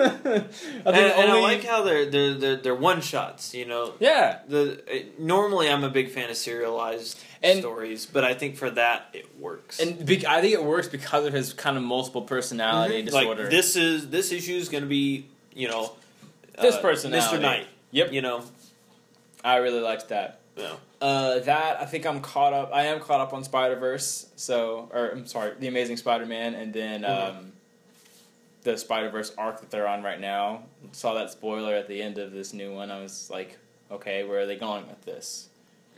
[0.85, 3.53] and, and I like how they're they're they're, they're one shots.
[3.53, 8.23] You know, Yeah, the uh, normally I'm a big fan of serialized And- stories, but
[8.23, 9.79] I think for that it works.
[9.79, 13.05] and be- I think it works because of his kind of multiple personality Mhm.
[13.07, 13.41] disorder.
[13.43, 15.91] Like this is this issue is going to be you know
[16.61, 17.37] This uh, personality.
[17.37, 17.41] Mr.
[17.41, 17.67] Knight.
[17.91, 18.13] Yep.
[18.13, 18.43] You know.
[19.43, 20.39] I really liked that.
[20.55, 20.75] Yeah.
[21.01, 22.69] Uh, that I think I'm caught up.
[22.73, 24.27] I am caught up on Spider Verse.
[24.37, 27.29] So, or I'm sorry, the Amazing Spider Man, and then Mhm.
[27.37, 27.51] um,
[28.63, 30.63] the Spider Verse arc that they're on right now.
[30.91, 32.91] Saw that spoiler at the end of this new one.
[32.91, 33.57] I was like,
[33.91, 35.49] okay, where are they going with this?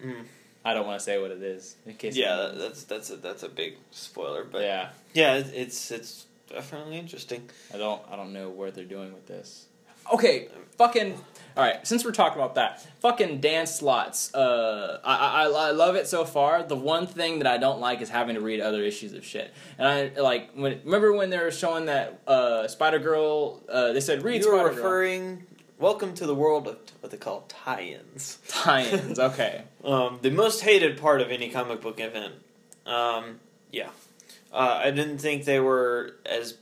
[0.04, 0.26] Mm.
[0.64, 2.16] I don't want to say what it is in case.
[2.16, 4.90] Yeah, that's that's a that's a big spoiler, but yeah.
[5.14, 7.48] yeah, it's it's definitely interesting.
[7.74, 8.02] I don't.
[8.10, 9.68] I don't know where they're doing with this.
[10.14, 11.18] Okay, fucking.
[11.58, 14.34] All right, since we're talking about that, fucking Dan Slott's.
[14.36, 16.64] Uh, I, I I love it so far.
[16.64, 19.54] The one thing that I don't like is having to read other issues of shit.
[19.78, 23.62] And I like when remember when they were showing that uh, Spider Girl.
[23.70, 24.76] Uh, they said read you were Spider Girl.
[24.76, 25.44] referring.
[25.78, 28.40] Welcome to the world of what they call tie-ins.
[28.48, 29.20] Tie-ins.
[29.20, 29.64] Okay.
[29.84, 32.34] Um, the most hated part of any comic book event.
[32.86, 33.42] Um,
[33.74, 33.90] yeah,
[34.54, 36.54] uh, I didn't think they were as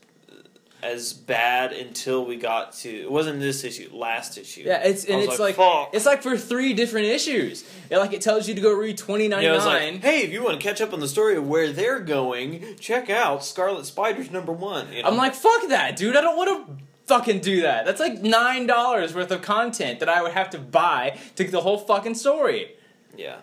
[0.83, 2.89] as bad until we got to.
[2.89, 4.63] It wasn't this issue, last issue.
[4.65, 5.91] Yeah, it's and it's like, fuck.
[5.93, 7.63] it's like for three different issues.
[7.89, 9.93] It, like it tells you to go read twenty ninety Yeah, it was nine.
[9.93, 12.75] like, hey, if you want to catch up on the story of where they're going,
[12.79, 14.91] check out Scarlet Spider's number one.
[14.91, 15.09] you know?
[15.09, 16.15] I'm like, fuck that, dude.
[16.17, 17.85] I don't want to fucking do that.
[17.85, 21.51] That's like nine dollars worth of content that I would have to buy to get
[21.51, 22.75] the whole fucking story.
[23.15, 23.37] Yeah,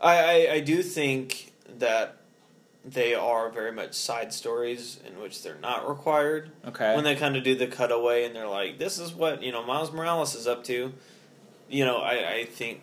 [0.00, 2.16] I, I I do think that
[2.86, 6.50] they are very much side stories in which they're not required.
[6.64, 6.94] Okay.
[6.94, 9.64] When they kind of do the cutaway and they're like, "This is what you know
[9.64, 10.92] Miles Morales is up to,"
[11.68, 12.82] you know, I I think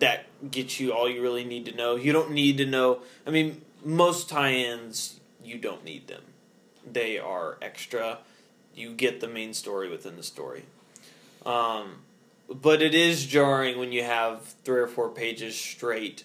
[0.00, 1.94] that gets you all you really need to know.
[1.94, 3.00] You don't need to know.
[3.26, 6.22] I mean, most tie-ins you don't need them.
[6.90, 8.18] They are extra.
[8.74, 10.64] You get the main story within the story.
[11.44, 12.02] Um,
[12.48, 16.24] but it is jarring when you have three or four pages straight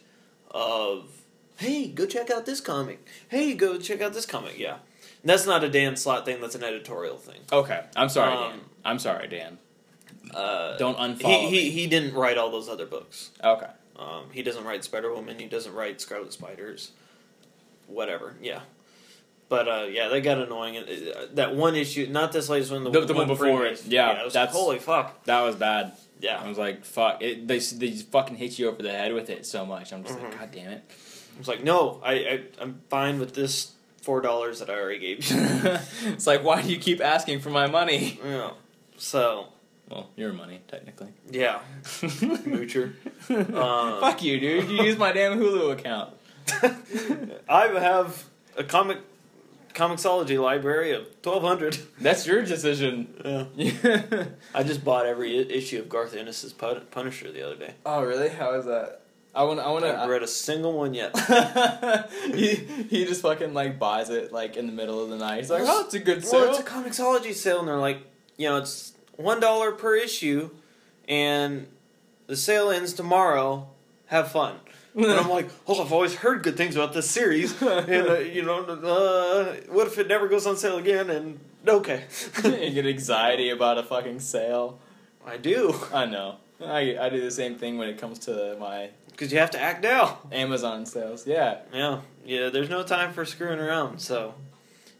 [0.51, 1.09] of
[1.57, 4.73] hey go check out this comic hey go check out this comic yeah
[5.21, 7.83] and that's not a Dan Slott thing that's an editorial thing okay.
[7.95, 8.59] I'm sorry, Um, Dan.
[8.85, 9.57] I'm sorry, Dan.
[10.33, 13.31] uh, Don't unfollow he, he, he didn't write all those other books.
[13.43, 13.67] Okay.
[13.97, 16.91] um, he doesn't write spider woman he doesn't write scarlet spiders
[17.87, 18.61] whatever yeah
[19.49, 20.75] but uh, yeah, they got annoying.
[20.75, 23.85] Uh, That one issue, not this latest one, the, The- the one before previous.
[23.85, 23.93] it.
[23.93, 25.23] Yeah, it was that's- like, holy fuck.
[25.23, 25.93] That was bad.
[26.19, 26.39] Yeah.
[26.39, 27.21] I Yeah, was like, fuck.
[27.21, 29.93] It, they they fucking hit you over the head with it so much.
[29.93, 30.83] I'm just like, god damn it.
[31.37, 34.99] I was like, no, I, I I'm fine with this four dollars that I already
[34.99, 35.37] gave you.
[36.11, 38.19] it's like, why do you keep asking for my money?
[38.25, 38.51] yeah.
[38.97, 39.49] So
[39.89, 41.09] Well, your money, technically.
[41.29, 42.93] yeah, moocher.
[43.29, 43.45] Um,
[44.01, 44.69] Fuck you, dude.
[44.69, 46.13] You use my damn Hulu account.
[47.47, 48.23] I have
[48.57, 48.97] a comic
[49.75, 51.77] ComiXology library of twelve hundred.
[52.01, 53.13] That's your decision.
[53.23, 54.25] Yeah.
[54.55, 57.75] I just bought every issue of Garth Ennis's Pun- Punisher the other day.
[57.85, 58.29] oh, really?
[58.29, 59.01] How is that?
[59.37, 59.59] I want.
[59.59, 60.07] I want to.
[60.09, 61.15] read a single one yet.
[62.33, 65.37] he he just fucking like buys it like in the middle of the night.
[65.37, 66.41] He's like, oh, it's a good sale.
[66.41, 67.99] Well, it's a ComiXology sale, and they're like,
[68.37, 70.49] you know, it's one dollar per issue,
[71.07, 71.67] and
[72.25, 73.67] the sale ends tomorrow.
[74.07, 74.55] Have fun.
[74.95, 78.41] And I'm like, oh, I've always heard good things about this series, and uh, you
[78.41, 81.11] know, uh, what if it never goes on sale again?
[81.11, 82.05] And okay,
[82.43, 84.79] you get anxiety about a fucking sale.
[85.23, 86.37] I do I know.
[86.59, 89.59] I I do the same thing when it comes to my because you have to
[89.59, 90.19] act now.
[90.31, 91.25] Amazon sales.
[91.25, 91.57] Yeah.
[91.73, 92.49] Yeah, yeah.
[92.49, 93.99] There's no time for screwing around.
[93.99, 94.35] So,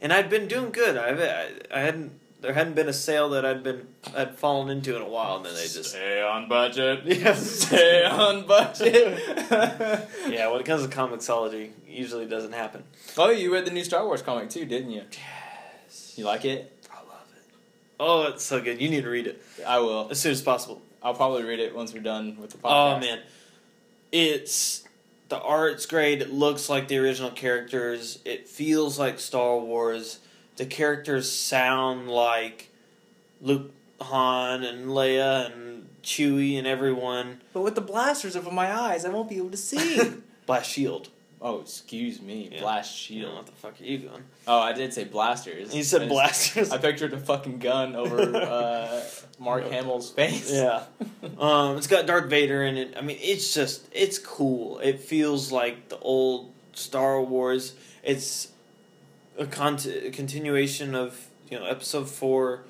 [0.02, 0.98] and I'd been doing good.
[0.98, 4.96] I've I, I hadn't there hadn't been a sale that I'd been I'd fallen into
[4.96, 7.02] in a while, and then they just stay on budget.
[7.06, 7.46] Yes.
[7.68, 9.20] stay on budget.
[10.28, 10.50] yeah.
[10.50, 12.84] When it comes to ComiXology, usually doesn't happen.
[13.18, 15.04] oh, you read the new Star Wars comic too, didn't you?
[15.12, 16.74] Yes, You like it?
[16.92, 17.44] I love it.
[18.00, 18.82] Oh, it's so good.
[18.82, 20.08] You need to read it I will.
[20.10, 20.82] as soon as possible.
[21.04, 22.98] I'll probably read it once we're done with the oh, podcast.
[22.98, 23.20] Oh man,
[24.12, 24.84] it's
[25.30, 26.22] the art's great.
[26.22, 28.20] It looks like the original characters.
[28.26, 30.20] It feels like Star Wars.
[30.56, 32.70] The characters sound like
[33.42, 33.72] Luke,
[34.02, 37.42] Han, and Leia, and Chewie, and everyone.
[37.54, 40.14] But with the blasters over my eyes, I won't be able to see.
[40.46, 41.10] Blast shield.
[41.42, 42.50] Oh, excuse me.
[42.52, 42.62] Yeah.
[42.62, 43.36] Blast You shield.
[43.36, 44.24] what the fuck are you going?
[44.48, 45.74] Oh, I did say blasters.
[45.74, 46.72] You I said just- blasters.
[46.74, 49.04] I pictured a fucking gun over uh,
[49.40, 49.70] Mark No.
[49.72, 50.52] Hamill's face.
[50.52, 50.84] Yeah.
[51.40, 52.94] Um, it's got Darth Vader in it.
[52.98, 54.80] I mean, it's just it's cool.
[54.80, 57.76] It feels like the old Star Wars.
[58.04, 58.50] It's
[59.38, 62.64] a, cont- a continuation of you know Episode Four.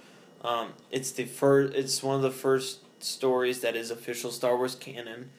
[0.43, 1.75] Um, it's the first.
[1.75, 5.29] It's one of the first stories that is official Star Wars canon.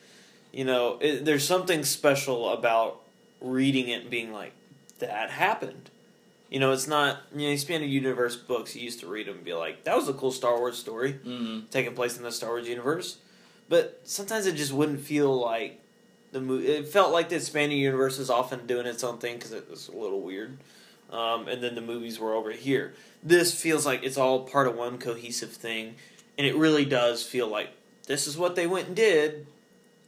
[0.52, 3.00] You know, it, there's something special about
[3.40, 4.52] reading it and being like,
[4.98, 5.90] that happened.
[6.50, 8.74] You know, it's not you know, expanded universe books.
[8.74, 11.14] You used to read them and be like, that was a cool Star Wars story
[11.24, 11.70] Mm.
[11.70, 13.18] taking place in the Star Wars universe.
[13.68, 15.78] But sometimes it just wouldn't feel like
[16.32, 16.68] the movie.
[16.68, 19.88] It felt like the expanded universe is often doing its own thing because it was
[19.88, 20.56] a little weird.
[21.10, 22.94] Um, and then the movies were over here.
[23.22, 25.96] This feels like it's all part of one cohesive thing,
[26.36, 27.70] and it really does feel like
[28.06, 29.46] this is what they went and did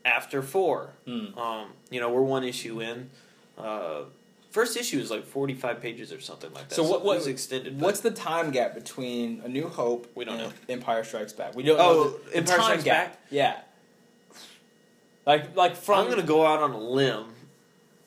[0.05, 0.91] after four.
[1.07, 1.37] Mm.
[1.37, 3.11] Um, you know, we're one issue in.
[3.59, 4.03] Uh,
[4.51, 6.75] first issue is like forty five pages or something like that.
[6.75, 7.81] So what- it what- was extended?
[7.81, 10.53] What's the time gap between A New Hope We don't know.
[10.69, 11.55] Empire Strikes Back?
[11.55, 12.11] We don't Oh, know.
[12.31, 13.07] the- Empire time Strikes gap.
[13.13, 13.21] Back?
[13.31, 13.61] Yeah.
[15.27, 16.01] Like, like from.
[16.01, 17.27] I'm gonna go out on a limb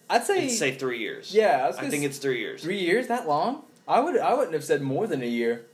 [0.09, 0.41] I'd say.
[0.43, 1.33] and say three years.
[1.33, 2.63] yeah, I, I think it's three years.
[2.63, 3.07] three years.
[3.07, 3.63] That long?
[3.87, 4.17] I would.
[4.17, 5.65] I wouldn't have said more than a year.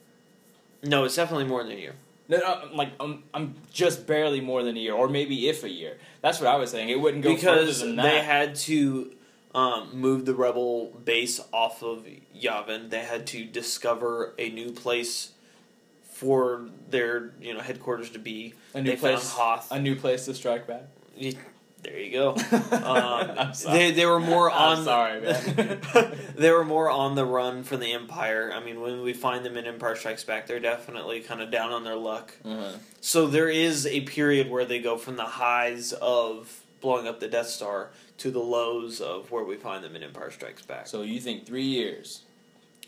[0.84, 1.96] No, it's definitely more than a year.
[2.30, 5.98] No, like I'm, I'm just barely more than a year, or maybe if a year.
[6.22, 6.90] That's what I was saying.
[6.90, 8.04] It wouldn't go because further than that.
[8.04, 9.12] they had to
[9.56, 12.06] um, move the rebel base off of
[12.38, 12.92] Yavin.
[12.92, 15.32] They had to discover a new place
[16.12, 18.54] for their you know headquarters to be.
[18.76, 19.32] a new they place.
[19.32, 19.72] Hoth.
[19.72, 20.84] A new place to strike back.
[21.82, 22.36] There you go.
[22.52, 23.78] I'm Um, sorry.
[23.78, 24.84] they they were more I'm on.
[24.84, 25.80] sorry, man.
[26.38, 28.52] they were more on the run from the Empire.
[28.54, 31.72] I mean, when we find them in Empire Strikes Back, they're definitely kind of down
[31.72, 32.34] on their luck.
[32.44, 32.74] Uh-huh.
[33.00, 37.28] So there is a period where they go from the highs of blowing up the
[37.30, 40.88] Death Star to the lows of where we find them in Empire Strikes Back.
[40.88, 42.24] So you think three years?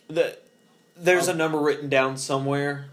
[0.10, 0.38] the,
[0.98, 1.32] there's Oh.
[1.32, 2.88] a number written down somewhere.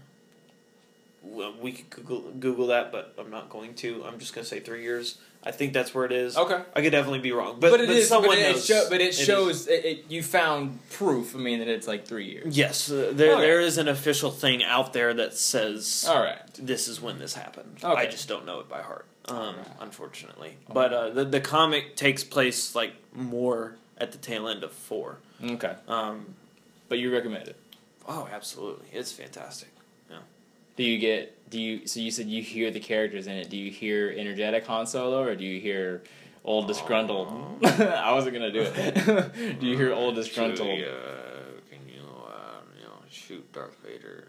[1.21, 4.03] We could Google, Google that, but I'm not going to.
[4.05, 5.17] I'm just going to say three years.
[5.41, 6.35] I think that's where it is.
[6.35, 6.61] Okay.
[6.75, 8.09] I could definitely be wrong, but, But, it but is.
[8.09, 8.65] someone but it, knows.
[8.65, 9.19] show, but it is.
[9.19, 9.67] shows.
[9.67, 11.33] It, it, you found proof.
[11.33, 12.57] I mean, that it's like three years.
[12.57, 13.41] Yes, uh, there Okay.
[13.41, 16.41] there is an official thing out there that says All right.
[16.55, 17.77] this is when this happened.
[17.81, 18.01] Okay.
[18.01, 19.67] I just don't know it by heart, um, Alright.
[19.79, 20.49] unfortunately.
[20.65, 20.73] Okay.
[20.73, 25.19] But uh, the the comic takes place like more at the tail end of four.
[25.41, 25.73] Okay.
[25.87, 26.35] Um,
[26.89, 27.55] But you recommend it.
[28.09, 29.69] oh, absolutely, it's fantastic.
[30.11, 30.17] Yeah.
[30.75, 31.37] Do you get?
[31.49, 31.87] Do you?
[31.87, 33.49] So you said you hear the characters in it.
[33.49, 36.03] Do you hear energetic Han Solo, or do you hear
[36.43, 37.29] old disgruntled?
[37.65, 39.59] I wasn't gonna do it.
[39.59, 40.67] do you hear old disgruntled?
[40.67, 44.27] Chewie, uh, can you uh, you know shoot Darth Vader?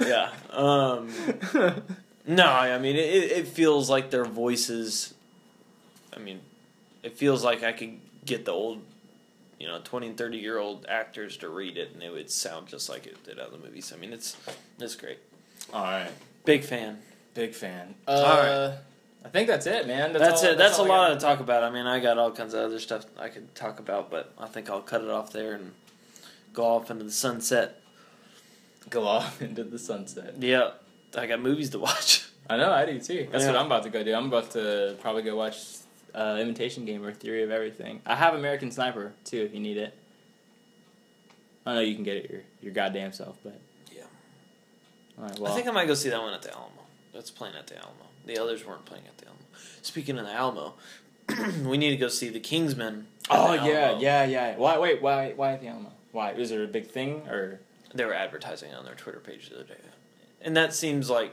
[0.00, 0.30] yeah.
[0.50, 1.08] Um,
[2.26, 5.14] no, I mean it, it feels like their voices.
[6.14, 6.40] I mean,
[7.02, 8.82] it feels like I could get the old,
[9.58, 12.68] you know, twenty and thirty year old actors to read it, and it would sound
[12.68, 13.92] just like it did out of the movies.
[13.94, 14.36] I mean, it's
[14.78, 15.18] it's great.
[15.72, 16.10] All right.
[16.44, 16.98] Big fan.
[17.34, 17.94] Big fan.
[18.06, 18.72] All Uh,
[19.24, 20.12] I think that's it, man.
[20.12, 20.56] That's, all- it.
[20.58, 21.14] That's, all a I lot got.
[21.14, 21.64] to talk about.
[21.64, 24.46] I mean, I got all kinds of other stuff I could talk about, but I
[24.46, 25.72] think I'll cut it off there and
[26.54, 27.80] go off into the sunset.
[28.90, 30.34] Go off into the sunset.
[30.38, 30.70] Yeah,
[31.16, 32.28] I got movies to watch.
[32.48, 33.28] I know, I do too.
[33.30, 33.50] That's Yeah.
[33.52, 34.14] what I'm about to go do.
[34.14, 35.56] I'm about to probably go watch
[36.14, 38.00] uh, Imitation Game or Theory of Everything.
[38.06, 39.94] I have American Sniper too, if you need it.
[41.66, 43.58] I know you can get it your your goddamn self, but
[43.94, 44.02] Yeah.
[45.18, 46.82] All right, well, I think I might go see that one at the Alamo.
[47.12, 48.06] That's playing at the Alamo.
[48.26, 49.42] The others weren't playing at the Alamo.
[49.82, 50.74] Speaking of the Alamo,
[51.64, 53.06] we need to go see the Kingsman.
[53.30, 54.56] oh the yeah, yeah, yeah.
[54.56, 54.78] Why?
[54.78, 55.32] Wait, why?
[55.34, 55.92] Why at the Alamo?
[56.12, 56.32] Why?
[56.32, 57.60] Is there a big thing or?
[57.94, 59.76] They were advertising on their Twitter page the other day,
[60.42, 61.32] and that seems like.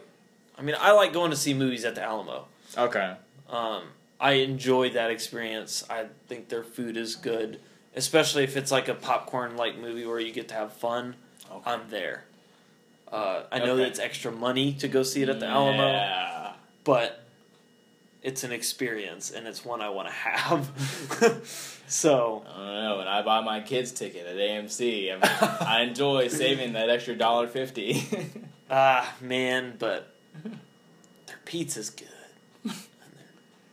[0.58, 2.46] I mean, I like going to see movies at the Alamo.
[2.78, 3.16] Okay.
[3.50, 3.84] Um,
[4.20, 5.84] I enjoy that experience.
[5.90, 7.60] I think their food is good,
[7.96, 11.16] especially if it's like a popcorn like movie where you get to have fun.
[11.52, 11.70] Okay.
[11.70, 12.26] I'm there.
[13.12, 13.84] Uh, I know Okay.
[13.84, 17.22] that it's extra money to go see it at the Alamo, but
[18.24, 21.78] it's an experience and it's one I want to have.
[21.88, 22.98] so I don't know.
[22.98, 25.20] When I buy my kids' ticket at AMC, I'm,
[25.68, 28.04] I enjoy saving that extra dollar fifty.
[28.72, 30.12] ah man, but
[31.28, 32.08] their pizza's good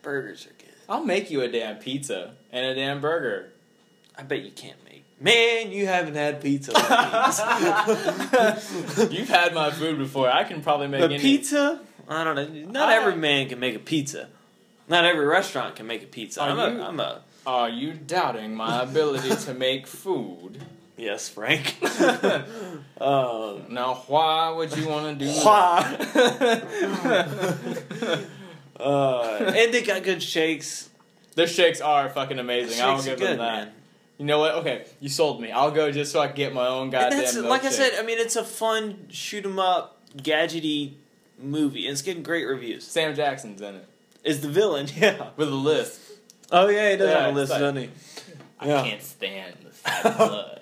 [0.03, 0.69] burgers are good.
[0.89, 3.51] I'll make you a damn pizza and a damn burger.
[4.17, 5.05] I bet you can't make.
[5.21, 6.73] Man, you haven't had pizza.
[9.11, 10.29] You've had my food before.
[10.29, 11.19] I can probably make the any.
[11.21, 11.81] pizza?
[12.09, 12.49] I don't know.
[12.71, 14.29] Not I- every man can make a pizza.
[14.89, 16.41] Not every restaurant can make a pizza.
[16.43, 20.61] Are I'm you- a, I'm a Are you doubting my ability to make food?
[20.97, 21.77] yes, Frank.
[23.01, 25.97] um, Now, why would you want to do Why?
[26.15, 26.63] that?
[28.83, 30.89] Uh, and they got good shakes.
[31.35, 32.83] Their shakes are fucking amazing.
[32.83, 33.65] I'll Shakes are give good, them that.
[33.67, 33.73] man.
[34.19, 34.55] You know what?
[34.57, 35.51] Okay, you sold me.
[35.51, 37.19] I'll go just so I can get my own And goddamn.
[37.19, 37.93] that's like I said.
[37.99, 40.93] I mean, it's a fun shoot 'em up, gadgety
[41.39, 42.85] movie, and it's getting great reviews.
[42.87, 43.89] Sam Jackson's in it
[44.25, 44.87] Is the villain?
[44.97, 45.31] Yeah.
[45.37, 46.01] with a list.
[46.53, 47.91] Oh yeah, he does Yeah, have a list, like- doesn't he?
[48.61, 48.83] I Yeah.
[48.85, 50.59] can't stand the fat blood.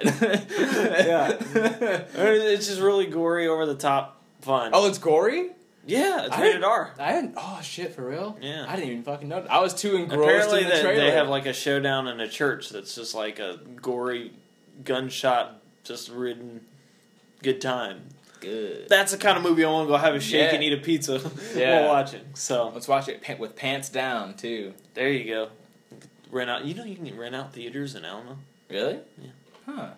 [1.07, 2.03] Yeah.
[2.15, 4.71] It's just really gory, over the top fun.
[4.73, 5.51] Oh, it's gory.
[5.87, 6.93] Yeah, it's I rated R.
[6.99, 7.35] I didn't.
[7.37, 8.37] Oh shit, for real?
[8.41, 8.67] Yeah.
[8.69, 9.47] I didn't even fucking know.
[9.51, 10.97] I was too engrossed Apparently, in the they, trailer.
[11.07, 14.33] they have like a showdown in a church that's just like a gory,
[14.85, 16.61] gunshot, just ridden,
[17.43, 18.03] good time.
[18.41, 18.89] good.
[18.89, 20.55] That's the kind of movie I want to go have a shake Yeah.
[20.55, 21.21] and eat a pizza
[21.55, 21.81] Yeah.
[21.81, 22.23] while watching.
[22.35, 24.75] So Let's watch it with pants down too.
[24.95, 25.49] there you go.
[26.31, 26.65] Rent out.
[26.65, 28.39] You know you can rent out theaters in Alamo.
[28.71, 28.99] Really?
[29.21, 29.31] Yeah.
[29.67, 29.89] Huh.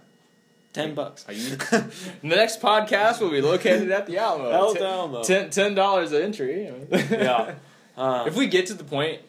[0.73, 1.25] Ten bucks.
[1.29, 1.57] Are you?
[1.57, 1.91] the
[2.23, 4.51] next podcast will be located at the Alamo.
[4.51, 5.23] Hell Ten- Alamo.
[5.23, 6.73] Ten dollars an entry.
[7.11, 7.55] Yeah.
[7.97, 9.21] Uh, if we get to the point,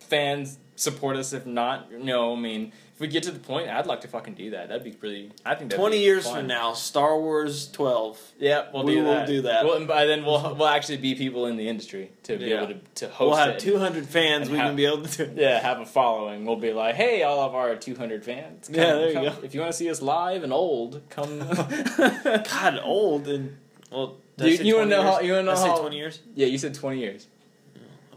[0.00, 1.32] fans support us.
[1.32, 2.34] If not, no.
[2.36, 4.68] I mean, if we get to the point, I'd like to fucking do that.
[4.68, 5.30] That'd be really.
[5.44, 6.34] I think Twenty years fun.
[6.40, 8.20] from now, Star Wars twelve.
[8.38, 9.26] Yeah, we'll We do will that.
[9.26, 9.64] do that.
[9.64, 12.62] Well, and by then we'll we'll actually be people in the industry to be Yeah.
[12.64, 14.50] able to to host We'll have two hundred fans.
[14.50, 15.30] We have- can be able to.
[15.34, 16.44] Yeah, have a following.
[16.44, 18.66] We'll be like, hey, all of our 200 fans.
[18.68, 19.34] come- Yeah, there you come- go.
[19.42, 21.38] If you want to see us live and old, come.
[21.98, 23.56] God, old and
[23.90, 24.16] well.
[24.38, 25.14] Dude, you wanna know years?
[25.14, 26.20] how- you wanna know I say how- twenty years?
[26.34, 27.26] yeah, you said 20 years.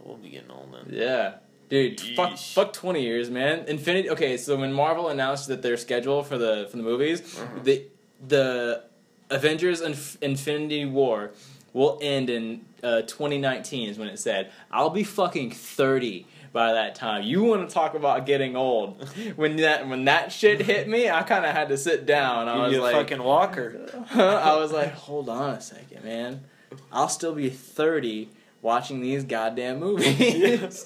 [0.03, 0.95] We'll be getting old then.
[0.97, 1.33] Yeah.
[1.69, 2.53] Dude, fuck, Yeesh.
[2.53, 3.65] fuck 20 years, man.
[3.67, 4.09] Infinity.
[4.11, 7.59] Okay, so when Marvel announced that their schedule for the for the movies, Uh-huh.
[7.63, 7.83] the
[8.27, 8.83] the
[9.29, 11.31] Avengers Inf- Infinity War
[11.73, 14.51] will end in uh, 2019 is when it said.
[14.71, 17.23] I'll be fucking 30 by that time.
[17.23, 19.03] You want to talk about getting old?
[19.35, 22.47] When that when that shit hit me, I kind of had to sit down.
[22.47, 23.89] I You was like, fucking walker.
[24.13, 26.41] I was like, hold on a second, man.
[26.91, 28.29] I'll still be 30
[28.65, 30.85] watching these goddamn movies.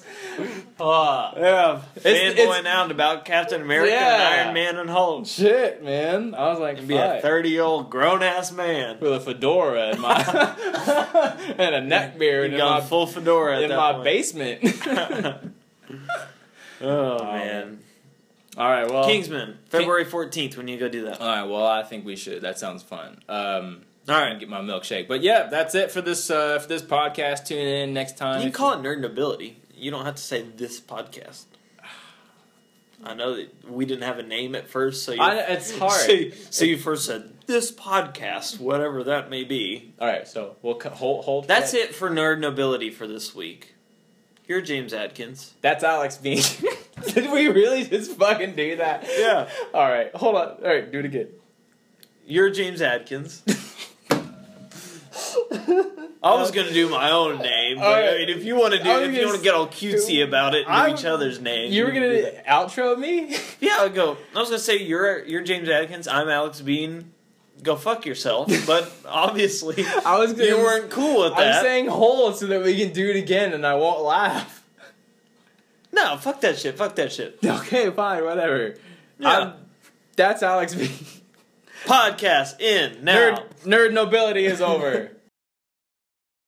[0.78, 1.32] Ah.
[1.36, 4.14] Yeah, fanboying out about Captain America Yeah.
[4.14, 5.26] and Iron Man and Hulk.
[5.26, 6.34] Shit, man.
[6.34, 9.00] I was like, And be a thirty-year-old grown-ass man.
[9.00, 10.14] with a fedora and my
[11.58, 14.04] and a neck beard got my, full fedora in my point.
[14.04, 14.62] basement.
[16.82, 17.78] Oh Oh, man,
[18.56, 20.56] All right, well, Kingsman, February fourteenth.
[20.56, 21.20] When you go do that.
[21.20, 22.40] All right, well, I think we should.
[22.42, 23.20] That sounds fun.
[23.28, 25.08] Um, All and get my milkshake.
[25.08, 27.46] But yeah, that's it for this uh, for this podcast.
[27.46, 28.38] Tune in next time.
[28.38, 29.60] you can call it Nerd Nobility.
[29.74, 31.44] You don't have to say this podcast.
[33.04, 35.92] I know that we didn't have a name at first, so you, I, it's hard.
[36.00, 39.92] So, you- so you first said this podcast, whatever that may be.
[39.98, 41.48] All right, so we'll hold hold.
[41.48, 41.78] That's that.
[41.78, 43.74] it for Nerd Nobility for this week.
[44.46, 45.54] You're James Adkins.
[45.62, 46.42] That's Alex Bean.
[47.14, 49.06] Did we really just fucking do that?
[49.16, 49.48] Yeah.
[49.72, 50.48] All right, hold on.
[50.62, 51.28] All right, do it again.
[52.26, 53.42] You're James Adkins.
[56.22, 58.90] I was gonna do my own name, but I mean, if you want to do,
[58.90, 61.74] if you want to get all cutesy about it, and do each other's names.
[61.74, 63.36] You were gonna outro me?
[63.60, 64.16] yeah, I'll go.
[64.34, 66.06] I was gonna say you're you're James Adkins.
[66.08, 67.12] I'm Alex Bean.
[67.62, 68.50] Go fuck yourself.
[68.66, 70.44] But obviously, I was gonna.
[70.44, 71.56] you weren't cool with that.
[71.56, 74.62] I'm saying hold so that we can do it again, and I won't laugh.
[75.92, 76.76] no, fuck that shit.
[76.76, 77.38] Fuck that shit.
[77.44, 78.74] Okay, fine, whatever.
[79.18, 79.28] Yeah.
[79.28, 79.52] I'm-
[80.16, 80.90] that's Alex Bean.
[81.84, 83.14] Podcast in now.
[83.36, 85.12] Nerd, nerd nobility is over.